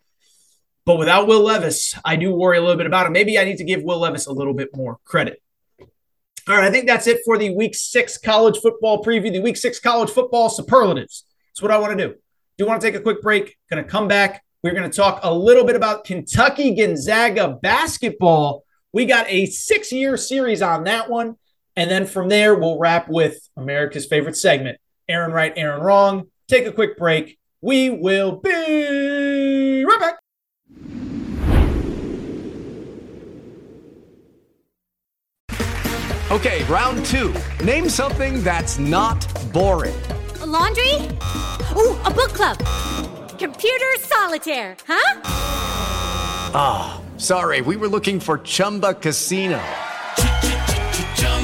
But 0.85 0.97
without 0.97 1.27
Will 1.27 1.41
Levis, 1.41 1.95
I 2.05 2.15
do 2.15 2.33
worry 2.33 2.57
a 2.57 2.61
little 2.61 2.77
bit 2.77 2.85
about 2.85 3.07
him. 3.07 3.13
Maybe 3.13 3.39
I 3.39 3.43
need 3.43 3.57
to 3.57 3.63
give 3.63 3.83
Will 3.83 3.99
Levis 3.99 4.27
a 4.27 4.31
little 4.31 4.53
bit 4.53 4.69
more 4.75 4.99
credit. 5.03 5.41
All 6.47 6.55
right, 6.55 6.63
I 6.63 6.71
think 6.71 6.87
that's 6.87 7.07
it 7.07 7.21
for 7.23 7.37
the 7.37 7.55
week 7.55 7.75
six 7.75 8.17
college 8.17 8.57
football 8.57 9.03
preview, 9.03 9.31
the 9.31 9.41
week 9.41 9.57
six 9.57 9.79
college 9.79 10.09
football 10.09 10.49
superlatives. 10.49 11.25
That's 11.49 11.61
what 11.61 11.71
I 11.71 11.77
want 11.77 11.97
to 11.97 12.07
do. 12.07 12.13
Do 12.13 12.19
you 12.57 12.65
want 12.65 12.81
to 12.81 12.87
take 12.87 12.95
a 12.95 13.01
quick 13.01 13.21
break. 13.21 13.57
Going 13.69 13.83
to 13.83 13.89
come 13.89 14.07
back. 14.07 14.43
We're 14.63 14.73
going 14.73 14.89
to 14.89 14.95
talk 14.95 15.19
a 15.23 15.33
little 15.33 15.63
bit 15.63 15.75
about 15.75 16.03
Kentucky 16.03 16.75
Gonzaga 16.75 17.59
basketball. 17.61 18.63
We 18.93 19.05
got 19.05 19.25
a 19.29 19.45
six 19.47 19.91
year 19.91 20.17
series 20.17 20.61
on 20.61 20.83
that 20.85 21.09
one. 21.09 21.37
And 21.81 21.89
then 21.89 22.05
from 22.05 22.29
there, 22.29 22.53
we'll 22.53 22.77
wrap 22.77 23.09
with 23.09 23.49
America's 23.57 24.05
favorite 24.05 24.37
segment 24.37 24.77
Aaron 25.09 25.31
Right, 25.31 25.51
Aaron 25.55 25.81
Wrong. 25.81 26.27
take 26.47 26.67
a 26.67 26.71
quick 26.71 26.95
break. 26.95 27.39
We 27.59 27.89
will 27.89 28.33
be 28.33 29.83
right 29.83 29.99
back. 29.99 30.19
Okay, 36.29 36.63
round 36.65 37.03
two. 37.07 37.33
Name 37.65 37.89
something 37.89 38.43
that's 38.43 38.77
not 38.77 39.17
boring. 39.51 39.99
A 40.41 40.45
laundry? 40.45 40.93
Ooh, 41.75 41.99
a 42.05 42.11
book 42.11 42.31
club. 42.31 42.59
Computer 43.39 43.91
solitaire, 43.97 44.77
huh? 44.87 45.21
Ah, 46.53 47.01
oh, 47.01 47.17
sorry, 47.17 47.61
we 47.61 47.75
were 47.75 47.87
looking 47.87 48.19
for 48.19 48.37
Chumba 48.37 48.93
Casino. 48.93 49.59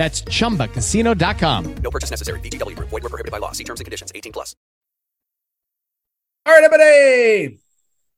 That's 0.00 0.22
chumbacasino.com. 0.22 1.74
No 1.82 1.90
purchase 1.90 2.10
necessary. 2.10 2.40
VGW 2.40 2.74
Group. 2.74 2.88
Void 2.88 3.02
were 3.02 3.10
prohibited 3.10 3.32
by 3.32 3.36
law. 3.36 3.52
See 3.52 3.64
terms 3.64 3.80
and 3.80 3.84
conditions. 3.84 4.10
18 4.14 4.32
plus. 4.32 4.56
All 6.46 6.54
right, 6.54 6.64
everybody. 6.64 7.60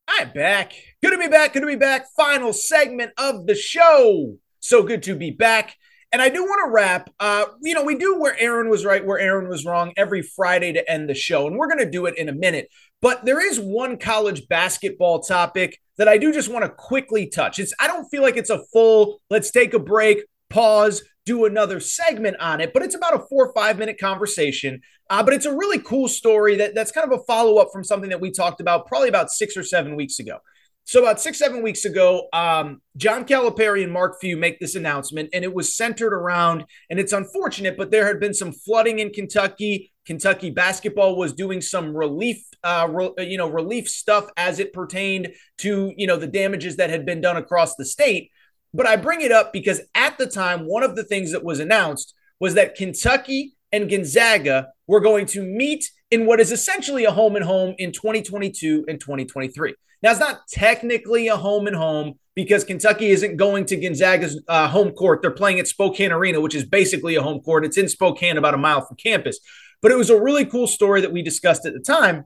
I'm 0.06 0.30
back. 0.30 0.74
Good 1.02 1.10
to 1.10 1.18
be 1.18 1.26
back. 1.26 1.54
Good 1.54 1.62
to 1.62 1.66
be 1.66 1.74
back. 1.74 2.06
Final 2.16 2.52
segment 2.52 3.10
of 3.18 3.48
the 3.48 3.56
show. 3.56 4.36
So 4.60 4.84
good 4.84 5.02
to 5.02 5.16
be 5.16 5.32
back. 5.32 5.74
And 6.12 6.22
I 6.22 6.28
do 6.28 6.44
want 6.44 6.64
to 6.64 6.70
wrap. 6.70 7.10
Uh, 7.18 7.46
you 7.62 7.74
know, 7.74 7.82
we 7.82 7.96
do 7.96 8.16
where 8.16 8.38
Aaron 8.38 8.68
was 8.68 8.84
right, 8.84 9.04
where 9.04 9.18
Aaron 9.18 9.48
was 9.48 9.64
wrong 9.64 9.92
every 9.96 10.22
Friday 10.22 10.72
to 10.74 10.88
end 10.88 11.08
the 11.08 11.14
show. 11.14 11.48
And 11.48 11.56
we're 11.56 11.66
going 11.66 11.84
to 11.84 11.90
do 11.90 12.06
it 12.06 12.16
in 12.16 12.28
a 12.28 12.32
minute. 12.32 12.68
But 13.00 13.24
there 13.24 13.44
is 13.44 13.58
one 13.58 13.96
college 13.96 14.46
basketball 14.46 15.18
topic 15.18 15.80
that 15.98 16.06
I 16.06 16.16
do 16.16 16.32
just 16.32 16.48
want 16.48 16.64
to 16.64 16.70
quickly 16.70 17.26
touch. 17.26 17.58
It's 17.58 17.74
I 17.80 17.88
don't 17.88 18.08
feel 18.08 18.22
like 18.22 18.36
it's 18.36 18.50
a 18.50 18.62
full 18.72 19.20
let's 19.30 19.50
take 19.50 19.74
a 19.74 19.80
break, 19.80 20.22
pause, 20.48 21.02
do 21.24 21.44
another 21.44 21.80
segment 21.80 22.36
on 22.40 22.60
it, 22.60 22.72
but 22.72 22.82
it's 22.82 22.94
about 22.94 23.14
a 23.14 23.18
four 23.18 23.46
or 23.46 23.52
five 23.52 23.78
minute 23.78 23.98
conversation. 23.98 24.80
Uh, 25.08 25.22
but 25.22 25.34
it's 25.34 25.46
a 25.46 25.54
really 25.54 25.78
cool 25.78 26.08
story 26.08 26.56
that, 26.56 26.74
that's 26.74 26.90
kind 26.90 27.10
of 27.10 27.20
a 27.20 27.22
follow 27.24 27.58
up 27.58 27.68
from 27.72 27.84
something 27.84 28.10
that 28.10 28.20
we 28.20 28.30
talked 28.30 28.60
about 28.60 28.86
probably 28.86 29.08
about 29.08 29.30
six 29.30 29.56
or 29.56 29.62
seven 29.62 29.94
weeks 29.94 30.18
ago. 30.18 30.38
So 30.84 31.00
about 31.00 31.20
six, 31.20 31.38
seven 31.38 31.62
weeks 31.62 31.84
ago, 31.84 32.28
um, 32.32 32.82
John 32.96 33.24
Calipari 33.24 33.84
and 33.84 33.92
Mark 33.92 34.20
Few 34.20 34.36
make 34.36 34.58
this 34.58 34.74
announcement, 34.74 35.30
and 35.32 35.44
it 35.44 35.54
was 35.54 35.76
centered 35.76 36.12
around, 36.12 36.64
and 36.90 36.98
it's 36.98 37.12
unfortunate, 37.12 37.76
but 37.76 37.92
there 37.92 38.06
had 38.06 38.18
been 38.18 38.34
some 38.34 38.52
flooding 38.52 38.98
in 38.98 39.10
Kentucky. 39.10 39.92
Kentucky 40.06 40.50
basketball 40.50 41.16
was 41.16 41.32
doing 41.32 41.60
some 41.60 41.96
relief, 41.96 42.42
uh, 42.64 42.88
re- 42.90 43.12
you 43.18 43.38
know, 43.38 43.48
relief 43.48 43.88
stuff 43.88 44.26
as 44.36 44.58
it 44.58 44.72
pertained 44.72 45.32
to, 45.58 45.92
you 45.96 46.08
know, 46.08 46.16
the 46.16 46.26
damages 46.26 46.76
that 46.76 46.90
had 46.90 47.06
been 47.06 47.20
done 47.20 47.36
across 47.36 47.76
the 47.76 47.84
state. 47.84 48.32
But 48.74 48.86
I 48.86 48.96
bring 48.96 49.20
it 49.20 49.32
up 49.32 49.52
because 49.52 49.80
at 49.94 50.18
the 50.18 50.26
time, 50.26 50.66
one 50.66 50.82
of 50.82 50.96
the 50.96 51.04
things 51.04 51.32
that 51.32 51.44
was 51.44 51.60
announced 51.60 52.14
was 52.40 52.54
that 52.54 52.74
Kentucky 52.74 53.54
and 53.70 53.88
Gonzaga 53.88 54.68
were 54.86 55.00
going 55.00 55.26
to 55.26 55.42
meet 55.42 55.90
in 56.10 56.26
what 56.26 56.40
is 56.40 56.52
essentially 56.52 57.04
a 57.04 57.10
home 57.10 57.36
and 57.36 57.44
home 57.44 57.74
in 57.78 57.92
2022 57.92 58.84
and 58.88 59.00
2023. 59.00 59.74
Now, 60.02 60.10
it's 60.10 60.20
not 60.20 60.48
technically 60.48 61.28
a 61.28 61.36
home 61.36 61.66
and 61.66 61.76
home 61.76 62.14
because 62.34 62.64
Kentucky 62.64 63.10
isn't 63.10 63.36
going 63.36 63.66
to 63.66 63.76
Gonzaga's 63.76 64.42
uh, 64.48 64.68
home 64.68 64.90
court. 64.90 65.22
They're 65.22 65.30
playing 65.30 65.60
at 65.60 65.68
Spokane 65.68 66.12
Arena, 66.12 66.40
which 66.40 66.54
is 66.54 66.64
basically 66.64 67.14
a 67.14 67.22
home 67.22 67.40
court. 67.40 67.64
It's 67.64 67.78
in 67.78 67.88
Spokane, 67.88 68.36
about 68.36 68.54
a 68.54 68.58
mile 68.58 68.84
from 68.84 68.96
campus. 68.96 69.38
But 69.80 69.92
it 69.92 69.96
was 69.96 70.10
a 70.10 70.20
really 70.20 70.44
cool 70.44 70.66
story 70.66 71.00
that 71.02 71.12
we 71.12 71.22
discussed 71.22 71.66
at 71.66 71.72
the 71.72 71.80
time. 71.80 72.24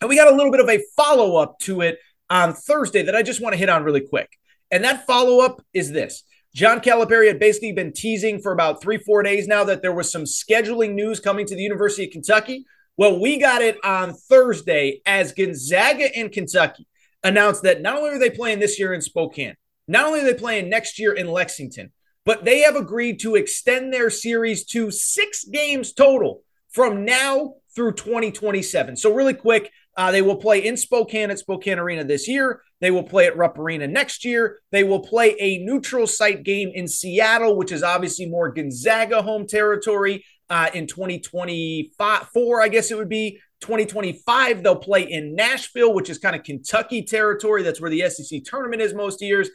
And 0.00 0.08
we 0.08 0.16
got 0.16 0.32
a 0.32 0.36
little 0.36 0.52
bit 0.52 0.60
of 0.60 0.68
a 0.68 0.82
follow 0.96 1.36
up 1.36 1.58
to 1.60 1.80
it 1.80 1.98
on 2.30 2.52
Thursday 2.52 3.02
that 3.02 3.16
I 3.16 3.22
just 3.22 3.40
want 3.40 3.54
to 3.54 3.58
hit 3.58 3.68
on 3.68 3.84
really 3.84 4.00
quick. 4.00 4.30
And 4.70 4.84
that 4.84 5.06
follow 5.06 5.44
up 5.44 5.62
is 5.72 5.92
this. 5.92 6.24
John 6.54 6.80
Calipari 6.80 7.26
had 7.26 7.40
basically 7.40 7.72
been 7.72 7.92
teasing 7.92 8.40
for 8.40 8.52
about 8.52 8.80
three, 8.80 8.98
four 8.98 9.22
days 9.22 9.48
now 9.48 9.64
that 9.64 9.82
there 9.82 9.92
was 9.92 10.10
some 10.10 10.22
scheduling 10.22 10.94
news 10.94 11.18
coming 11.18 11.46
to 11.46 11.54
the 11.54 11.62
University 11.62 12.04
of 12.04 12.12
Kentucky. 12.12 12.64
Well, 12.96 13.20
we 13.20 13.38
got 13.38 13.60
it 13.60 13.76
on 13.84 14.14
Thursday 14.14 15.00
as 15.04 15.32
Gonzaga 15.32 16.16
and 16.16 16.30
Kentucky 16.30 16.86
announced 17.24 17.64
that 17.64 17.82
not 17.82 17.96
only 17.96 18.10
are 18.10 18.18
they 18.20 18.30
playing 18.30 18.60
this 18.60 18.78
year 18.78 18.94
in 18.94 19.02
Spokane, 19.02 19.56
not 19.88 20.06
only 20.06 20.20
are 20.20 20.24
they 20.24 20.34
playing 20.34 20.68
next 20.68 21.00
year 21.00 21.12
in 21.12 21.26
Lexington, 21.26 21.92
but 22.24 22.44
they 22.44 22.60
have 22.60 22.76
agreed 22.76 23.18
to 23.20 23.34
extend 23.34 23.92
their 23.92 24.08
series 24.08 24.64
to 24.66 24.92
six 24.92 25.44
games 25.44 25.92
total 25.92 26.42
from 26.70 27.04
now 27.04 27.54
through 27.74 27.94
2027. 27.94 28.96
So, 28.96 29.12
really 29.12 29.34
quick, 29.34 29.72
uh, 29.96 30.10
they 30.10 30.22
will 30.22 30.36
play 30.36 30.64
in 30.64 30.76
Spokane 30.76 31.30
at 31.30 31.38
Spokane 31.38 31.78
Arena 31.78 32.04
this 32.04 32.26
year. 32.26 32.62
They 32.80 32.90
will 32.90 33.04
play 33.04 33.26
at 33.26 33.36
Rupp 33.36 33.58
Arena 33.58 33.86
next 33.86 34.24
year. 34.24 34.60
They 34.72 34.84
will 34.84 35.00
play 35.00 35.36
a 35.38 35.58
neutral 35.58 36.06
site 36.06 36.42
game 36.42 36.70
in 36.74 36.88
Seattle, 36.88 37.56
which 37.56 37.72
is 37.72 37.82
obviously 37.82 38.26
more 38.26 38.52
Gonzaga 38.52 39.22
home 39.22 39.46
territory. 39.46 40.24
Uh, 40.50 40.68
in 40.74 40.86
2024, 40.86 42.62
I 42.62 42.68
guess 42.68 42.90
it 42.90 42.98
would 42.98 43.08
be 43.08 43.40
2025. 43.60 44.62
They'll 44.62 44.76
play 44.76 45.02
in 45.02 45.34
Nashville, 45.34 45.94
which 45.94 46.10
is 46.10 46.18
kind 46.18 46.36
of 46.36 46.42
Kentucky 46.42 47.02
territory. 47.02 47.62
That's 47.62 47.80
where 47.80 47.90
the 47.90 48.08
SEC 48.10 48.42
tournament 48.44 48.82
is 48.82 48.92
most 48.92 49.22
years. 49.22 49.48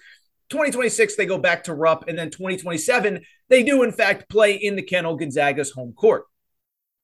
2026, 0.49 1.15
they 1.15 1.27
go 1.27 1.37
back 1.37 1.65
to 1.65 1.75
Rupp, 1.75 2.05
and 2.07 2.17
then 2.17 2.31
2027, 2.31 3.23
they 3.49 3.61
do 3.61 3.83
in 3.83 3.91
fact 3.91 4.29
play 4.29 4.53
in 4.55 4.75
the 4.75 4.81
Kennel 4.81 5.15
Gonzaga's 5.15 5.71
home 5.71 5.93
court. 5.93 6.23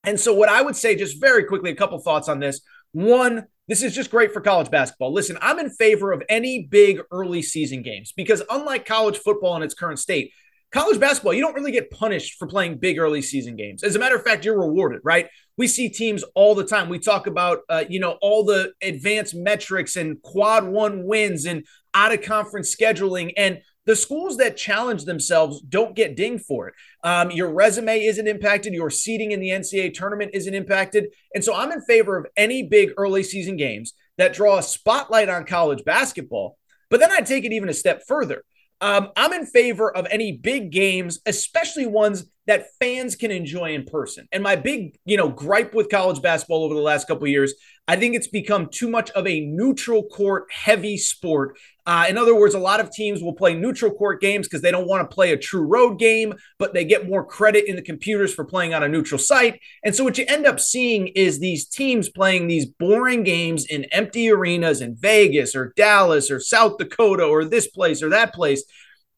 And 0.03 0.19
so, 0.19 0.33
what 0.33 0.49
I 0.49 0.61
would 0.61 0.75
say, 0.75 0.95
just 0.95 1.19
very 1.21 1.43
quickly, 1.43 1.71
a 1.71 1.75
couple 1.75 1.99
thoughts 1.99 2.27
on 2.27 2.39
this. 2.39 2.61
One, 2.95 3.47
this 3.67 3.83
is 3.83 3.93
just 3.93 4.09
great 4.09 4.31
for 4.31 4.39
college 4.39 4.71
basketball. 4.71 5.11
Listen, 5.11 5.37
I'm 5.41 5.59
in 5.59 5.69
favor 5.69 6.13
of 6.13 6.23
any 6.29 6.65
big 6.71 7.01
early 7.11 7.41
season 7.41 7.81
games 7.81 8.13
because, 8.15 8.41
unlike 8.49 8.85
college 8.85 9.17
football 9.17 9.57
in 9.57 9.63
its 9.63 9.73
current 9.73 9.99
state, 9.99 10.31
college 10.71 10.97
basketball, 10.97 11.33
you 11.33 11.41
don't 11.41 11.55
really 11.55 11.73
get 11.73 11.91
punished 11.91 12.35
for 12.39 12.47
playing 12.47 12.77
big 12.77 12.97
early 12.97 13.21
season 13.21 13.57
games. 13.57 13.83
As 13.83 13.97
a 13.97 13.99
matter 13.99 14.15
of 14.15 14.23
fact, 14.23 14.45
you're 14.45 14.57
rewarded, 14.57 15.01
right? 15.03 15.27
We 15.57 15.67
see 15.67 15.89
teams 15.89 16.23
all 16.35 16.55
the 16.55 16.63
time. 16.63 16.87
We 16.87 16.99
talk 16.99 17.27
about, 17.27 17.63
uh, 17.67 17.83
you 17.89 17.99
know, 17.99 18.17
all 18.21 18.45
the 18.45 18.71
advanced 18.81 19.35
metrics 19.35 19.97
and 19.97 20.21
quad 20.21 20.65
one 20.65 21.05
wins 21.05 21.45
and 21.45 21.65
out 21.93 22.13
of 22.13 22.21
conference 22.21 22.73
scheduling. 22.73 23.33
And 23.35 23.59
the 23.85 23.95
schools 23.95 24.37
that 24.37 24.57
challenge 24.57 25.05
themselves 25.05 25.61
don't 25.61 25.95
get 25.95 26.15
dinged 26.15 26.45
for 26.45 26.67
it. 26.67 26.73
Um, 27.03 27.31
your 27.31 27.51
resume 27.51 28.03
isn't 28.03 28.27
impacted. 28.27 28.73
Your 28.73 28.89
seating 28.89 29.31
in 29.31 29.39
the 29.39 29.49
NCAA 29.49 29.93
tournament 29.93 30.31
isn't 30.33 30.53
impacted. 30.53 31.13
And 31.33 31.43
so 31.43 31.55
I'm 31.55 31.71
in 31.71 31.81
favor 31.81 32.17
of 32.17 32.25
any 32.35 32.63
big 32.63 32.91
early 32.97 33.23
season 33.23 33.57
games 33.57 33.93
that 34.17 34.33
draw 34.33 34.57
a 34.57 34.63
spotlight 34.63 35.29
on 35.29 35.45
college 35.45 35.83
basketball. 35.83 36.57
But 36.89 36.99
then 36.99 37.11
I'd 37.11 37.25
take 37.25 37.45
it 37.45 37.53
even 37.53 37.69
a 37.69 37.73
step 37.73 38.03
further. 38.07 38.43
Um, 38.81 39.09
I'm 39.15 39.33
in 39.33 39.45
favor 39.45 39.95
of 39.95 40.07
any 40.09 40.33
big 40.33 40.71
games, 40.71 41.19
especially 41.25 41.85
ones 41.85 42.25
that 42.47 42.67
fans 42.79 43.15
can 43.15 43.31
enjoy 43.31 43.73
in 43.73 43.85
person. 43.85 44.27
And 44.31 44.43
my 44.43 44.55
big, 44.55 44.97
you 45.05 45.17
know, 45.17 45.29
gripe 45.29 45.73
with 45.73 45.89
college 45.89 46.21
basketball 46.21 46.63
over 46.63 46.75
the 46.75 46.81
last 46.81 47.07
couple 47.07 47.27
years, 47.27 47.53
I 47.87 47.95
think 47.95 48.15
it's 48.15 48.27
become 48.27 48.69
too 48.71 48.89
much 48.89 49.11
of 49.11 49.27
a 49.27 49.41
neutral 49.41 50.03
court 50.03 50.45
heavy 50.51 50.97
sport. 50.97 51.57
Uh, 51.87 52.05
in 52.09 52.17
other 52.17 52.33
words, 52.33 52.55
a 52.55 52.59
lot 52.59 52.79
of 52.79 52.91
teams 52.91 53.21
will 53.21 53.33
play 53.33 53.53
neutral 53.53 53.91
court 53.91 54.19
games 54.19 54.47
because 54.47 54.61
they 54.61 54.71
don't 54.71 54.87
want 54.87 55.07
to 55.07 55.13
play 55.13 55.31
a 55.31 55.37
true 55.37 55.61
road 55.61 55.99
game, 55.99 56.33
but 56.57 56.73
they 56.73 56.83
get 56.83 57.07
more 57.07 57.23
credit 57.23 57.65
in 57.67 57.75
the 57.75 57.81
computers 57.81 58.33
for 58.33 58.43
playing 58.43 58.73
on 58.73 58.81
a 58.81 58.89
neutral 58.89 59.19
site. 59.19 59.59
And 59.83 59.95
so 59.95 60.03
what 60.03 60.17
you 60.17 60.25
end 60.27 60.47
up 60.47 60.59
seeing 60.59 61.07
is 61.09 61.39
these 61.39 61.67
teams 61.67 62.09
playing 62.09 62.47
these 62.47 62.65
boring 62.65 63.23
games 63.23 63.65
in 63.67 63.83
empty 63.85 64.31
arenas 64.31 64.81
in 64.81 64.95
Vegas 64.95 65.55
or 65.55 65.73
Dallas 65.75 66.31
or 66.31 66.39
South 66.39 66.79
Dakota 66.79 67.23
or 67.23 67.45
this 67.45 67.67
place 67.67 68.01
or 68.01 68.09
that 68.09 68.33
place 68.33 68.63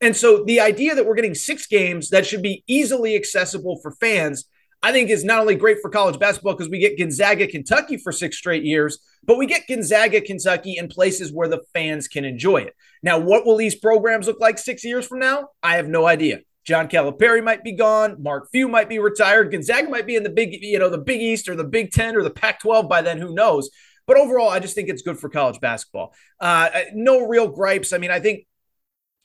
and 0.01 0.15
so 0.15 0.43
the 0.43 0.59
idea 0.59 0.95
that 0.95 1.05
we're 1.05 1.15
getting 1.15 1.35
six 1.35 1.65
games 1.67 2.09
that 2.09 2.25
should 2.25 2.41
be 2.41 2.63
easily 2.67 3.15
accessible 3.15 3.79
for 3.81 3.91
fans, 3.91 4.45
I 4.83 4.91
think 4.91 5.09
is 5.09 5.23
not 5.23 5.39
only 5.39 5.55
great 5.55 5.77
for 5.81 5.89
college 5.89 6.19
basketball 6.19 6.53
because 6.53 6.69
we 6.69 6.79
get 6.79 6.97
Gonzaga, 6.97 7.47
Kentucky 7.47 7.97
for 7.97 8.11
six 8.11 8.37
straight 8.37 8.63
years, 8.63 8.99
but 9.23 9.37
we 9.37 9.47
get 9.47 9.67
Gonzaga, 9.67 10.21
Kentucky 10.21 10.77
in 10.77 10.87
places 10.87 11.33
where 11.33 11.47
the 11.47 11.61
fans 11.73 12.07
can 12.07 12.25
enjoy 12.25 12.57
it. 12.57 12.75
Now, 13.01 13.17
what 13.17 13.45
will 13.45 13.57
these 13.57 13.75
programs 13.75 14.27
look 14.27 14.39
like 14.39 14.57
six 14.57 14.83
years 14.83 15.05
from 15.07 15.19
now? 15.19 15.49
I 15.63 15.77
have 15.77 15.87
no 15.87 16.05
idea. 16.05 16.41
John 16.63 16.89
Calipari 16.89 17.43
might 17.43 17.63
be 17.63 17.71
gone. 17.71 18.21
Mark 18.21 18.49
Few 18.51 18.67
might 18.67 18.89
be 18.89 18.99
retired. 18.99 19.51
Gonzaga 19.51 19.89
might 19.89 20.05
be 20.05 20.15
in 20.15 20.23
the 20.23 20.29
big, 20.29 20.61
you 20.61 20.77
know, 20.77 20.89
the 20.89 20.97
Big 20.97 21.21
East 21.21 21.47
or 21.47 21.55
the 21.55 21.63
Big 21.63 21.91
Ten 21.91 22.15
or 22.15 22.23
the 22.23 22.29
Pac-12 22.29 22.89
by 22.89 23.01
then. 23.01 23.17
Who 23.19 23.33
knows? 23.33 23.69
But 24.05 24.17
overall, 24.17 24.49
I 24.49 24.59
just 24.59 24.75
think 24.75 24.89
it's 24.89 25.01
good 25.01 25.17
for 25.17 25.29
college 25.29 25.59
basketball. 25.59 26.13
Uh, 26.39 26.69
no 26.93 27.25
real 27.25 27.47
gripes. 27.47 27.93
I 27.93 27.97
mean, 27.97 28.11
I 28.11 28.19
think 28.19 28.45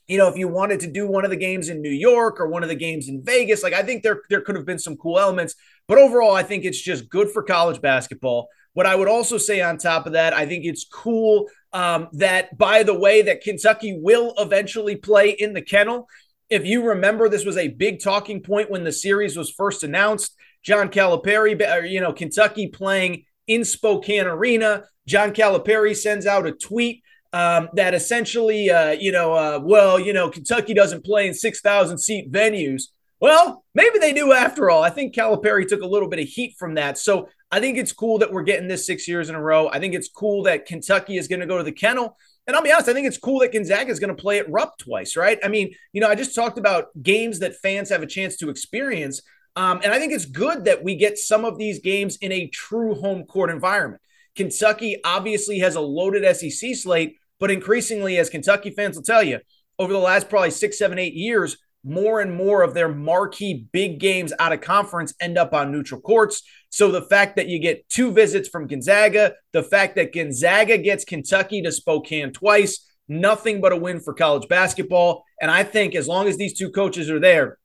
you 0.09 0.19
know, 0.19 0.29
if 0.29 0.37
you 0.37 0.49
wanted 0.49 0.81
to 0.81 0.91
do 0.91 1.07
one 1.07 1.25
of 1.25 1.31
the 1.31 1.37
games 1.37 1.69
in 1.69 1.81
New 1.81 1.91
York 1.91 2.41
or 2.41 2.49
one 2.49 2.63
of 2.63 2.69
the 2.69 2.75
games 2.75 3.09
in 3.09 3.23
Vegas, 3.23 3.63
like 3.63 3.73
I 3.73 3.83
think 3.83 4.03
there 4.03 4.23
there 4.29 4.41
could 4.41 4.57
have 4.57 4.67
been 4.67 4.79
some 4.79 4.97
cool 4.97 5.19
elements. 5.19 5.55
But 5.89 5.99
overall, 5.99 6.35
I 6.35 6.43
think 6.43 6.65
it's 6.65 6.81
just 6.81 7.09
good 7.09 7.31
for 7.31 7.43
college 7.43 7.81
basketball. 7.81 8.49
What 8.75 8.87
I 8.87 8.95
would 8.95 9.09
also 9.09 9.37
say 9.37 9.61
on 9.61 9.77
top 9.77 10.07
of 10.07 10.13
that, 10.13 10.33
I 10.33 10.47
think 10.47 10.65
it's 10.65 10.85
cool 10.85 11.47
um, 11.73 12.09
that, 12.15 12.57
by 12.57 12.83
the 12.83 12.99
way, 12.99 13.23
that 13.23 13.43
Kentucky 13.43 13.99
will 14.01 14.35
eventually 14.39 14.97
play 14.97 15.31
in 15.31 15.53
the 15.53 15.63
kennel. 15.63 16.09
If 16.49 16.65
you 16.67 16.83
remember, 16.83 17.29
this 17.29 17.45
was 17.45 17.57
a 17.57 17.69
big 17.69 18.03
talking 18.03 18.43
point 18.43 18.71
when 18.71 18.85
the 18.85 18.93
series 18.93 19.37
was 19.37 19.51
first 19.51 19.83
announced. 19.83 20.35
John 20.63 20.89
Calipari, 20.89 21.91
you 21.91 22.01
know, 22.01 22.13
Kentucky 22.13 22.69
playing 22.69 23.25
in 23.47 23.65
Spokane 23.65 24.27
Arena. 24.27 24.85
John 25.07 25.33
Calipari 25.33 25.97
sends 25.97 26.27
out 26.27 26.47
a 26.47 26.53
tweet 26.53 27.02
um, 27.33 27.69
that 27.75 27.95
essentially, 27.95 28.71
uh, 28.71 28.91
you 28.91 29.13
know, 29.13 29.33
uh, 29.33 29.61
well, 29.63 29.99
you 29.99 30.13
know, 30.13 30.29
Kentucky 30.29 30.75
doesn't 30.75 31.05
play 31.05 31.27
in 31.27 31.35
6,000 31.35 31.99
seat 31.99 32.31
venues. 32.31 32.85
Well, 33.21 33.65
maybe 33.75 33.99
they 33.99 34.13
do 34.13 34.33
after 34.33 34.69
all. 34.69 34.83
I 34.83 34.91
think 34.91 35.15
Calipari 35.15 35.67
took 35.67 35.83
a 35.83 35.87
little 35.87 36.09
bit 36.09 36.19
of 36.19 36.27
heat 36.27 36.57
from 36.59 36.75
that. 36.75 36.99
So 36.99 37.29
I 37.51 37.61
think 37.61 37.79
it's 37.79 37.93
cool 37.93 38.19
that 38.19 38.33
we're 38.33 38.43
getting 38.43 38.67
this 38.67 38.87
six 38.87 39.07
years 39.07 39.29
in 39.29 39.35
a 39.35 39.41
row. 39.41 39.69
I 39.69 39.79
think 39.79 39.95
it's 39.95 40.09
cool 40.09 40.43
that 40.45 40.67
Kentucky 40.67 41.17
is 41.17 41.29
going 41.29 41.41
to 41.41 41.47
go 41.47 41.59
to 41.59 41.63
the 41.63 41.73
kennel. 41.73 42.17
And 42.47 42.57
I'll 42.57 42.63
be 42.63 42.73
honest, 42.73 42.89
I 42.89 42.93
think 42.93 43.07
it's 43.07 43.19
cool 43.19 43.41
that 43.41 43.53
Gonzaga 43.53 43.91
is 43.91 44.01
going 44.01 44.15
to 44.15 44.21
play 44.21 44.39
at 44.39 44.51
Rupp 44.51 44.77
twice, 44.79 45.17
right? 45.17 45.39
I 45.45 45.49
mean, 45.49 45.73
you 45.93 46.01
know, 46.01 46.09
I 46.09 46.15
just 46.15 46.35
talked 46.35 46.59
about 46.59 46.87
games 47.01 47.39
that 47.39 47.55
fans 47.57 47.91
have 47.91 48.03
a 48.03 48.07
chance 48.07 48.37
to 48.39 48.51
experience. 48.51 49.23
Um, 49.55 49.81
and 49.85 49.93
I 49.93 49.99
think 49.99 50.13
it's 50.13 50.25
good 50.25 50.65
that 50.65 50.83
we 50.83 50.97
get 50.97 51.19
some 51.19 51.45
of 51.45 51.59
these 51.59 51.79
games 51.79 52.17
in 52.17 52.33
a 52.33 52.49
true 52.49 52.95
home 52.95 53.25
court 53.25 53.51
environment. 53.51 54.03
Kentucky 54.35 55.01
obviously 55.05 55.59
has 55.59 55.77
a 55.77 55.81
loaded 55.81 56.25
SEC 56.37 56.75
slate, 56.75 57.19
but 57.43 57.51
increasingly, 57.51 58.19
as 58.19 58.31
Kentucky 58.31 58.71
fans 58.71 58.95
will 58.95 59.03
tell 59.03 59.25
you, 59.25 59.41
over 59.77 59.93
the 59.93 59.99
last 59.99 60.29
probably 60.29 60.53
six, 60.53 60.79
seven, 60.79 60.97
eight 60.97 61.15
years, 61.15 61.57
more 61.83 62.21
and 62.21 62.33
more 62.33 62.63
of 62.63 62.73
their 62.73 62.89
marquee 62.89 63.67
big 63.73 63.99
games 63.99 64.33
out 64.39 64.53
of 64.53 64.61
conference 64.61 65.13
end 65.21 65.37
up 65.37 65.53
on 65.53 65.73
neutral 65.73 66.01
courts. 66.01 66.45
So 66.71 66.93
the 66.93 67.03
fact 67.03 67.35
that 67.35 67.49
you 67.49 67.59
get 67.59 67.89
two 67.89 68.13
visits 68.13 68.49
from 68.49 68.69
Gonzaga, 68.69 69.35
the 69.53 69.65
fact 69.65 69.97
that 69.97 70.13
Gonzaga 70.13 70.79
gets 70.79 71.05
Kentucky 71.05 71.61
to 71.63 71.73
Spokane 71.73 72.33
twice, 72.33 72.89
nothing 73.09 73.61
but 73.61 73.73
a 73.73 73.77
win 73.77 73.99
for 73.99 74.15
college 74.15 74.47
basketball. 74.47 75.25
And 75.41 75.51
I 75.51 75.65
think 75.65 75.97
as 75.97 76.07
long 76.07 76.29
as 76.29 76.37
these 76.37 76.57
two 76.57 76.71
coaches 76.71 77.11
are 77.11 77.19
there, 77.19 77.59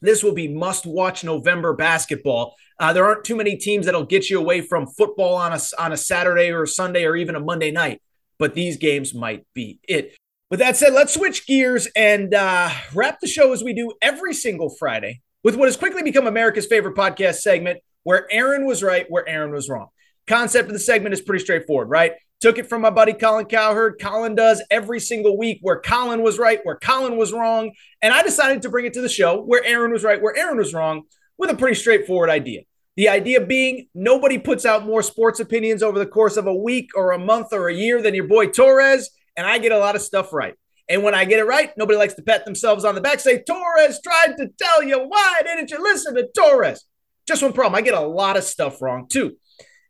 this 0.00 0.22
will 0.22 0.34
be 0.34 0.46
must 0.46 0.86
watch 0.86 1.24
November 1.24 1.74
basketball. 1.74 2.54
Uh, 2.78 2.92
there 2.92 3.06
aren't 3.06 3.24
too 3.24 3.34
many 3.34 3.56
teams 3.56 3.86
that'll 3.86 4.06
get 4.06 4.30
you 4.30 4.38
away 4.38 4.60
from 4.60 4.86
football 4.86 5.34
on 5.34 5.52
a, 5.52 5.58
on 5.80 5.90
a 5.90 5.96
Saturday 5.96 6.52
or 6.52 6.62
a 6.62 6.68
Sunday 6.68 7.04
or 7.06 7.16
even 7.16 7.34
a 7.34 7.40
Monday 7.40 7.72
night 7.72 8.00
but 8.40 8.54
these 8.54 8.78
games 8.78 9.14
might 9.14 9.46
be 9.54 9.78
it. 9.86 10.16
With 10.50 10.58
that 10.58 10.76
said, 10.76 10.94
let's 10.94 11.14
switch 11.14 11.46
gears 11.46 11.86
and 11.94 12.34
uh, 12.34 12.70
wrap 12.92 13.20
the 13.20 13.28
show 13.28 13.52
as 13.52 13.62
we 13.62 13.72
do 13.72 13.92
every 14.02 14.34
single 14.34 14.68
Friday 14.68 15.20
with 15.44 15.54
what 15.54 15.68
has 15.68 15.76
quickly 15.76 16.02
become 16.02 16.26
America's 16.26 16.66
favorite 16.66 16.96
podcast 16.96 17.36
segment, 17.36 17.78
where 18.02 18.26
Aaron 18.32 18.66
was 18.66 18.82
right, 18.82 19.06
where 19.08 19.28
Aaron 19.28 19.52
was 19.52 19.68
wrong. 19.68 19.88
Concept 20.26 20.68
of 20.68 20.72
the 20.72 20.80
segment 20.80 21.12
is 21.12 21.20
pretty 21.20 21.44
straightforward, 21.44 21.88
right? 21.88 22.14
Took 22.40 22.58
it 22.58 22.68
from 22.68 22.80
my 22.80 22.90
buddy 22.90 23.12
Colin 23.12 23.44
Cowherd. 23.44 24.00
Colin 24.00 24.34
does 24.34 24.62
every 24.70 24.98
single 24.98 25.36
week 25.36 25.58
where 25.60 25.78
Colin 25.78 26.22
was 26.22 26.38
right, 26.38 26.60
where 26.64 26.76
Colin 26.76 27.18
was 27.18 27.32
wrong. 27.32 27.72
And 28.00 28.12
I 28.12 28.22
decided 28.22 28.62
to 28.62 28.70
bring 28.70 28.86
it 28.86 28.94
to 28.94 29.02
the 29.02 29.08
show 29.08 29.42
where 29.42 29.62
Aaron 29.64 29.92
was 29.92 30.02
right, 30.02 30.20
where 30.20 30.36
Aaron 30.36 30.56
was 30.56 30.72
wrong, 30.72 31.02
with 31.36 31.50
a 31.50 31.56
pretty 31.56 31.74
straightforward 31.74 32.30
idea. 32.30 32.62
The 32.96 33.08
idea 33.08 33.40
being 33.40 33.88
nobody 33.94 34.38
puts 34.38 34.66
out 34.66 34.84
more 34.84 35.02
sports 35.02 35.40
opinions 35.40 35.82
over 35.82 35.98
the 35.98 36.06
course 36.06 36.36
of 36.36 36.46
a 36.46 36.54
week 36.54 36.90
or 36.94 37.12
a 37.12 37.18
month 37.18 37.52
or 37.52 37.68
a 37.68 37.74
year 37.74 38.02
than 38.02 38.14
your 38.14 38.26
boy 38.26 38.48
Torres, 38.48 39.10
and 39.36 39.46
I 39.46 39.58
get 39.58 39.72
a 39.72 39.78
lot 39.78 39.96
of 39.96 40.02
stuff 40.02 40.32
right. 40.32 40.54
And 40.88 41.04
when 41.04 41.14
I 41.14 41.24
get 41.24 41.38
it 41.38 41.44
right, 41.44 41.70
nobody 41.76 41.96
likes 41.96 42.14
to 42.14 42.22
pat 42.22 42.44
themselves 42.44 42.84
on 42.84 42.96
the 42.96 43.00
back, 43.00 43.20
say, 43.20 43.42
Torres 43.42 44.00
tried 44.02 44.36
to 44.38 44.48
tell 44.58 44.82
you. 44.82 44.98
Why 44.98 45.40
didn't 45.44 45.70
you 45.70 45.80
listen 45.80 46.16
to 46.16 46.28
Torres? 46.36 46.84
Just 47.26 47.42
one 47.42 47.52
problem. 47.52 47.76
I 47.76 47.82
get 47.82 47.94
a 47.94 48.00
lot 48.00 48.36
of 48.36 48.42
stuff 48.42 48.82
wrong 48.82 49.06
too. 49.08 49.36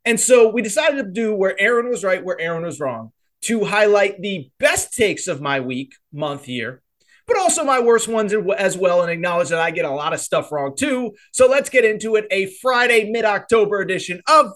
And 0.05 0.20
so 0.20 0.51
we 0.51 0.61
decided 0.61 0.98
to 0.98 1.11
do 1.11 1.34
where 1.34 1.59
Aaron 1.59 1.88
was 1.88 2.05
right, 2.05 2.22
where 2.22 2.38
Aaron 2.38 2.64
was 2.64 2.80
wrong, 2.80 3.12
to 3.42 3.64
highlight 3.64 4.20
the 4.20 4.51
best 4.59 4.92
takes 4.92 5.26
of 5.26 5.40
my 5.40 5.61
week, 5.61 5.94
month, 6.12 6.48
year, 6.48 6.82
but 7.30 7.40
also 7.40 7.64
my 7.64 7.78
worst 7.78 8.08
ones 8.08 8.34
as 8.58 8.76
well, 8.76 9.02
and 9.02 9.10
acknowledge 9.10 9.50
that 9.50 9.60
I 9.60 9.70
get 9.70 9.84
a 9.84 9.90
lot 9.90 10.12
of 10.12 10.20
stuff 10.20 10.50
wrong 10.50 10.74
too. 10.76 11.12
So 11.32 11.46
let's 11.46 11.70
get 11.70 11.84
into 11.84 12.16
it. 12.16 12.26
A 12.30 12.46
Friday 12.60 13.08
mid 13.10 13.24
October 13.24 13.80
edition 13.80 14.20
of 14.28 14.52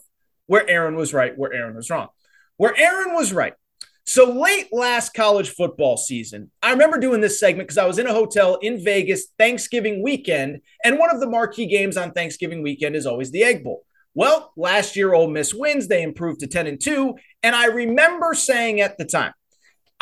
Where 0.47 0.69
Aaron 0.69 0.97
Was 0.97 1.15
Right, 1.15 1.37
Where 1.39 1.53
Aaron 1.53 1.77
Was 1.77 1.89
Wrong. 1.89 2.09
Where 2.57 2.77
Aaron 2.77 3.15
was 3.15 3.33
right. 3.33 3.55
So 4.07 4.31
late 4.31 4.69
last 4.71 5.15
college 5.15 5.51
football 5.51 5.97
season, 5.97 6.51
I 6.63 6.71
remember 6.73 6.99
doing 6.99 7.21
this 7.21 7.41
segment 7.41 7.69
because 7.69 7.79
I 7.79 7.87
was 7.87 7.99
in 7.99 8.07
a 8.07 8.13
hotel 8.13 8.59
in 8.61 8.85
Vegas 8.85 9.29
Thanksgiving 9.39 10.03
weekend, 10.03 10.61
and 10.85 10.99
one 10.99 11.11
of 11.13 11.21
the 11.21 11.29
marquee 11.29 11.67
games 11.67 11.97
on 11.97 12.13
Thanksgiving 12.13 12.63
weekend 12.63 12.97
is 12.97 13.07
always 13.07 13.31
the 13.31 13.43
Egg 13.43 13.65
Bowl. 13.65 13.85
Well, 14.15 14.53
last 14.57 14.95
year 14.95 15.15
Ole 15.15 15.31
Miss 15.31 15.55
wins, 15.55 15.89
they 15.89 16.03
improved 16.03 16.41
to 16.41 16.47
10 16.47 16.67
and 16.67 16.81
2, 16.81 17.15
and 17.43 17.57
I 17.57 17.67
remember 17.67 18.35
saying 18.35 18.81
at 18.81 18.99
the 18.99 19.05
time, 19.05 19.33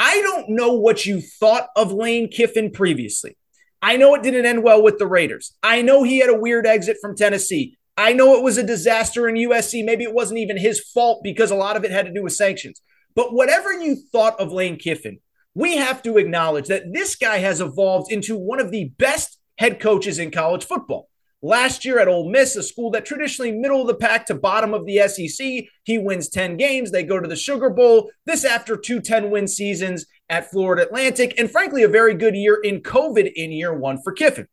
I 0.05 0.21
don't 0.21 0.49
know 0.49 0.73
what 0.73 1.07
you 1.07 1.21
thought 1.21 1.69
of 1.77 1.93
Lane 1.93 2.27
Kiffin 2.27 2.73
previously. 2.73 3.37
I 3.81 3.97
know 3.97 4.17
it 4.17 4.25
didn't 4.25 4.47
end 4.47 4.65
well 4.65 4.83
with 4.83 4.99
the 4.99 5.07
Raiders. 5.07 5.57
I 5.63 5.83
know 5.83 6.03
he 6.03 6.19
had 6.19 6.29
a 6.29 6.37
weird 6.37 6.67
exit 6.67 6.97
from 7.01 7.17
Tennessee. 7.17 7.79
I 7.97 8.13
know 8.13 8.35
it 8.35 8.43
was 8.43 8.59
a 8.59 8.67
disaster 8.67 9.29
in 9.29 9.37
USC. 9.37 9.85
Maybe 9.85 10.03
it 10.03 10.13
wasn't 10.13 10.41
even 10.41 10.57
his 10.57 10.81
fault 10.81 11.23
because 11.23 11.53
a 11.53 11.55
lot 11.55 11.77
of 11.77 11.85
it 11.85 11.93
had 11.93 12.07
to 12.07 12.13
do 12.13 12.25
with 12.25 12.33
sanctions. 12.33 12.83
But 13.15 13.33
whatever 13.33 13.73
you 13.73 13.95
thought 13.95 14.41
of 14.41 14.51
Lane 14.51 14.77
Kiffin, 14.77 15.21
we 15.55 15.77
have 15.77 16.03
to 16.03 16.19
acknowledge 16.19 16.67
that 16.67 16.93
this 16.93 17.15
guy 17.15 17.39
has 17.39 17.61
evolved 17.61 18.11
into 18.11 18.37
one 18.37 18.59
of 18.59 18.73
the 18.73 18.93
best 18.99 19.39
head 19.57 19.79
coaches 19.79 20.19
in 20.19 20.33
college 20.33 20.65
football. 20.65 21.11
Last 21.45 21.85
year 21.85 21.99
at 21.99 22.07
Ole 22.07 22.31
Miss, 22.31 22.55
a 22.55 22.63
school 22.63 22.93
that 22.93 23.05
traditionally 23.05 23.51
middle 23.51 23.81
of 23.81 23.89
the 23.89 23.95
pack 23.95 24.27
to 24.27 24.35
bottom 24.35 24.73
of 24.73 24.87
the 24.87 24.99
SEC, 25.09 25.65
he 25.83 25.99
wins 25.99 26.29
10 26.29 26.57
games. 26.57 26.93
They 26.93 27.03
go 27.03 27.19
to 27.19 27.27
the 27.27 27.35
Sugar 27.35 27.69
Bowl. 27.69 28.13
This 28.27 28.45
after 28.45 28.77
two 28.77 29.01
10 29.01 29.29
win 29.29 29.49
seasons 29.49 30.07
at 30.29 30.53
Florida 30.53 30.83
Atlantic, 30.83 31.35
and 31.39 31.51
frankly, 31.51 31.83
a 31.83 31.89
very 31.89 32.15
good 32.15 32.37
year 32.37 32.61
in 32.63 32.81
COVID 32.81 33.33
in 33.35 33.51
year 33.51 33.75
one 33.75 34.01
for 34.01 34.13
Kiffin. 34.13 34.47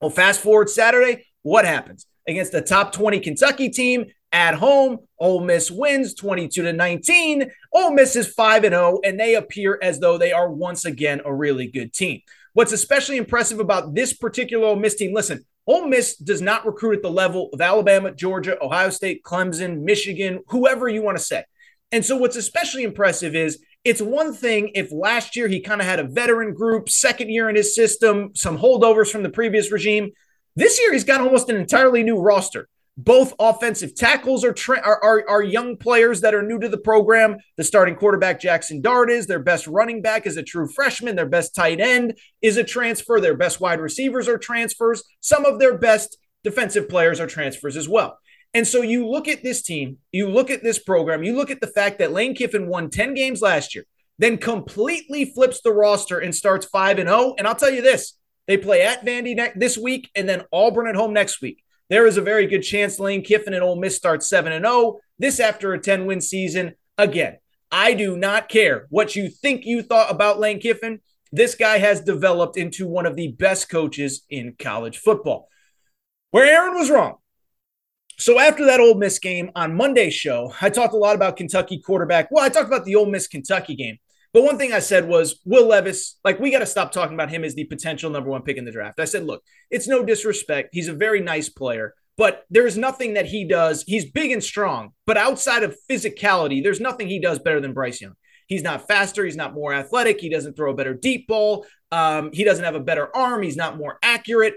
Well, 0.00 0.10
fast 0.10 0.40
forward 0.40 0.70
Saturday, 0.70 1.26
what 1.42 1.66
happens? 1.66 2.06
Against 2.26 2.52
the 2.52 2.62
top 2.62 2.92
20 2.92 3.20
Kentucky 3.20 3.68
team 3.68 4.06
at 4.32 4.54
home, 4.54 4.98
Ole 5.20 5.42
Miss 5.42 5.70
wins 5.70 6.14
22 6.14 6.62
to 6.62 6.72
19. 6.72 7.50
Ole 7.74 7.90
Miss 7.92 8.16
is 8.16 8.26
5 8.26 8.64
and 8.64 8.72
0, 8.72 9.00
and 9.04 9.20
they 9.20 9.34
appear 9.34 9.78
as 9.82 10.00
though 10.00 10.16
they 10.16 10.32
are 10.32 10.50
once 10.50 10.86
again 10.86 11.20
a 11.26 11.32
really 11.32 11.66
good 11.66 11.92
team. 11.92 12.22
What's 12.54 12.72
especially 12.72 13.18
impressive 13.18 13.60
about 13.60 13.94
this 13.94 14.14
particular 14.14 14.66
Ole 14.66 14.76
Miss 14.76 14.94
team, 14.94 15.14
listen, 15.14 15.44
Ole 15.66 15.88
Miss 15.88 16.16
does 16.16 16.40
not 16.40 16.64
recruit 16.64 16.96
at 16.96 17.02
the 17.02 17.10
level 17.10 17.50
of 17.52 17.60
Alabama, 17.60 18.12
Georgia, 18.12 18.62
Ohio 18.62 18.90
State, 18.90 19.22
Clemson, 19.24 19.80
Michigan, 19.82 20.40
whoever 20.48 20.88
you 20.88 21.02
want 21.02 21.18
to 21.18 21.24
say. 21.24 21.44
And 21.92 22.04
so, 22.04 22.16
what's 22.16 22.36
especially 22.36 22.84
impressive 22.84 23.34
is 23.34 23.58
it's 23.84 24.00
one 24.00 24.32
thing 24.32 24.72
if 24.74 24.92
last 24.92 25.36
year 25.36 25.48
he 25.48 25.60
kind 25.60 25.80
of 25.80 25.86
had 25.86 26.00
a 26.00 26.04
veteran 26.08 26.54
group, 26.54 26.88
second 26.88 27.30
year 27.30 27.48
in 27.48 27.56
his 27.56 27.74
system, 27.74 28.30
some 28.34 28.58
holdovers 28.58 29.10
from 29.10 29.22
the 29.22 29.30
previous 29.30 29.70
regime. 29.70 30.10
This 30.56 30.80
year, 30.80 30.92
he's 30.92 31.04
got 31.04 31.20
almost 31.20 31.50
an 31.50 31.56
entirely 31.56 32.02
new 32.02 32.18
roster. 32.18 32.68
Both 32.98 33.34
offensive 33.38 33.94
tackles 33.94 34.42
are, 34.42 34.54
tra- 34.54 34.80
are, 34.80 35.02
are, 35.02 35.28
are 35.28 35.42
young 35.42 35.76
players 35.76 36.22
that 36.22 36.34
are 36.34 36.42
new 36.42 36.58
to 36.58 36.68
the 36.68 36.78
program. 36.78 37.36
The 37.58 37.64
starting 37.64 37.94
quarterback, 37.94 38.40
Jackson 38.40 38.80
Dart, 38.80 39.10
is 39.10 39.26
their 39.26 39.38
best 39.38 39.66
running 39.66 40.00
back 40.00 40.26
is 40.26 40.38
a 40.38 40.42
true 40.42 40.66
freshman. 40.66 41.14
Their 41.14 41.28
best 41.28 41.54
tight 41.54 41.78
end 41.78 42.18
is 42.40 42.56
a 42.56 42.64
transfer. 42.64 43.20
Their 43.20 43.36
best 43.36 43.60
wide 43.60 43.80
receivers 43.80 44.28
are 44.28 44.38
transfers. 44.38 45.04
Some 45.20 45.44
of 45.44 45.58
their 45.58 45.76
best 45.76 46.16
defensive 46.42 46.88
players 46.88 47.20
are 47.20 47.26
transfers 47.26 47.76
as 47.76 47.86
well. 47.86 48.18
And 48.54 48.66
so 48.66 48.80
you 48.80 49.06
look 49.06 49.28
at 49.28 49.42
this 49.42 49.60
team, 49.62 49.98
you 50.12 50.30
look 50.30 50.48
at 50.48 50.62
this 50.62 50.78
program, 50.78 51.22
you 51.22 51.36
look 51.36 51.50
at 51.50 51.60
the 51.60 51.66
fact 51.66 51.98
that 51.98 52.12
Lane 52.12 52.34
Kiffin 52.34 52.66
won 52.66 52.88
10 52.88 53.12
games 53.12 53.42
last 53.42 53.74
year, 53.74 53.84
then 54.18 54.38
completely 54.38 55.26
flips 55.26 55.60
the 55.60 55.72
roster 55.72 56.18
and 56.18 56.34
starts 56.34 56.64
5 56.64 56.98
and 56.98 57.10
0. 57.10 57.34
And 57.36 57.46
I'll 57.46 57.54
tell 57.54 57.72
you 57.72 57.82
this, 57.82 58.14
they 58.46 58.56
play 58.56 58.80
at 58.80 59.04
Vandy 59.04 59.36
ne- 59.36 59.52
this 59.54 59.76
week 59.76 60.08
and 60.16 60.26
then 60.26 60.44
Auburn 60.50 60.86
at 60.86 60.94
home 60.94 61.12
next 61.12 61.42
week 61.42 61.62
there 61.88 62.06
is 62.06 62.16
a 62.16 62.22
very 62.22 62.46
good 62.46 62.62
chance 62.62 62.98
Lane 62.98 63.22
Kiffin 63.22 63.54
and 63.54 63.62
Ole 63.62 63.76
Miss 63.76 63.96
start 63.96 64.22
7 64.22 64.52
and 64.52 64.64
0 64.64 64.98
this 65.18 65.40
after 65.40 65.72
a 65.72 65.80
10 65.80 66.06
win 66.06 66.20
season. 66.20 66.74
Again, 66.98 67.38
I 67.70 67.94
do 67.94 68.16
not 68.16 68.48
care 68.48 68.86
what 68.90 69.16
you 69.16 69.28
think 69.28 69.64
you 69.64 69.82
thought 69.82 70.10
about 70.10 70.38
Lane 70.38 70.60
Kiffin. 70.60 71.00
This 71.32 71.54
guy 71.54 71.78
has 71.78 72.00
developed 72.00 72.56
into 72.56 72.86
one 72.86 73.06
of 73.06 73.16
the 73.16 73.28
best 73.32 73.68
coaches 73.68 74.22
in 74.30 74.56
college 74.58 74.98
football. 74.98 75.48
Where 76.30 76.46
Aaron 76.46 76.74
was 76.74 76.90
wrong. 76.90 77.16
So 78.18 78.38
after 78.38 78.64
that 78.66 78.80
Ole 78.80 78.94
Miss 78.94 79.18
game 79.18 79.50
on 79.54 79.76
Monday's 79.76 80.14
show, 80.14 80.54
I 80.60 80.70
talked 80.70 80.94
a 80.94 80.98
lot 80.98 81.16
about 81.16 81.36
Kentucky 81.36 81.78
quarterback. 81.78 82.30
Well, 82.30 82.44
I 82.44 82.48
talked 82.48 82.68
about 82.68 82.84
the 82.84 82.96
Ole 82.96 83.06
Miss 83.06 83.26
Kentucky 83.26 83.74
game. 83.74 83.98
But 84.32 84.44
one 84.44 84.58
thing 84.58 84.72
I 84.72 84.80
said 84.80 85.08
was 85.08 85.40
Will 85.44 85.66
Levis, 85.66 86.18
like 86.24 86.38
we 86.38 86.50
got 86.50 86.58
to 86.60 86.66
stop 86.66 86.92
talking 86.92 87.14
about 87.14 87.30
him 87.30 87.44
as 87.44 87.54
the 87.54 87.64
potential 87.64 88.10
number 88.10 88.30
one 88.30 88.42
pick 88.42 88.56
in 88.56 88.64
the 88.64 88.72
draft. 88.72 89.00
I 89.00 89.04
said, 89.04 89.24
look, 89.24 89.42
it's 89.70 89.88
no 89.88 90.04
disrespect. 90.04 90.70
He's 90.72 90.88
a 90.88 90.94
very 90.94 91.20
nice 91.20 91.48
player, 91.48 91.94
but 92.16 92.44
there's 92.50 92.76
nothing 92.76 93.14
that 93.14 93.26
he 93.26 93.44
does. 93.44 93.84
He's 93.86 94.10
big 94.10 94.32
and 94.32 94.42
strong, 94.42 94.92
but 95.06 95.16
outside 95.16 95.62
of 95.62 95.76
physicality, 95.90 96.62
there's 96.62 96.80
nothing 96.80 97.08
he 97.08 97.18
does 97.18 97.38
better 97.38 97.60
than 97.60 97.72
Bryce 97.72 98.00
Young. 98.00 98.14
He's 98.46 98.62
not 98.62 98.86
faster. 98.86 99.24
He's 99.24 99.36
not 99.36 99.54
more 99.54 99.74
athletic. 99.74 100.20
He 100.20 100.28
doesn't 100.28 100.54
throw 100.56 100.70
a 100.70 100.76
better 100.76 100.94
deep 100.94 101.26
ball. 101.26 101.66
Um, 101.90 102.30
he 102.32 102.44
doesn't 102.44 102.64
have 102.64 102.76
a 102.76 102.80
better 102.80 103.14
arm. 103.14 103.42
He's 103.42 103.56
not 103.56 103.76
more 103.76 103.98
accurate. 104.02 104.54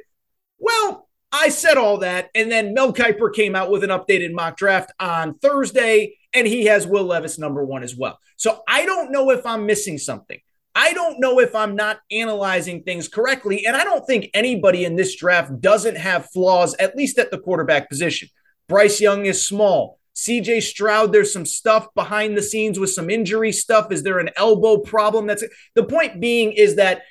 Well, 0.60 1.08
I 1.32 1.50
said 1.50 1.78
all 1.78 1.98
that. 2.00 2.30
And 2.36 2.52
then 2.52 2.74
Mel 2.74 2.94
Kiper 2.94 3.34
came 3.34 3.56
out 3.56 3.72
with 3.72 3.84
an 3.84 3.90
updated 3.90 4.34
mock 4.34 4.58
draft 4.58 4.92
on 5.00 5.38
Thursday 5.40 6.16
and 6.34 6.48
he 6.48 6.66
has 6.66 6.86
Will 6.86 7.06
Levis 7.06 7.40
number 7.40 7.64
one 7.64 7.84
as 7.84 7.96
well. 7.96 8.20
So 8.38 8.62
I 8.68 8.86
don't 8.86 9.12
know 9.12 9.32
if 9.32 9.46
I'm 9.46 9.66
missing 9.66 9.98
something. 9.98 10.40
I 10.76 10.94
don't 10.94 11.20
know 11.20 11.40
if 11.40 11.56
I'm 11.56 11.76
not 11.76 12.00
analyzing 12.12 12.84
things 12.84 13.08
correctly. 13.08 13.66
And 13.66 13.76
I 13.76 13.84
don't 13.84 14.06
think 14.06 14.30
anybody 14.34 14.86
in 14.86 14.96
this 14.96 15.16
draft 15.16 15.60
doesn't 15.60 15.98
have 15.98 16.30
flaws, 16.30 16.76
at 16.76 16.96
least 16.96 17.18
at 17.18 17.32
the 17.32 17.40
quarterback 17.40 17.90
position. 17.90 18.30
Bryce 18.68 19.02
Young 19.02 19.26
is 19.26 19.46
small. 19.46 20.00
CJ 20.16 20.62
Stroud, 20.62 21.12
there's 21.12 21.34
some 21.34 21.46
stuff 21.46 21.88
behind 21.96 22.38
the 22.38 22.42
scenes 22.42 22.78
with 22.78 22.92
some 22.92 23.10
injury 23.10 23.52
stuff. 23.52 23.92
Is 23.92 24.04
there 24.04 24.20
an 24.20 24.30
elbow 24.36 24.78
problem? 24.78 25.28
That's 25.28 25.44
it. 25.44 25.52
The 25.76 25.86
point 25.86 26.20
being 26.20 26.52
is 26.52 26.76
that 26.76 27.04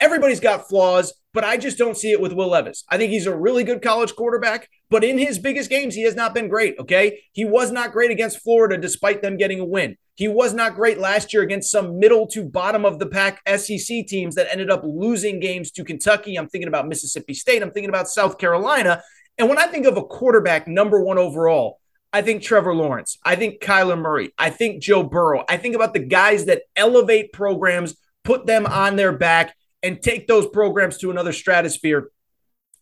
everybody's 0.00 0.40
got 0.40 0.68
flaws 0.68 1.14
but 1.36 1.44
I 1.44 1.58
just 1.58 1.76
don't 1.76 1.98
see 1.98 2.12
it 2.12 2.20
with 2.22 2.32
Will 2.32 2.48
Levis. 2.48 2.82
I 2.88 2.96
think 2.96 3.12
he's 3.12 3.26
a 3.26 3.36
really 3.36 3.62
good 3.62 3.82
college 3.82 4.16
quarterback, 4.16 4.70
but 4.88 5.04
in 5.04 5.18
his 5.18 5.38
biggest 5.38 5.68
games, 5.68 5.94
he 5.94 6.04
has 6.04 6.14
not 6.14 6.32
been 6.32 6.48
great. 6.48 6.78
Okay. 6.78 7.24
He 7.32 7.44
was 7.44 7.70
not 7.70 7.92
great 7.92 8.10
against 8.10 8.42
Florida 8.42 8.78
despite 8.78 9.20
them 9.20 9.36
getting 9.36 9.60
a 9.60 9.64
win. 9.66 9.98
He 10.14 10.28
was 10.28 10.54
not 10.54 10.76
great 10.76 10.96
last 10.96 11.34
year 11.34 11.42
against 11.42 11.70
some 11.70 11.98
middle 11.98 12.26
to 12.28 12.42
bottom 12.42 12.86
of 12.86 12.98
the 12.98 13.04
pack 13.04 13.42
SEC 13.46 14.06
teams 14.06 14.34
that 14.36 14.48
ended 14.50 14.70
up 14.70 14.80
losing 14.82 15.38
games 15.38 15.70
to 15.72 15.84
Kentucky. 15.84 16.36
I'm 16.36 16.48
thinking 16.48 16.68
about 16.68 16.88
Mississippi 16.88 17.34
State. 17.34 17.62
I'm 17.62 17.70
thinking 17.70 17.90
about 17.90 18.08
South 18.08 18.38
Carolina. 18.38 19.02
And 19.36 19.50
when 19.50 19.58
I 19.58 19.66
think 19.66 19.84
of 19.84 19.98
a 19.98 20.04
quarterback 20.04 20.66
number 20.66 21.04
one 21.04 21.18
overall, 21.18 21.80
I 22.14 22.22
think 22.22 22.42
Trevor 22.42 22.74
Lawrence. 22.74 23.18
I 23.26 23.36
think 23.36 23.60
Kyler 23.60 24.00
Murray. 24.00 24.32
I 24.38 24.48
think 24.48 24.82
Joe 24.82 25.02
Burrow. 25.02 25.44
I 25.50 25.58
think 25.58 25.74
about 25.74 25.92
the 25.92 26.00
guys 26.00 26.46
that 26.46 26.62
elevate 26.74 27.34
programs, 27.34 27.94
put 28.24 28.46
them 28.46 28.64
on 28.64 28.96
their 28.96 29.12
back, 29.12 29.55
and 29.82 30.02
take 30.02 30.26
those 30.26 30.46
programs 30.48 30.98
to 30.98 31.10
another 31.10 31.32
stratosphere 31.32 32.10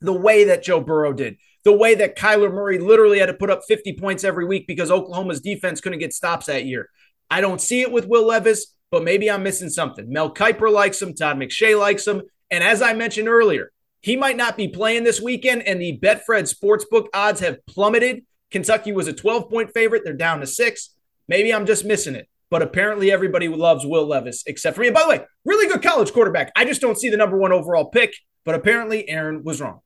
the 0.00 0.12
way 0.12 0.44
that 0.44 0.62
Joe 0.62 0.80
Burrow 0.80 1.12
did, 1.12 1.38
the 1.64 1.72
way 1.72 1.94
that 1.94 2.16
Kyler 2.16 2.52
Murray 2.52 2.78
literally 2.78 3.18
had 3.18 3.26
to 3.26 3.34
put 3.34 3.50
up 3.50 3.62
50 3.66 3.94
points 3.94 4.24
every 4.24 4.44
week 4.44 4.66
because 4.66 4.90
Oklahoma's 4.90 5.40
defense 5.40 5.80
couldn't 5.80 5.98
get 5.98 6.12
stops 6.12 6.46
that 6.46 6.66
year. 6.66 6.90
I 7.30 7.40
don't 7.40 7.60
see 7.60 7.80
it 7.80 7.90
with 7.90 8.06
Will 8.06 8.26
Levis, 8.26 8.74
but 8.90 9.02
maybe 9.02 9.30
I'm 9.30 9.42
missing 9.42 9.70
something. 9.70 10.10
Mel 10.12 10.32
Kiper 10.32 10.70
likes 10.70 11.00
him, 11.00 11.14
Todd 11.14 11.36
McShay 11.36 11.78
likes 11.78 12.06
him. 12.06 12.22
And 12.50 12.62
as 12.62 12.82
I 12.82 12.92
mentioned 12.92 13.28
earlier, 13.28 13.72
he 14.00 14.16
might 14.16 14.36
not 14.36 14.56
be 14.56 14.68
playing 14.68 15.04
this 15.04 15.20
weekend, 15.20 15.62
and 15.62 15.80
the 15.80 15.98
Betfred 15.98 16.52
Sportsbook 16.52 17.06
odds 17.14 17.40
have 17.40 17.64
plummeted. 17.66 18.24
Kentucky 18.50 18.92
was 18.92 19.08
a 19.08 19.14
12 19.14 19.48
point 19.48 19.72
favorite. 19.72 20.02
They're 20.04 20.12
down 20.12 20.40
to 20.40 20.46
six. 20.46 20.90
Maybe 21.26 21.54
I'm 21.54 21.64
just 21.64 21.86
missing 21.86 22.14
it 22.14 22.28
but 22.54 22.62
apparently 22.62 23.10
everybody 23.10 23.48
loves 23.48 23.84
Will 23.84 24.06
Levis 24.06 24.44
except 24.46 24.76
for 24.76 24.82
me. 24.82 24.86
And 24.86 24.94
by 24.94 25.02
the 25.02 25.08
way, 25.08 25.20
really 25.44 25.66
good 25.66 25.82
college 25.82 26.12
quarterback. 26.12 26.52
I 26.54 26.64
just 26.64 26.80
don't 26.80 26.96
see 26.96 27.10
the 27.10 27.16
number 27.16 27.36
one 27.36 27.50
overall 27.50 27.86
pick, 27.86 28.14
but 28.44 28.54
apparently 28.54 29.08
Aaron 29.08 29.42
was 29.42 29.60
wrong. 29.60 29.80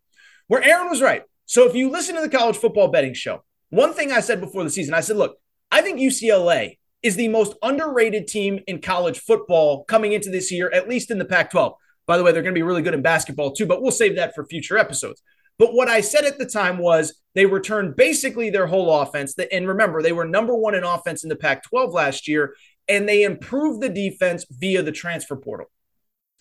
Where 0.48 0.62
Aaron 0.62 0.90
was 0.90 1.00
right. 1.00 1.22
So 1.46 1.66
if 1.66 1.74
you 1.74 1.88
listen 1.88 2.14
to 2.16 2.20
the 2.20 2.28
college 2.28 2.58
football 2.58 2.88
betting 2.88 3.14
show, 3.14 3.42
one 3.70 3.94
thing 3.94 4.12
I 4.12 4.20
said 4.20 4.38
before 4.42 4.64
the 4.64 4.68
season, 4.68 4.92
I 4.92 5.00
said, 5.00 5.16
look, 5.16 5.38
I 5.72 5.80
think 5.80 5.98
UCLA 5.98 6.76
is 7.02 7.16
the 7.16 7.28
most 7.28 7.54
underrated 7.62 8.26
team 8.26 8.60
in 8.66 8.82
college 8.82 9.20
football 9.20 9.84
coming 9.84 10.12
into 10.12 10.28
this 10.28 10.52
year, 10.52 10.70
at 10.70 10.90
least 10.90 11.10
in 11.10 11.16
the 11.16 11.24
Pac 11.24 11.50
12. 11.50 11.72
By 12.06 12.18
the 12.18 12.22
way, 12.22 12.32
they're 12.32 12.42
going 12.42 12.54
to 12.54 12.58
be 12.58 12.62
really 12.62 12.82
good 12.82 12.92
in 12.92 13.00
basketball 13.00 13.52
too, 13.52 13.64
but 13.64 13.80
we'll 13.80 13.92
save 13.92 14.16
that 14.16 14.34
for 14.34 14.44
future 14.44 14.76
episodes. 14.76 15.22
But 15.58 15.74
what 15.74 15.88
I 15.88 16.00
said 16.00 16.24
at 16.24 16.38
the 16.38 16.46
time 16.46 16.78
was 16.78 17.20
they 17.34 17.46
returned 17.46 17.96
basically 17.96 18.50
their 18.50 18.66
whole 18.66 19.00
offense. 19.00 19.34
And 19.50 19.66
remember, 19.66 20.02
they 20.02 20.12
were 20.12 20.24
number 20.24 20.54
one 20.54 20.74
in 20.74 20.84
offense 20.84 21.22
in 21.22 21.28
the 21.28 21.36
Pac 21.36 21.64
12 21.64 21.92
last 21.92 22.28
year, 22.28 22.54
and 22.86 23.08
they 23.08 23.24
improved 23.24 23.80
the 23.80 23.88
defense 23.88 24.46
via 24.50 24.82
the 24.82 24.92
transfer 24.92 25.36
portal. 25.36 25.66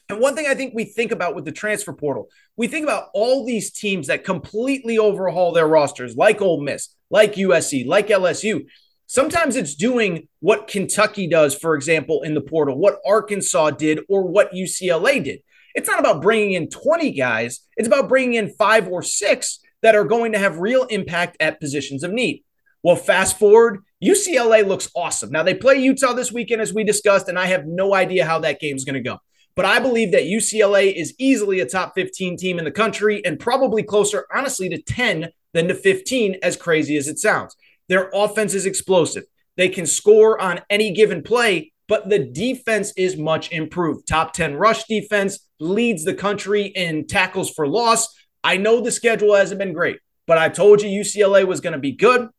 And 0.09 0.19
one 0.19 0.35
thing 0.35 0.47
I 0.47 0.55
think 0.55 0.73
we 0.73 0.85
think 0.85 1.11
about 1.11 1.35
with 1.35 1.45
the 1.45 1.51
transfer 1.51 1.91
portal, 1.91 2.29
we 2.55 2.67
think 2.67 2.85
about 2.85 3.09
all 3.13 3.45
these 3.45 3.71
teams 3.71 4.07
that 4.07 4.23
completely 4.23 4.97
overhaul 4.97 5.51
their 5.51 5.67
rosters, 5.67 6.15
like 6.15 6.41
Ole 6.41 6.61
Miss, 6.61 6.95
like 7.09 7.33
USC, 7.33 7.85
like 7.85 8.07
LSU. 8.07 8.65
Sometimes 9.07 9.55
it's 9.55 9.75
doing 9.75 10.27
what 10.39 10.67
Kentucky 10.67 11.27
does, 11.27 11.55
for 11.55 11.75
example, 11.75 12.23
in 12.23 12.33
the 12.33 12.41
portal, 12.41 12.77
what 12.77 12.99
Arkansas 13.05 13.71
did, 13.71 13.99
or 14.07 14.23
what 14.23 14.53
UCLA 14.53 15.23
did. 15.23 15.39
It's 15.77 15.87
not 15.87 15.99
about 15.99 16.23
bringing 16.23 16.53
in 16.53 16.69
20 16.69 17.11
guys, 17.11 17.59
it's 17.77 17.87
about 17.87 18.09
bringing 18.09 18.33
in 18.33 18.49
five 18.49 18.87
or 18.87 19.03
six 19.03 19.59
that 19.83 19.93
are 19.93 20.03
going 20.03 20.31
to 20.31 20.39
have 20.39 20.57
real 20.57 20.85
impact 20.85 21.37
at 21.39 21.59
positions 21.59 22.03
of 22.03 22.11
need. 22.11 22.43
Well, 22.81 22.95
fast 22.95 23.37
forward, 23.37 23.83
UCLA 24.03 24.65
looks 24.65 24.89
awesome. 24.95 25.29
Now, 25.29 25.43
they 25.43 25.53
play 25.53 25.75
Utah 25.75 26.13
this 26.13 26.31
weekend, 26.31 26.61
as 26.61 26.73
we 26.73 26.83
discussed, 26.83 27.29
and 27.29 27.37
I 27.37 27.45
have 27.45 27.67
no 27.67 27.93
idea 27.93 28.25
how 28.25 28.39
that 28.39 28.59
game 28.59 28.75
is 28.75 28.85
going 28.85 28.95
to 28.95 29.07
go. 29.07 29.19
But 29.55 29.65
I 29.65 29.77
believe 29.77 30.13
that 30.13 30.23
UCLA 30.23 30.95
is 30.95 31.13
easily 31.19 31.59
a 31.59 31.65
top 31.67 31.93
15 31.93 32.37
team 32.37 32.57
in 32.57 32.65
the 32.65 32.71
country 32.71 33.23
and 33.23 33.39
probably 33.39 33.83
closer, 33.83 34.25
honestly, 34.33 34.69
to 34.69 34.81
10 34.81 35.29
than 35.53 35.67
to 35.67 35.75
15, 35.75 36.37
as 36.41 36.55
crazy 36.55 36.97
as 36.97 37.07
it 37.07 37.19
sounds. 37.19 37.55
Their 37.87 38.09
offense 38.15 38.55
is 38.55 38.65
explosive. 38.65 39.25
They 39.57 39.69
can 39.69 39.85
score 39.85 40.41
on 40.41 40.61
any 40.71 40.91
given 40.91 41.21
play, 41.21 41.71
but 41.87 42.09
the 42.09 42.19
defense 42.19 42.93
is 42.97 43.17
much 43.17 43.51
improved. 43.51 44.07
Top 44.07 44.33
10 44.33 44.55
rush 44.55 44.83
defense 44.85 45.39
leads 45.59 46.03
the 46.03 46.13
country 46.13 46.63
in 46.63 47.07
tackles 47.07 47.49
for 47.49 47.67
loss. 47.67 48.13
I 48.43 48.57
know 48.57 48.81
the 48.81 48.91
schedule 48.91 49.35
hasn't 49.35 49.59
been 49.59 49.73
great, 49.73 49.99
but 50.25 50.37
I 50.37 50.49
told 50.49 50.81
you 50.81 50.89
UCLA 50.89 51.45
was 51.45 51.61
going 51.61 51.73
to 51.73 51.79
be 51.79 51.93
good, 51.93 52.29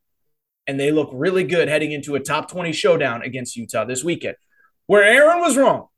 and 0.67 0.79
they 0.79 0.91
look 0.91 1.11
really 1.13 1.45
good 1.45 1.69
heading 1.69 1.93
into 1.93 2.15
a 2.15 2.21
top 2.21 2.51
20 2.51 2.73
showdown 2.73 3.23
against 3.23 3.57
Utah 3.57 3.85
this 3.85 4.05
weekend. 4.05 4.37
Where 4.87 5.03
Aaron 5.03 5.41
was 5.41 5.57
wrong, 5.57 5.89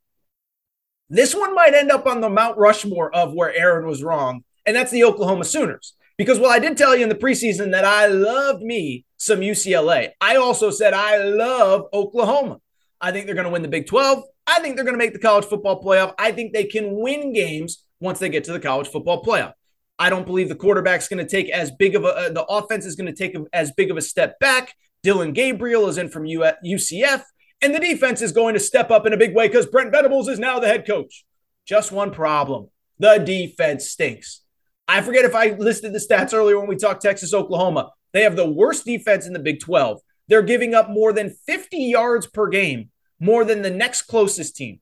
this 1.09 1.35
one 1.35 1.55
might 1.55 1.75
end 1.75 1.91
up 1.91 2.07
on 2.07 2.21
the 2.21 2.31
Mount 2.31 2.57
Rushmore 2.57 3.15
of 3.15 3.35
where 3.35 3.55
Aaron 3.55 3.87
was 3.87 4.03
wrong, 4.03 4.45
and 4.65 4.77
that's 4.77 4.93
the 4.93 5.05
Oklahoma 5.05 5.45
Sooners. 5.45 5.95
Because 6.17 6.39
while 6.39 6.51
I 6.51 6.59
did 6.59 6.77
tell 6.77 6.95
you 6.95 7.03
in 7.03 7.09
the 7.09 7.15
preseason 7.15 7.73
that 7.73 7.85
I 7.85 8.07
loved 8.07 8.63
me 8.63 9.07
some 9.17 9.41
UCLA, 9.41 10.11
I 10.21 10.37
also 10.37 10.71
said 10.71 10.93
I 10.93 11.17
love 11.19 11.87
Oklahoma. 11.93 12.61
I 13.01 13.13
think 13.13 13.27
they're 13.27 13.35
going 13.35 13.47
to 13.47 13.51
win 13.51 13.63
the 13.63 13.69
Big 13.69 13.87
12. 13.87 14.25
I 14.47 14.61
think 14.61 14.77
they're 14.77 14.85
going 14.85 14.95
to 14.95 15.05
make 15.05 15.13
the 15.13 15.19
college 15.19 15.45
football 15.45 15.83
playoff. 15.83 16.15
I 16.19 16.33
think 16.33 16.53
they 16.53 16.65
can 16.65 17.01
win 17.01 17.33
games 17.33 17.85
once 18.01 18.19
they 18.19 18.29
get 18.29 18.45
to 18.45 18.53
the 18.53 18.61
college 18.61 18.89
football 18.89 19.23
playoff. 19.23 19.55
I 19.99 20.11
don't 20.11 20.27
believe 20.27 20.49
the 20.49 20.55
quarterback's 20.55 21.09
going 21.09 21.25
to 21.25 21.31
take 21.31 21.51
as 21.51 21.71
big 21.71 21.95
of 21.95 22.05
a, 22.05 22.09
uh, 22.09 22.29
the 22.31 22.45
offense 22.45 22.87
is 22.87 22.97
going 22.97 23.13
to 23.13 23.17
take 23.17 23.37
as 23.53 23.71
big 23.73 23.91
of 23.91 23.97
a 23.97 24.03
step 24.03 24.39
back. 24.39 24.75
Dillon 25.03 25.33
Gabriel 25.33 25.89
is 25.89 25.99
in 25.99 26.09
from 26.09 26.25
UCF, 26.25 27.23
and 27.63 27.75
the 27.75 27.81
defense 27.81 28.23
is 28.23 28.33
going 28.33 28.55
to 28.55 28.61
step 28.61 28.91
up 28.91 29.07
in 29.07 29.13
a 29.13 29.17
big 29.19 29.35
way 29.35 29.49
because 29.49 29.67
Brent 29.67 29.93
Venables 29.93 30.29
is 30.29 30.39
now 30.39 30.59
the 30.59 30.67
head 30.67 30.87
coach. 30.87 31.25
Just 31.67 31.93
one 31.93 32.11
problem 32.11 32.69
the 32.99 33.19
defense 33.19 33.89
stinks. 33.89 34.43
I 34.87 35.01
forget 35.01 35.25
if 35.25 35.35
I 35.35 35.51
listed 35.51 35.93
the 35.93 35.99
stats 35.99 36.35
earlier 36.35 36.59
when 36.59 36.69
we 36.69 36.77
talked 36.77 37.03
Texas, 37.03 37.33
Oklahoma. 37.33 37.91
They 38.13 38.23
have 38.23 38.37
the 38.37 38.49
worst 38.49 38.85
defense 38.85 39.27
in 39.27 39.33
the 39.33 39.39
Big 39.39 39.61
12. 39.61 40.01
They're 40.31 40.43
giving 40.43 40.75
up 40.75 40.89
more 40.89 41.13
than 41.13 41.31
50 41.47 41.77
yards 41.77 42.29
per 42.29 42.47
game, 42.47 42.91
more 43.19 43.45
than 43.45 43.63
the 43.63 43.71
next 43.71 44.03
closest 44.03 44.57
team. 44.57 44.81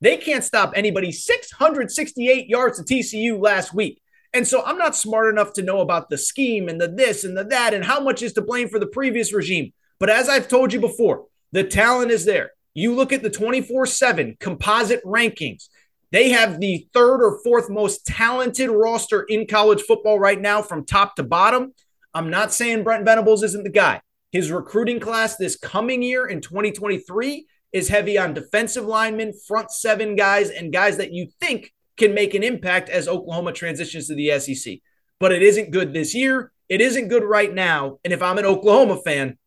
They 0.00 0.16
can't 0.16 0.42
stop 0.42 0.72
anybody. 0.74 1.12
668 1.12 2.48
yards 2.48 2.78
to 2.78 2.84
TCU 2.84 3.40
last 3.40 3.72
week. 3.72 4.02
And 4.34 4.46
so 4.46 4.62
I'm 4.64 4.76
not 4.76 4.96
smart 4.96 5.32
enough 5.32 5.52
to 5.54 5.62
know 5.62 5.80
about 5.80 6.10
the 6.10 6.18
scheme 6.18 6.68
and 6.68 6.80
the 6.80 6.88
this 6.88 7.22
and 7.22 7.36
the 7.36 7.44
that 7.44 7.74
and 7.74 7.84
how 7.84 8.00
much 8.00 8.22
is 8.22 8.32
to 8.34 8.42
blame 8.42 8.68
for 8.68 8.80
the 8.80 8.86
previous 8.86 9.32
regime. 9.32 9.72
But 10.00 10.10
as 10.10 10.28
I've 10.28 10.48
told 10.48 10.72
you 10.72 10.80
before, 10.80 11.26
the 11.52 11.64
talent 11.64 12.10
is 12.10 12.24
there. 12.24 12.50
You 12.74 12.94
look 12.94 13.12
at 13.12 13.22
the 13.22 13.30
24 13.30 13.86
7 13.86 14.36
composite 14.40 15.02
rankings, 15.04 15.68
they 16.10 16.30
have 16.30 16.58
the 16.58 16.88
third 16.92 17.22
or 17.22 17.40
fourth 17.44 17.70
most 17.70 18.04
talented 18.04 18.68
roster 18.70 19.22
in 19.22 19.46
college 19.46 19.82
football 19.82 20.18
right 20.18 20.40
now 20.40 20.60
from 20.60 20.84
top 20.84 21.14
to 21.16 21.22
bottom. 21.22 21.72
I'm 22.12 22.30
not 22.30 22.52
saying 22.52 22.82
Brent 22.82 23.04
Venables 23.04 23.44
isn't 23.44 23.62
the 23.62 23.70
guy. 23.70 24.02
His 24.30 24.50
recruiting 24.50 25.00
class 25.00 25.36
this 25.36 25.56
coming 25.56 26.02
year 26.02 26.26
in 26.26 26.40
2023 26.40 27.46
is 27.72 27.88
heavy 27.88 28.18
on 28.18 28.34
defensive 28.34 28.84
linemen, 28.84 29.32
front 29.46 29.70
seven 29.70 30.16
guys, 30.16 30.50
and 30.50 30.72
guys 30.72 30.98
that 30.98 31.12
you 31.12 31.28
think 31.40 31.72
can 31.96 32.14
make 32.14 32.34
an 32.34 32.42
impact 32.42 32.88
as 32.88 33.08
Oklahoma 33.08 33.52
transitions 33.52 34.06
to 34.06 34.14
the 34.14 34.38
SEC. 34.38 34.78
But 35.18 35.32
it 35.32 35.42
isn't 35.42 35.70
good 35.70 35.92
this 35.92 36.14
year. 36.14 36.52
It 36.68 36.80
isn't 36.80 37.08
good 37.08 37.24
right 37.24 37.52
now. 37.52 37.98
And 38.04 38.12
if 38.12 38.22
I'm 38.22 38.38
an 38.38 38.44
Oklahoma 38.44 38.98
fan, 38.98 39.38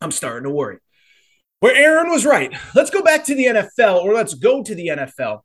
I'm 0.00 0.12
starting 0.12 0.44
to 0.44 0.50
worry. 0.50 0.78
Where 1.60 1.74
Aaron 1.74 2.10
was 2.10 2.24
right. 2.24 2.54
Let's 2.74 2.90
go 2.90 3.02
back 3.02 3.24
to 3.24 3.34
the 3.34 3.46
NFL, 3.46 4.02
or 4.02 4.12
let's 4.14 4.34
go 4.34 4.62
to 4.62 4.74
the 4.74 4.88
NFL. 4.88 5.40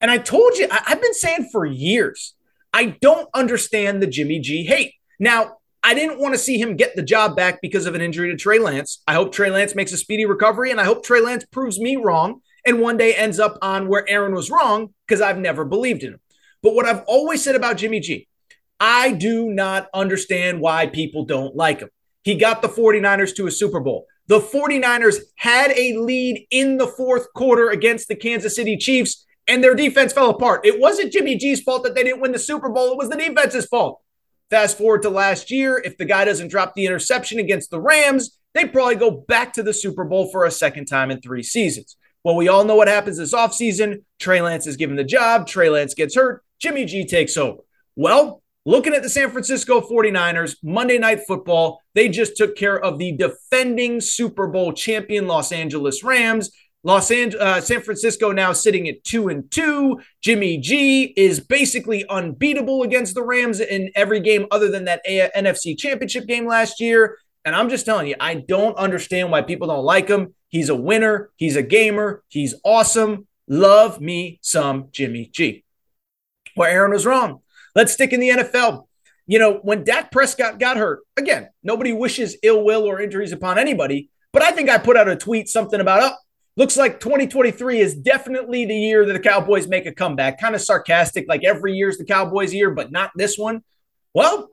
And 0.00 0.10
I 0.10 0.18
told 0.18 0.56
you, 0.56 0.68
I've 0.70 1.00
been 1.00 1.14
saying 1.14 1.48
for 1.50 1.64
years, 1.64 2.34
I 2.72 2.96
don't 3.00 3.28
understand 3.34 4.02
the 4.02 4.06
Jimmy 4.06 4.38
G 4.40 4.64
hate. 4.64 4.94
Now, 5.18 5.56
I 5.86 5.94
didn't 5.94 6.18
want 6.18 6.34
to 6.34 6.38
see 6.38 6.60
him 6.60 6.74
get 6.74 6.96
the 6.96 7.02
job 7.02 7.36
back 7.36 7.62
because 7.62 7.86
of 7.86 7.94
an 7.94 8.00
injury 8.00 8.28
to 8.32 8.36
Trey 8.36 8.58
Lance. 8.58 9.04
I 9.06 9.14
hope 9.14 9.32
Trey 9.32 9.50
Lance 9.50 9.76
makes 9.76 9.92
a 9.92 9.96
speedy 9.96 10.26
recovery, 10.26 10.72
and 10.72 10.80
I 10.80 10.84
hope 10.84 11.04
Trey 11.04 11.20
Lance 11.20 11.44
proves 11.52 11.78
me 11.78 11.94
wrong 11.94 12.40
and 12.66 12.80
one 12.80 12.96
day 12.96 13.14
ends 13.14 13.38
up 13.38 13.56
on 13.62 13.86
where 13.86 14.04
Aaron 14.08 14.34
was 14.34 14.50
wrong 14.50 14.92
because 15.06 15.20
I've 15.20 15.38
never 15.38 15.64
believed 15.64 16.02
in 16.02 16.14
him. 16.14 16.20
But 16.60 16.74
what 16.74 16.86
I've 16.86 17.04
always 17.06 17.44
said 17.44 17.54
about 17.54 17.76
Jimmy 17.76 18.00
G, 18.00 18.26
I 18.80 19.12
do 19.12 19.48
not 19.48 19.86
understand 19.94 20.60
why 20.60 20.88
people 20.88 21.24
don't 21.24 21.54
like 21.54 21.78
him. 21.78 21.90
He 22.24 22.34
got 22.34 22.62
the 22.62 22.68
49ers 22.68 23.36
to 23.36 23.46
a 23.46 23.52
Super 23.52 23.78
Bowl. 23.78 24.06
The 24.26 24.40
49ers 24.40 25.18
had 25.36 25.70
a 25.70 25.96
lead 25.98 26.48
in 26.50 26.78
the 26.78 26.88
fourth 26.88 27.32
quarter 27.32 27.70
against 27.70 28.08
the 28.08 28.16
Kansas 28.16 28.56
City 28.56 28.76
Chiefs, 28.76 29.24
and 29.46 29.62
their 29.62 29.76
defense 29.76 30.12
fell 30.12 30.30
apart. 30.30 30.66
It 30.66 30.80
wasn't 30.80 31.12
Jimmy 31.12 31.36
G's 31.36 31.60
fault 31.60 31.84
that 31.84 31.94
they 31.94 32.02
didn't 32.02 32.22
win 32.22 32.32
the 32.32 32.40
Super 32.40 32.70
Bowl, 32.70 32.90
it 32.90 32.98
was 32.98 33.08
the 33.08 33.16
defense's 33.16 33.66
fault. 33.66 34.02
Fast 34.50 34.78
forward 34.78 35.02
to 35.02 35.10
last 35.10 35.50
year, 35.50 35.82
if 35.84 35.98
the 35.98 36.04
guy 36.04 36.24
doesn't 36.24 36.48
drop 36.48 36.74
the 36.74 36.86
interception 36.86 37.38
against 37.38 37.70
the 37.70 37.80
Rams, 37.80 38.38
they 38.54 38.64
probably 38.64 38.94
go 38.94 39.10
back 39.10 39.52
to 39.54 39.62
the 39.62 39.74
Super 39.74 40.04
Bowl 40.04 40.30
for 40.30 40.44
a 40.44 40.50
second 40.50 40.86
time 40.86 41.10
in 41.10 41.20
three 41.20 41.42
seasons. 41.42 41.96
Well, 42.22 42.36
we 42.36 42.48
all 42.48 42.64
know 42.64 42.74
what 42.74 42.88
happens 42.88 43.18
this 43.18 43.34
offseason. 43.34 44.02
Trey 44.18 44.40
Lance 44.40 44.66
is 44.66 44.76
given 44.76 44.96
the 44.96 45.04
job. 45.04 45.46
Trey 45.46 45.68
Lance 45.68 45.94
gets 45.94 46.14
hurt. 46.14 46.42
Jimmy 46.58 46.84
G 46.84 47.04
takes 47.04 47.36
over. 47.36 47.58
Well, 47.96 48.42
looking 48.64 48.94
at 48.94 49.02
the 49.02 49.08
San 49.08 49.30
Francisco 49.30 49.80
49ers, 49.80 50.56
Monday 50.62 50.98
Night 50.98 51.20
Football, 51.26 51.80
they 51.94 52.08
just 52.08 52.36
took 52.36 52.56
care 52.56 52.78
of 52.78 52.98
the 52.98 53.12
defending 53.12 54.00
Super 54.00 54.46
Bowl 54.46 54.72
champion 54.72 55.26
Los 55.26 55.52
Angeles 55.52 56.02
Rams. 56.02 56.50
Los 56.86 57.10
Angeles, 57.10 57.44
uh, 57.44 57.60
San 57.60 57.82
Francisco 57.82 58.30
now 58.30 58.52
sitting 58.52 58.88
at 58.88 59.02
two 59.02 59.26
and 59.26 59.50
two. 59.50 60.00
Jimmy 60.22 60.56
G 60.56 61.12
is 61.16 61.40
basically 61.40 62.04
unbeatable 62.08 62.84
against 62.84 63.16
the 63.16 63.24
Rams 63.24 63.58
in 63.58 63.90
every 63.96 64.20
game 64.20 64.46
other 64.52 64.70
than 64.70 64.84
that 64.84 65.04
NFC 65.04 65.76
Championship 65.76 66.28
game 66.28 66.46
last 66.46 66.78
year. 66.78 67.18
And 67.44 67.56
I'm 67.56 67.70
just 67.70 67.86
telling 67.86 68.06
you, 68.06 68.14
I 68.20 68.34
don't 68.34 68.76
understand 68.76 69.32
why 69.32 69.42
people 69.42 69.66
don't 69.66 69.84
like 69.84 70.06
him. 70.06 70.32
He's 70.46 70.68
a 70.68 70.76
winner. 70.76 71.30
He's 71.34 71.56
a 71.56 71.62
gamer. 71.62 72.22
He's 72.28 72.54
awesome. 72.64 73.26
Love 73.48 74.00
me 74.00 74.38
some 74.40 74.86
Jimmy 74.92 75.28
G. 75.32 75.64
Where 76.54 76.70
Aaron 76.70 76.92
was 76.92 77.04
wrong. 77.04 77.40
Let's 77.74 77.94
stick 77.94 78.12
in 78.12 78.20
the 78.20 78.28
NFL. 78.28 78.86
You 79.26 79.40
know, 79.40 79.54
when 79.54 79.82
Dak 79.82 80.12
Prescott 80.12 80.60
got 80.60 80.76
hurt, 80.76 81.00
again, 81.16 81.48
nobody 81.64 81.92
wishes 81.92 82.36
ill 82.44 82.64
will 82.64 82.84
or 82.84 83.00
injuries 83.00 83.32
upon 83.32 83.58
anybody. 83.58 84.08
But 84.32 84.42
I 84.42 84.52
think 84.52 84.70
I 84.70 84.78
put 84.78 84.96
out 84.96 85.08
a 85.08 85.16
tweet 85.16 85.48
something 85.48 85.80
about, 85.80 86.12
oh, 86.12 86.16
looks 86.56 86.76
like 86.76 87.00
2023 87.00 87.80
is 87.80 87.94
definitely 87.94 88.64
the 88.64 88.76
year 88.76 89.04
that 89.04 89.12
the 89.12 89.20
Cowboys 89.20 89.68
make 89.68 89.86
a 89.86 89.92
comeback. 89.92 90.40
Kind 90.40 90.54
of 90.54 90.62
sarcastic, 90.62 91.26
like 91.28 91.44
every 91.44 91.74
year's 91.74 91.98
the 91.98 92.04
Cowboys' 92.04 92.54
year, 92.54 92.70
but 92.70 92.90
not 92.90 93.10
this 93.14 93.36
one. 93.36 93.62
Well, 94.14 94.48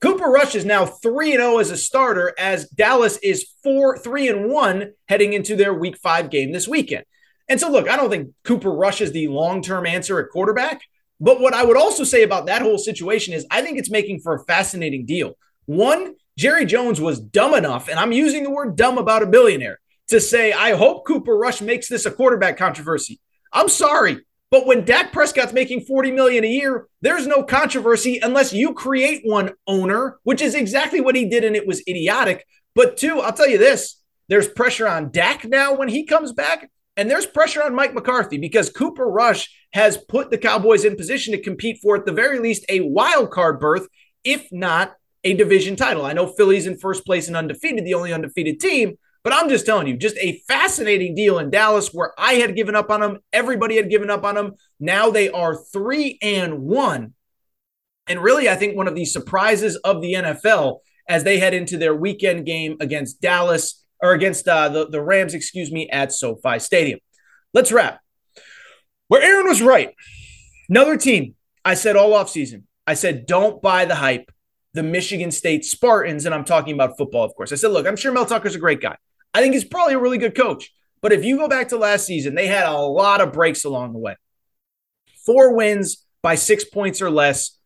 Cooper 0.00 0.26
Rush 0.26 0.54
is 0.54 0.64
now 0.64 0.86
3 0.86 1.32
0 1.32 1.58
as 1.58 1.70
a 1.70 1.76
starter, 1.76 2.34
as 2.38 2.68
Dallas 2.68 3.18
is 3.22 3.46
4 3.64 3.98
3 3.98 4.28
and 4.28 4.50
1 4.50 4.92
heading 5.08 5.32
into 5.32 5.56
their 5.56 5.74
week 5.74 5.96
five 5.96 6.30
game 6.30 6.52
this 6.52 6.68
weekend. 6.68 7.04
And 7.48 7.58
so, 7.58 7.70
look, 7.70 7.88
I 7.88 7.96
don't 7.96 8.10
think 8.10 8.32
Cooper 8.44 8.70
Rush 8.70 9.00
is 9.00 9.12
the 9.12 9.28
long 9.28 9.62
term 9.62 9.86
answer 9.86 10.20
at 10.20 10.30
quarterback. 10.30 10.82
But 11.20 11.40
what 11.40 11.54
I 11.54 11.64
would 11.64 11.76
also 11.76 12.04
say 12.04 12.22
about 12.22 12.46
that 12.46 12.62
whole 12.62 12.78
situation 12.78 13.34
is 13.34 13.44
I 13.50 13.62
think 13.62 13.78
it's 13.78 13.90
making 13.90 14.20
for 14.20 14.34
a 14.34 14.44
fascinating 14.44 15.04
deal. 15.04 15.36
One, 15.64 16.14
Jerry 16.36 16.64
Jones 16.64 17.00
was 17.00 17.18
dumb 17.18 17.54
enough, 17.54 17.88
and 17.88 17.98
I'm 17.98 18.12
using 18.12 18.44
the 18.44 18.50
word 18.50 18.76
dumb 18.76 18.98
about 18.98 19.24
a 19.24 19.26
billionaire 19.26 19.80
to 20.08 20.20
say, 20.20 20.52
I 20.52 20.72
hope 20.72 21.06
Cooper 21.06 21.36
Rush 21.36 21.60
makes 21.60 21.88
this 21.88 22.06
a 22.06 22.10
quarterback 22.10 22.56
controversy. 22.56 23.20
I'm 23.52 23.68
sorry. 23.68 24.24
But 24.50 24.66
when 24.66 24.84
Dak 24.84 25.12
Prescott's 25.12 25.52
making 25.52 25.82
40 25.82 26.10
million 26.12 26.42
a 26.42 26.48
year, 26.48 26.86
there's 27.02 27.26
no 27.26 27.42
controversy 27.42 28.18
unless 28.22 28.52
you 28.52 28.72
create 28.72 29.20
one 29.24 29.52
owner, 29.66 30.18
which 30.22 30.40
is 30.40 30.54
exactly 30.54 31.00
what 31.02 31.14
he 31.14 31.28
did, 31.28 31.44
and 31.44 31.54
it 31.54 31.66
was 31.66 31.82
idiotic. 31.86 32.46
But 32.74 32.96
two, 32.96 33.20
I'll 33.20 33.34
tell 33.34 33.48
you 33.48 33.58
this: 33.58 34.00
there's 34.28 34.48
pressure 34.48 34.88
on 34.88 35.10
Dak 35.10 35.44
now 35.44 35.74
when 35.74 35.88
he 35.88 36.06
comes 36.06 36.32
back, 36.32 36.70
and 36.96 37.10
there's 37.10 37.26
pressure 37.26 37.62
on 37.62 37.74
Mike 37.74 37.92
McCarthy 37.92 38.38
because 38.38 38.70
Cooper 38.70 39.06
Rush 39.06 39.50
has 39.74 39.98
put 39.98 40.30
the 40.30 40.38
Cowboys 40.38 40.84
in 40.86 40.96
position 40.96 41.32
to 41.32 41.42
compete 41.42 41.80
for, 41.82 41.96
at 41.96 42.06
the 42.06 42.12
very 42.12 42.38
least, 42.38 42.64
a 42.70 42.80
wild 42.80 43.30
card 43.30 43.60
berth, 43.60 43.86
if 44.24 44.48
not 44.50 44.94
a 45.24 45.34
division 45.34 45.76
title. 45.76 46.06
I 46.06 46.14
know 46.14 46.26
Philly's 46.26 46.66
in 46.66 46.78
first 46.78 47.04
place 47.04 47.28
and 47.28 47.36
undefeated, 47.36 47.84
the 47.84 47.94
only 47.94 48.14
undefeated 48.14 48.60
team, 48.60 48.96
but 49.28 49.36
I'm 49.36 49.50
just 49.50 49.66
telling 49.66 49.86
you, 49.86 49.94
just 49.94 50.16
a 50.16 50.40
fascinating 50.48 51.14
deal 51.14 51.38
in 51.38 51.50
Dallas 51.50 51.92
where 51.92 52.14
I 52.16 52.36
had 52.36 52.56
given 52.56 52.74
up 52.74 52.88
on 52.88 53.00
them. 53.00 53.18
Everybody 53.30 53.76
had 53.76 53.90
given 53.90 54.08
up 54.08 54.24
on 54.24 54.34
them. 54.34 54.54
Now 54.80 55.10
they 55.10 55.28
are 55.28 55.54
three 55.54 56.18
and 56.22 56.62
one. 56.62 57.12
And 58.06 58.22
really, 58.22 58.48
I 58.48 58.54
think 58.54 58.74
one 58.74 58.88
of 58.88 58.94
the 58.94 59.04
surprises 59.04 59.76
of 59.76 60.00
the 60.00 60.14
NFL 60.14 60.78
as 61.10 61.24
they 61.24 61.38
head 61.38 61.52
into 61.52 61.76
their 61.76 61.94
weekend 61.94 62.46
game 62.46 62.78
against 62.80 63.20
Dallas 63.20 63.84
or 64.02 64.14
against 64.14 64.48
uh, 64.48 64.70
the, 64.70 64.88
the 64.88 65.02
Rams, 65.02 65.34
excuse 65.34 65.70
me, 65.70 65.90
at 65.90 66.10
SoFi 66.10 66.58
Stadium. 66.58 66.98
Let's 67.52 67.70
wrap. 67.70 68.00
Where 69.08 69.20
Aaron 69.20 69.46
was 69.46 69.60
right. 69.60 69.94
Another 70.70 70.96
team, 70.96 71.34
I 71.66 71.74
said 71.74 71.96
all 71.96 72.12
offseason, 72.12 72.62
I 72.86 72.94
said, 72.94 73.26
don't 73.26 73.60
buy 73.60 73.84
the 73.84 73.96
hype. 73.96 74.32
The 74.72 74.82
Michigan 74.82 75.32
State 75.32 75.66
Spartans, 75.66 76.24
and 76.24 76.34
I'm 76.34 76.46
talking 76.46 76.72
about 76.72 76.96
football, 76.96 77.24
of 77.24 77.34
course. 77.34 77.52
I 77.52 77.56
said, 77.56 77.72
look, 77.72 77.86
I'm 77.86 77.96
sure 77.96 78.10
Mel 78.10 78.24
Tucker's 78.24 78.54
a 78.54 78.58
great 78.58 78.80
guy. 78.80 78.96
I 79.34 79.40
think 79.40 79.54
he's 79.54 79.64
probably 79.64 79.94
a 79.94 79.98
really 79.98 80.18
good 80.18 80.34
coach. 80.34 80.72
But 81.00 81.12
if 81.12 81.24
you 81.24 81.36
go 81.36 81.48
back 81.48 81.68
to 81.68 81.78
last 81.78 82.06
season, 82.06 82.34
they 82.34 82.46
had 82.46 82.66
a 82.66 82.76
lot 82.76 83.20
of 83.20 83.32
breaks 83.32 83.64
along 83.64 83.92
the 83.92 83.98
way. 83.98 84.16
Four 85.24 85.54
wins 85.54 86.04
by 86.22 86.34
six 86.34 86.64
points 86.64 87.00
or 87.00 87.10
less, 87.10 87.58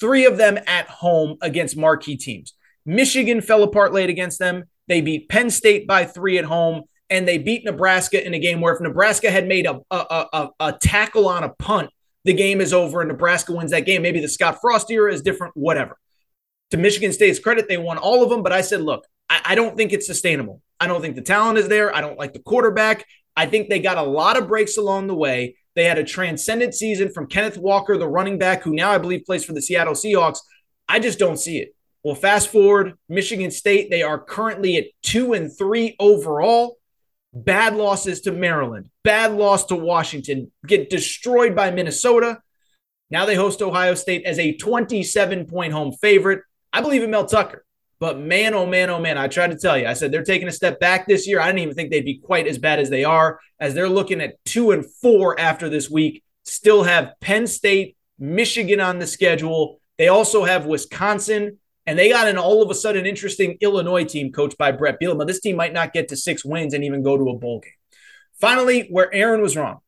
three 0.00 0.26
of 0.26 0.36
them 0.36 0.58
at 0.66 0.88
home 0.88 1.38
against 1.40 1.76
marquee 1.76 2.16
teams. 2.16 2.54
Michigan 2.86 3.40
fell 3.40 3.62
apart 3.62 3.92
late 3.92 4.10
against 4.10 4.38
them. 4.38 4.64
They 4.86 5.00
beat 5.00 5.28
Penn 5.28 5.50
State 5.50 5.86
by 5.86 6.04
three 6.04 6.38
at 6.38 6.44
home, 6.44 6.84
and 7.10 7.26
they 7.26 7.38
beat 7.38 7.64
Nebraska 7.64 8.24
in 8.24 8.34
a 8.34 8.38
game 8.38 8.60
where 8.60 8.74
if 8.74 8.80
Nebraska 8.80 9.30
had 9.30 9.48
made 9.48 9.66
a, 9.66 9.80
a, 9.90 10.26
a, 10.32 10.48
a 10.60 10.72
tackle 10.80 11.28
on 11.28 11.44
a 11.44 11.50
punt, 11.50 11.90
the 12.24 12.32
game 12.32 12.60
is 12.60 12.72
over 12.72 13.00
and 13.00 13.08
Nebraska 13.08 13.52
wins 13.52 13.70
that 13.70 13.86
game. 13.86 14.02
Maybe 14.02 14.20
the 14.20 14.28
Scott 14.28 14.58
Frost 14.60 14.90
era 14.90 15.12
is 15.12 15.22
different, 15.22 15.56
whatever. 15.56 15.98
To 16.70 16.76
Michigan 16.76 17.12
State's 17.12 17.38
credit, 17.38 17.68
they 17.68 17.78
won 17.78 17.98
all 17.98 18.22
of 18.22 18.30
them, 18.30 18.42
but 18.42 18.52
I 18.52 18.60
said, 18.60 18.82
look, 18.82 19.06
I, 19.30 19.40
I 19.46 19.54
don't 19.54 19.76
think 19.76 19.92
it's 19.92 20.06
sustainable. 20.06 20.62
I 20.80 20.86
don't 20.86 21.00
think 21.00 21.16
the 21.16 21.22
talent 21.22 21.58
is 21.58 21.68
there. 21.68 21.94
I 21.94 22.00
don't 22.00 22.18
like 22.18 22.32
the 22.32 22.38
quarterback. 22.38 23.04
I 23.36 23.46
think 23.46 23.68
they 23.68 23.80
got 23.80 23.98
a 23.98 24.02
lot 24.02 24.36
of 24.36 24.48
breaks 24.48 24.76
along 24.76 25.06
the 25.06 25.14
way. 25.14 25.56
They 25.74 25.84
had 25.84 25.98
a 25.98 26.04
transcendent 26.04 26.74
season 26.74 27.12
from 27.12 27.28
Kenneth 27.28 27.56
Walker, 27.56 27.96
the 27.96 28.08
running 28.08 28.38
back, 28.38 28.62
who 28.62 28.74
now 28.74 28.90
I 28.90 28.98
believe 28.98 29.24
plays 29.24 29.44
for 29.44 29.52
the 29.52 29.62
Seattle 29.62 29.94
Seahawks. 29.94 30.38
I 30.88 30.98
just 30.98 31.18
don't 31.18 31.38
see 31.38 31.58
it. 31.58 31.74
Well, 32.02 32.14
fast 32.14 32.48
forward, 32.48 32.94
Michigan 33.08 33.50
State, 33.50 33.90
they 33.90 34.02
are 34.02 34.18
currently 34.18 34.76
at 34.76 34.86
two 35.02 35.34
and 35.34 35.56
three 35.56 35.94
overall. 36.00 36.78
Bad 37.34 37.76
losses 37.76 38.22
to 38.22 38.32
Maryland, 38.32 38.88
bad 39.04 39.32
loss 39.32 39.66
to 39.66 39.76
Washington, 39.76 40.50
get 40.66 40.90
destroyed 40.90 41.54
by 41.54 41.70
Minnesota. 41.70 42.40
Now 43.10 43.26
they 43.26 43.34
host 43.34 43.62
Ohio 43.62 43.94
State 43.94 44.24
as 44.24 44.38
a 44.38 44.56
27 44.56 45.46
point 45.46 45.72
home 45.72 45.92
favorite. 45.92 46.42
I 46.72 46.80
believe 46.80 47.02
in 47.02 47.10
Mel 47.10 47.26
Tucker. 47.26 47.64
But 48.00 48.18
man, 48.18 48.54
oh 48.54 48.66
man, 48.66 48.90
oh 48.90 49.00
man, 49.00 49.18
I 49.18 49.26
tried 49.26 49.50
to 49.50 49.58
tell 49.58 49.76
you. 49.76 49.86
I 49.86 49.94
said 49.94 50.12
they're 50.12 50.22
taking 50.22 50.48
a 50.48 50.52
step 50.52 50.78
back 50.78 51.06
this 51.08 51.26
year. 51.26 51.40
I 51.40 51.46
didn't 51.46 51.60
even 51.60 51.74
think 51.74 51.90
they'd 51.90 52.04
be 52.04 52.18
quite 52.18 52.46
as 52.46 52.58
bad 52.58 52.78
as 52.78 52.90
they 52.90 53.04
are, 53.04 53.40
as 53.58 53.74
they're 53.74 53.88
looking 53.88 54.20
at 54.20 54.42
two 54.44 54.70
and 54.70 54.84
four 55.02 55.38
after 55.38 55.68
this 55.68 55.90
week. 55.90 56.22
Still 56.44 56.84
have 56.84 57.12
Penn 57.20 57.46
State, 57.46 57.96
Michigan 58.18 58.80
on 58.80 58.98
the 58.98 59.06
schedule. 59.06 59.80
They 59.96 60.08
also 60.08 60.44
have 60.44 60.64
Wisconsin, 60.64 61.58
and 61.86 61.98
they 61.98 62.08
got 62.08 62.28
an 62.28 62.38
all 62.38 62.62
of 62.62 62.70
a 62.70 62.74
sudden 62.74 63.04
interesting 63.04 63.58
Illinois 63.60 64.04
team 64.04 64.30
coached 64.30 64.58
by 64.58 64.70
Bret 64.70 65.00
Bielema. 65.00 65.26
This 65.26 65.40
team 65.40 65.56
might 65.56 65.72
not 65.72 65.92
get 65.92 66.08
to 66.08 66.16
six 66.16 66.44
wins 66.44 66.74
and 66.74 66.84
even 66.84 67.02
go 67.02 67.16
to 67.16 67.30
a 67.30 67.36
bowl 67.36 67.60
game. 67.60 67.72
Finally, 68.40 68.86
where 68.90 69.12
Aaron 69.12 69.42
was 69.42 69.56
wrong. 69.56 69.80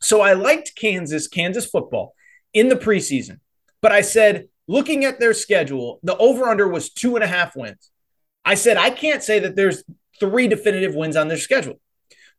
So 0.00 0.20
I 0.20 0.32
liked 0.32 0.72
Kansas, 0.76 1.28
Kansas 1.28 1.66
football 1.66 2.14
in 2.52 2.68
the 2.68 2.76
preseason. 2.76 3.38
but 3.80 3.92
I 3.92 4.00
said, 4.00 4.48
looking 4.68 5.04
at 5.04 5.20
their 5.20 5.34
schedule, 5.34 6.00
the 6.02 6.16
over 6.16 6.44
under 6.44 6.68
was 6.68 6.90
two 6.90 7.16
and 7.16 7.24
a 7.24 7.28
half 7.28 7.56
wins. 7.56 7.90
I 8.44 8.54
said, 8.54 8.76
I 8.76 8.90
can't 8.90 9.22
say 9.22 9.40
that 9.40 9.56
there's 9.56 9.82
three 10.20 10.48
definitive 10.48 10.94
wins 10.94 11.16
on 11.16 11.28
their 11.28 11.36
schedule. 11.36 11.80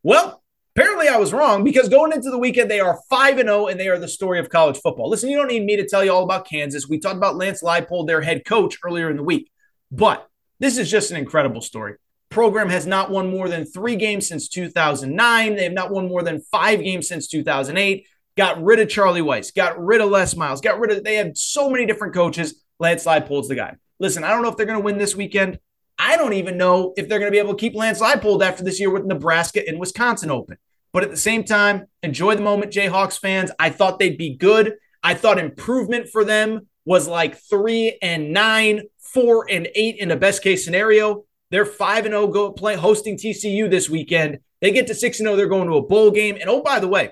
Well, 0.03 0.41
apparently 0.75 1.07
I 1.07 1.17
was 1.17 1.33
wrong 1.33 1.63
because 1.63 1.89
going 1.89 2.13
into 2.13 2.29
the 2.29 2.37
weekend, 2.37 2.71
they 2.71 2.79
are 2.79 2.99
5 3.09 3.39
and 3.39 3.49
0 3.49 3.67
and 3.67 3.79
they 3.79 3.89
are 3.89 3.99
the 3.99 4.07
story 4.07 4.39
of 4.39 4.49
college 4.49 4.77
football. 4.77 5.09
Listen, 5.09 5.29
you 5.29 5.37
don't 5.37 5.49
need 5.49 5.65
me 5.65 5.75
to 5.75 5.87
tell 5.87 6.03
you 6.03 6.11
all 6.11 6.23
about 6.23 6.47
Kansas. 6.47 6.87
We 6.87 6.99
talked 6.99 7.17
about 7.17 7.35
Lance 7.35 7.61
Leipold, 7.61 8.07
their 8.07 8.21
head 8.21 8.45
coach, 8.45 8.77
earlier 8.85 9.09
in 9.09 9.17
the 9.17 9.23
week. 9.23 9.51
But 9.91 10.27
this 10.59 10.77
is 10.77 10.89
just 10.89 11.11
an 11.11 11.17
incredible 11.17 11.61
story. 11.61 11.95
Program 12.29 12.69
has 12.69 12.85
not 12.85 13.09
won 13.09 13.29
more 13.29 13.47
than 13.47 13.65
three 13.65 13.95
games 13.95 14.27
since 14.27 14.49
2009. 14.49 15.55
They 15.55 15.63
have 15.63 15.73
not 15.73 15.91
won 15.91 16.07
more 16.07 16.23
than 16.23 16.41
five 16.41 16.79
games 16.79 17.07
since 17.07 17.27
2008. 17.27 18.05
Got 18.37 18.63
rid 18.63 18.79
of 18.79 18.87
Charlie 18.87 19.21
Weis, 19.21 19.53
got 19.53 19.83
rid 19.83 19.99
of 19.99 20.11
Les 20.11 20.35
Miles, 20.35 20.61
got 20.61 20.79
rid 20.79 20.91
of, 20.91 21.03
they 21.03 21.15
had 21.15 21.37
so 21.37 21.69
many 21.69 21.85
different 21.85 22.13
coaches. 22.13 22.63
Lance 22.79 23.05
Leipold's 23.05 23.47
the 23.47 23.55
guy. 23.55 23.75
Listen, 23.99 24.23
I 24.23 24.29
don't 24.29 24.43
know 24.43 24.49
if 24.49 24.57
they're 24.57 24.67
going 24.67 24.79
to 24.79 24.85
win 24.85 24.99
this 24.99 25.15
weekend. 25.15 25.59
I 25.97 26.15
don't 26.15 26.33
even 26.33 26.57
know 26.57 26.93
if 26.95 27.09
they're 27.09 27.17
going 27.17 27.31
to 27.31 27.35
be 27.35 27.39
able 27.39 27.55
to 27.55 27.59
keep 27.59 27.73
Lance 27.73 27.99
Leipold 27.99 28.43
after 28.43 28.63
this 28.63 28.79
year 28.79 28.91
with 28.91 29.05
Nebraska 29.05 29.67
and 29.67 29.79
Wisconsin 29.79 30.29
open. 30.29 30.57
But 30.93 31.03
at 31.03 31.09
the 31.09 31.17
same 31.17 31.43
time, 31.43 31.87
enjoy 32.03 32.35
the 32.35 32.43
moment, 32.43 32.71
Jayhawks 32.71 33.19
fans. 33.19 33.51
I 33.59 33.71
thought 33.71 33.97
they'd 33.97 34.17
be 34.17 34.35
good. 34.35 34.75
I 35.01 35.15
thought 35.15 35.39
improvement 35.39 36.09
for 36.09 36.23
them 36.23 36.67
was 36.85 37.07
like 37.07 37.37
three 37.49 37.97
and 38.01 38.31
nine, 38.31 38.83
four 38.99 39.45
and 39.49 39.67
eight 39.75 39.97
in 39.97 40.09
the 40.09 40.15
best 40.15 40.43
case 40.43 40.63
scenario. 40.63 41.25
They're 41.49 41.65
five 41.65 42.05
and 42.05 42.13
zero 42.13 42.27
go 42.27 42.51
play 42.51 42.75
hosting 42.75 43.17
TCU 43.17 43.69
this 43.69 43.89
weekend. 43.89 44.39
They 44.61 44.71
get 44.71 44.87
to 44.87 44.95
six 44.95 45.19
and 45.19 45.27
zero. 45.27 45.35
They're 45.35 45.47
going 45.47 45.67
to 45.67 45.77
a 45.77 45.81
bowl 45.81 46.11
game. 46.11 46.37
And 46.39 46.49
oh, 46.49 46.61
by 46.61 46.79
the 46.79 46.87
way, 46.87 47.11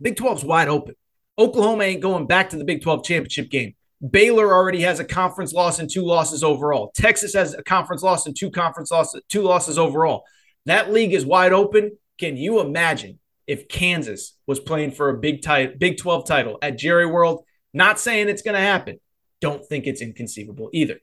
Big 0.00 0.16
12's 0.16 0.44
wide 0.44 0.68
open. 0.68 0.94
Oklahoma 1.38 1.84
ain't 1.84 2.02
going 2.02 2.26
back 2.26 2.50
to 2.50 2.56
the 2.56 2.64
Big 2.64 2.82
12 2.82 3.04
championship 3.04 3.50
game. 3.50 3.74
Baylor 4.08 4.52
already 4.52 4.80
has 4.82 4.98
a 4.98 5.04
conference 5.04 5.52
loss 5.52 5.78
and 5.78 5.90
two 5.90 6.04
losses 6.04 6.42
overall. 6.42 6.90
Texas 6.94 7.34
has 7.34 7.54
a 7.54 7.62
conference 7.62 8.02
loss 8.02 8.26
and 8.26 8.36
two 8.36 8.50
conference 8.50 8.90
losses, 8.90 9.22
two 9.28 9.42
losses 9.42 9.78
overall. 9.78 10.24
That 10.66 10.92
league 10.92 11.12
is 11.12 11.26
wide 11.26 11.52
open. 11.52 11.96
Can 12.18 12.36
you 12.36 12.60
imagine 12.60 13.18
if 13.46 13.68
Kansas 13.68 14.34
was 14.46 14.60
playing 14.60 14.92
for 14.92 15.10
a 15.10 15.18
Big 15.18 15.42
title, 15.42 15.74
Big 15.78 15.98
12 15.98 16.26
title 16.26 16.58
at 16.62 16.78
Jerry 16.78 17.06
World? 17.06 17.44
Not 17.74 18.00
saying 18.00 18.28
it's 18.28 18.42
going 18.42 18.54
to 18.54 18.60
happen. 18.60 19.00
Don't 19.40 19.64
think 19.64 19.86
it's 19.86 20.02
inconceivable 20.02 20.70
either. 20.72 20.98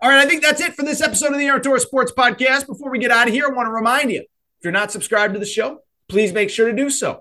All 0.00 0.08
right, 0.08 0.24
I 0.24 0.28
think 0.28 0.42
that's 0.42 0.60
it 0.60 0.74
for 0.74 0.84
this 0.84 1.00
episode 1.00 1.32
of 1.32 1.38
the 1.38 1.60
Torres 1.62 1.82
Sports 1.82 2.12
Podcast. 2.16 2.66
Before 2.66 2.90
we 2.90 2.98
get 2.98 3.10
out 3.10 3.28
of 3.28 3.34
here, 3.34 3.46
I 3.46 3.54
want 3.54 3.66
to 3.66 3.72
remind 3.72 4.10
you 4.10 4.20
if 4.20 4.64
you're 4.64 4.72
not 4.72 4.92
subscribed 4.92 5.34
to 5.34 5.40
the 5.40 5.46
show, 5.46 5.80
please 6.08 6.32
make 6.32 6.50
sure 6.50 6.68
to 6.68 6.76
do 6.76 6.88
so. 6.88 7.20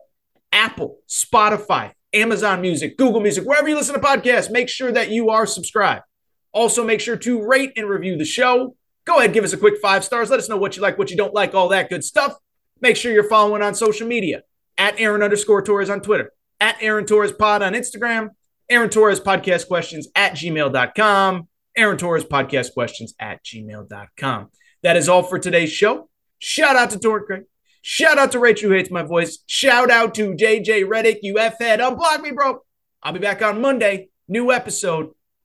Apple, 0.52 1.00
Spotify, 1.08 1.92
Amazon 2.14 2.62
Music, 2.62 2.98
Google 2.98 3.22
Music, 3.22 3.44
wherever 3.44 3.68
you 3.68 3.76
listen 3.76 3.94
to 3.94 4.02
podcasts, 4.02 4.52
make 4.52 4.70
sure 4.70 4.92
that 4.92 5.10
you 5.10 5.30
are 5.30 5.46
subscribed. 5.46 6.04
Also, 6.52 6.84
make 6.84 7.02
sure 7.02 7.18
to 7.18 7.46
rate 7.46 7.74
and 7.76 7.90
review 7.90 8.18
the 8.18 8.26
show. 8.26 8.76
Go 9.06 9.18
ahead, 9.20 9.34
give 9.34 9.44
us 9.44 9.54
a 9.54 9.58
quick 9.58 9.76
five 9.82 10.04
stars. 10.04 10.30
Let 10.30 10.40
us 10.40 10.50
know 10.50 10.58
what 10.58 10.76
you 10.76 10.82
like, 10.82 10.98
what 10.98 11.12
you 11.12 11.18
don't 11.18 11.34
like, 11.34 11.54
all 11.54 11.70
that 11.70 11.90
good 11.90 12.04
stuff. 12.04 12.36
Make 12.82 12.96
sure 12.96 13.12
you're 13.12 13.30
following 13.30 13.62
on 13.62 13.76
social 13.76 14.08
media 14.08 14.44
at 14.78 15.00
Aaron 15.00 15.24
underscore 15.24 15.62
Torres 15.62 15.90
on 15.90 16.02
Twitter, 16.02 16.32
at 16.60 16.78
Aaron 16.82 17.06
Torres 17.06 17.32
Pod 17.32 17.62
on 17.62 17.74
Instagram, 17.74 18.30
Aaron 18.70 18.90
Torres 18.90 19.20
Podcast 19.20 19.68
Questions 19.68 20.08
at 20.16 20.34
gmail.com, 20.34 21.48
Aaron 21.76 21.98
Torres 21.98 22.26
Podcast 22.26 22.74
Questions 22.74 23.14
at 23.20 23.44
gmail.com. 23.44 24.50
That 24.84 24.98
is 24.98 25.10
all 25.10 25.24
for 25.24 25.40
today's 25.40 25.72
show. 25.72 26.10
Shout 26.40 26.76
out 26.76 26.92
to 26.92 27.00
Torrent 27.00 27.26
Craig. 27.26 27.44
Shout 27.90 28.18
out 28.18 28.34
to 28.34 28.40
Rachel 28.40 28.70
who 28.70 28.76
hates 28.76 28.92
my 28.92 29.02
voice. 29.02 29.40
Shout 29.46 29.90
out 29.90 30.14
to 30.16 30.34
JJ 30.34 30.90
Redick, 30.90 31.20
you 31.22 31.40
F 31.40 31.58
head. 31.58 31.80
Unblock 31.80 32.22
me, 32.22 32.32
bro. 32.32 32.60
I'll 33.02 33.14
be 33.14 33.20
back 33.20 33.42
on 33.42 33.62
Monday. 33.62 34.10
New 34.28 34.52
episode, 34.52 35.12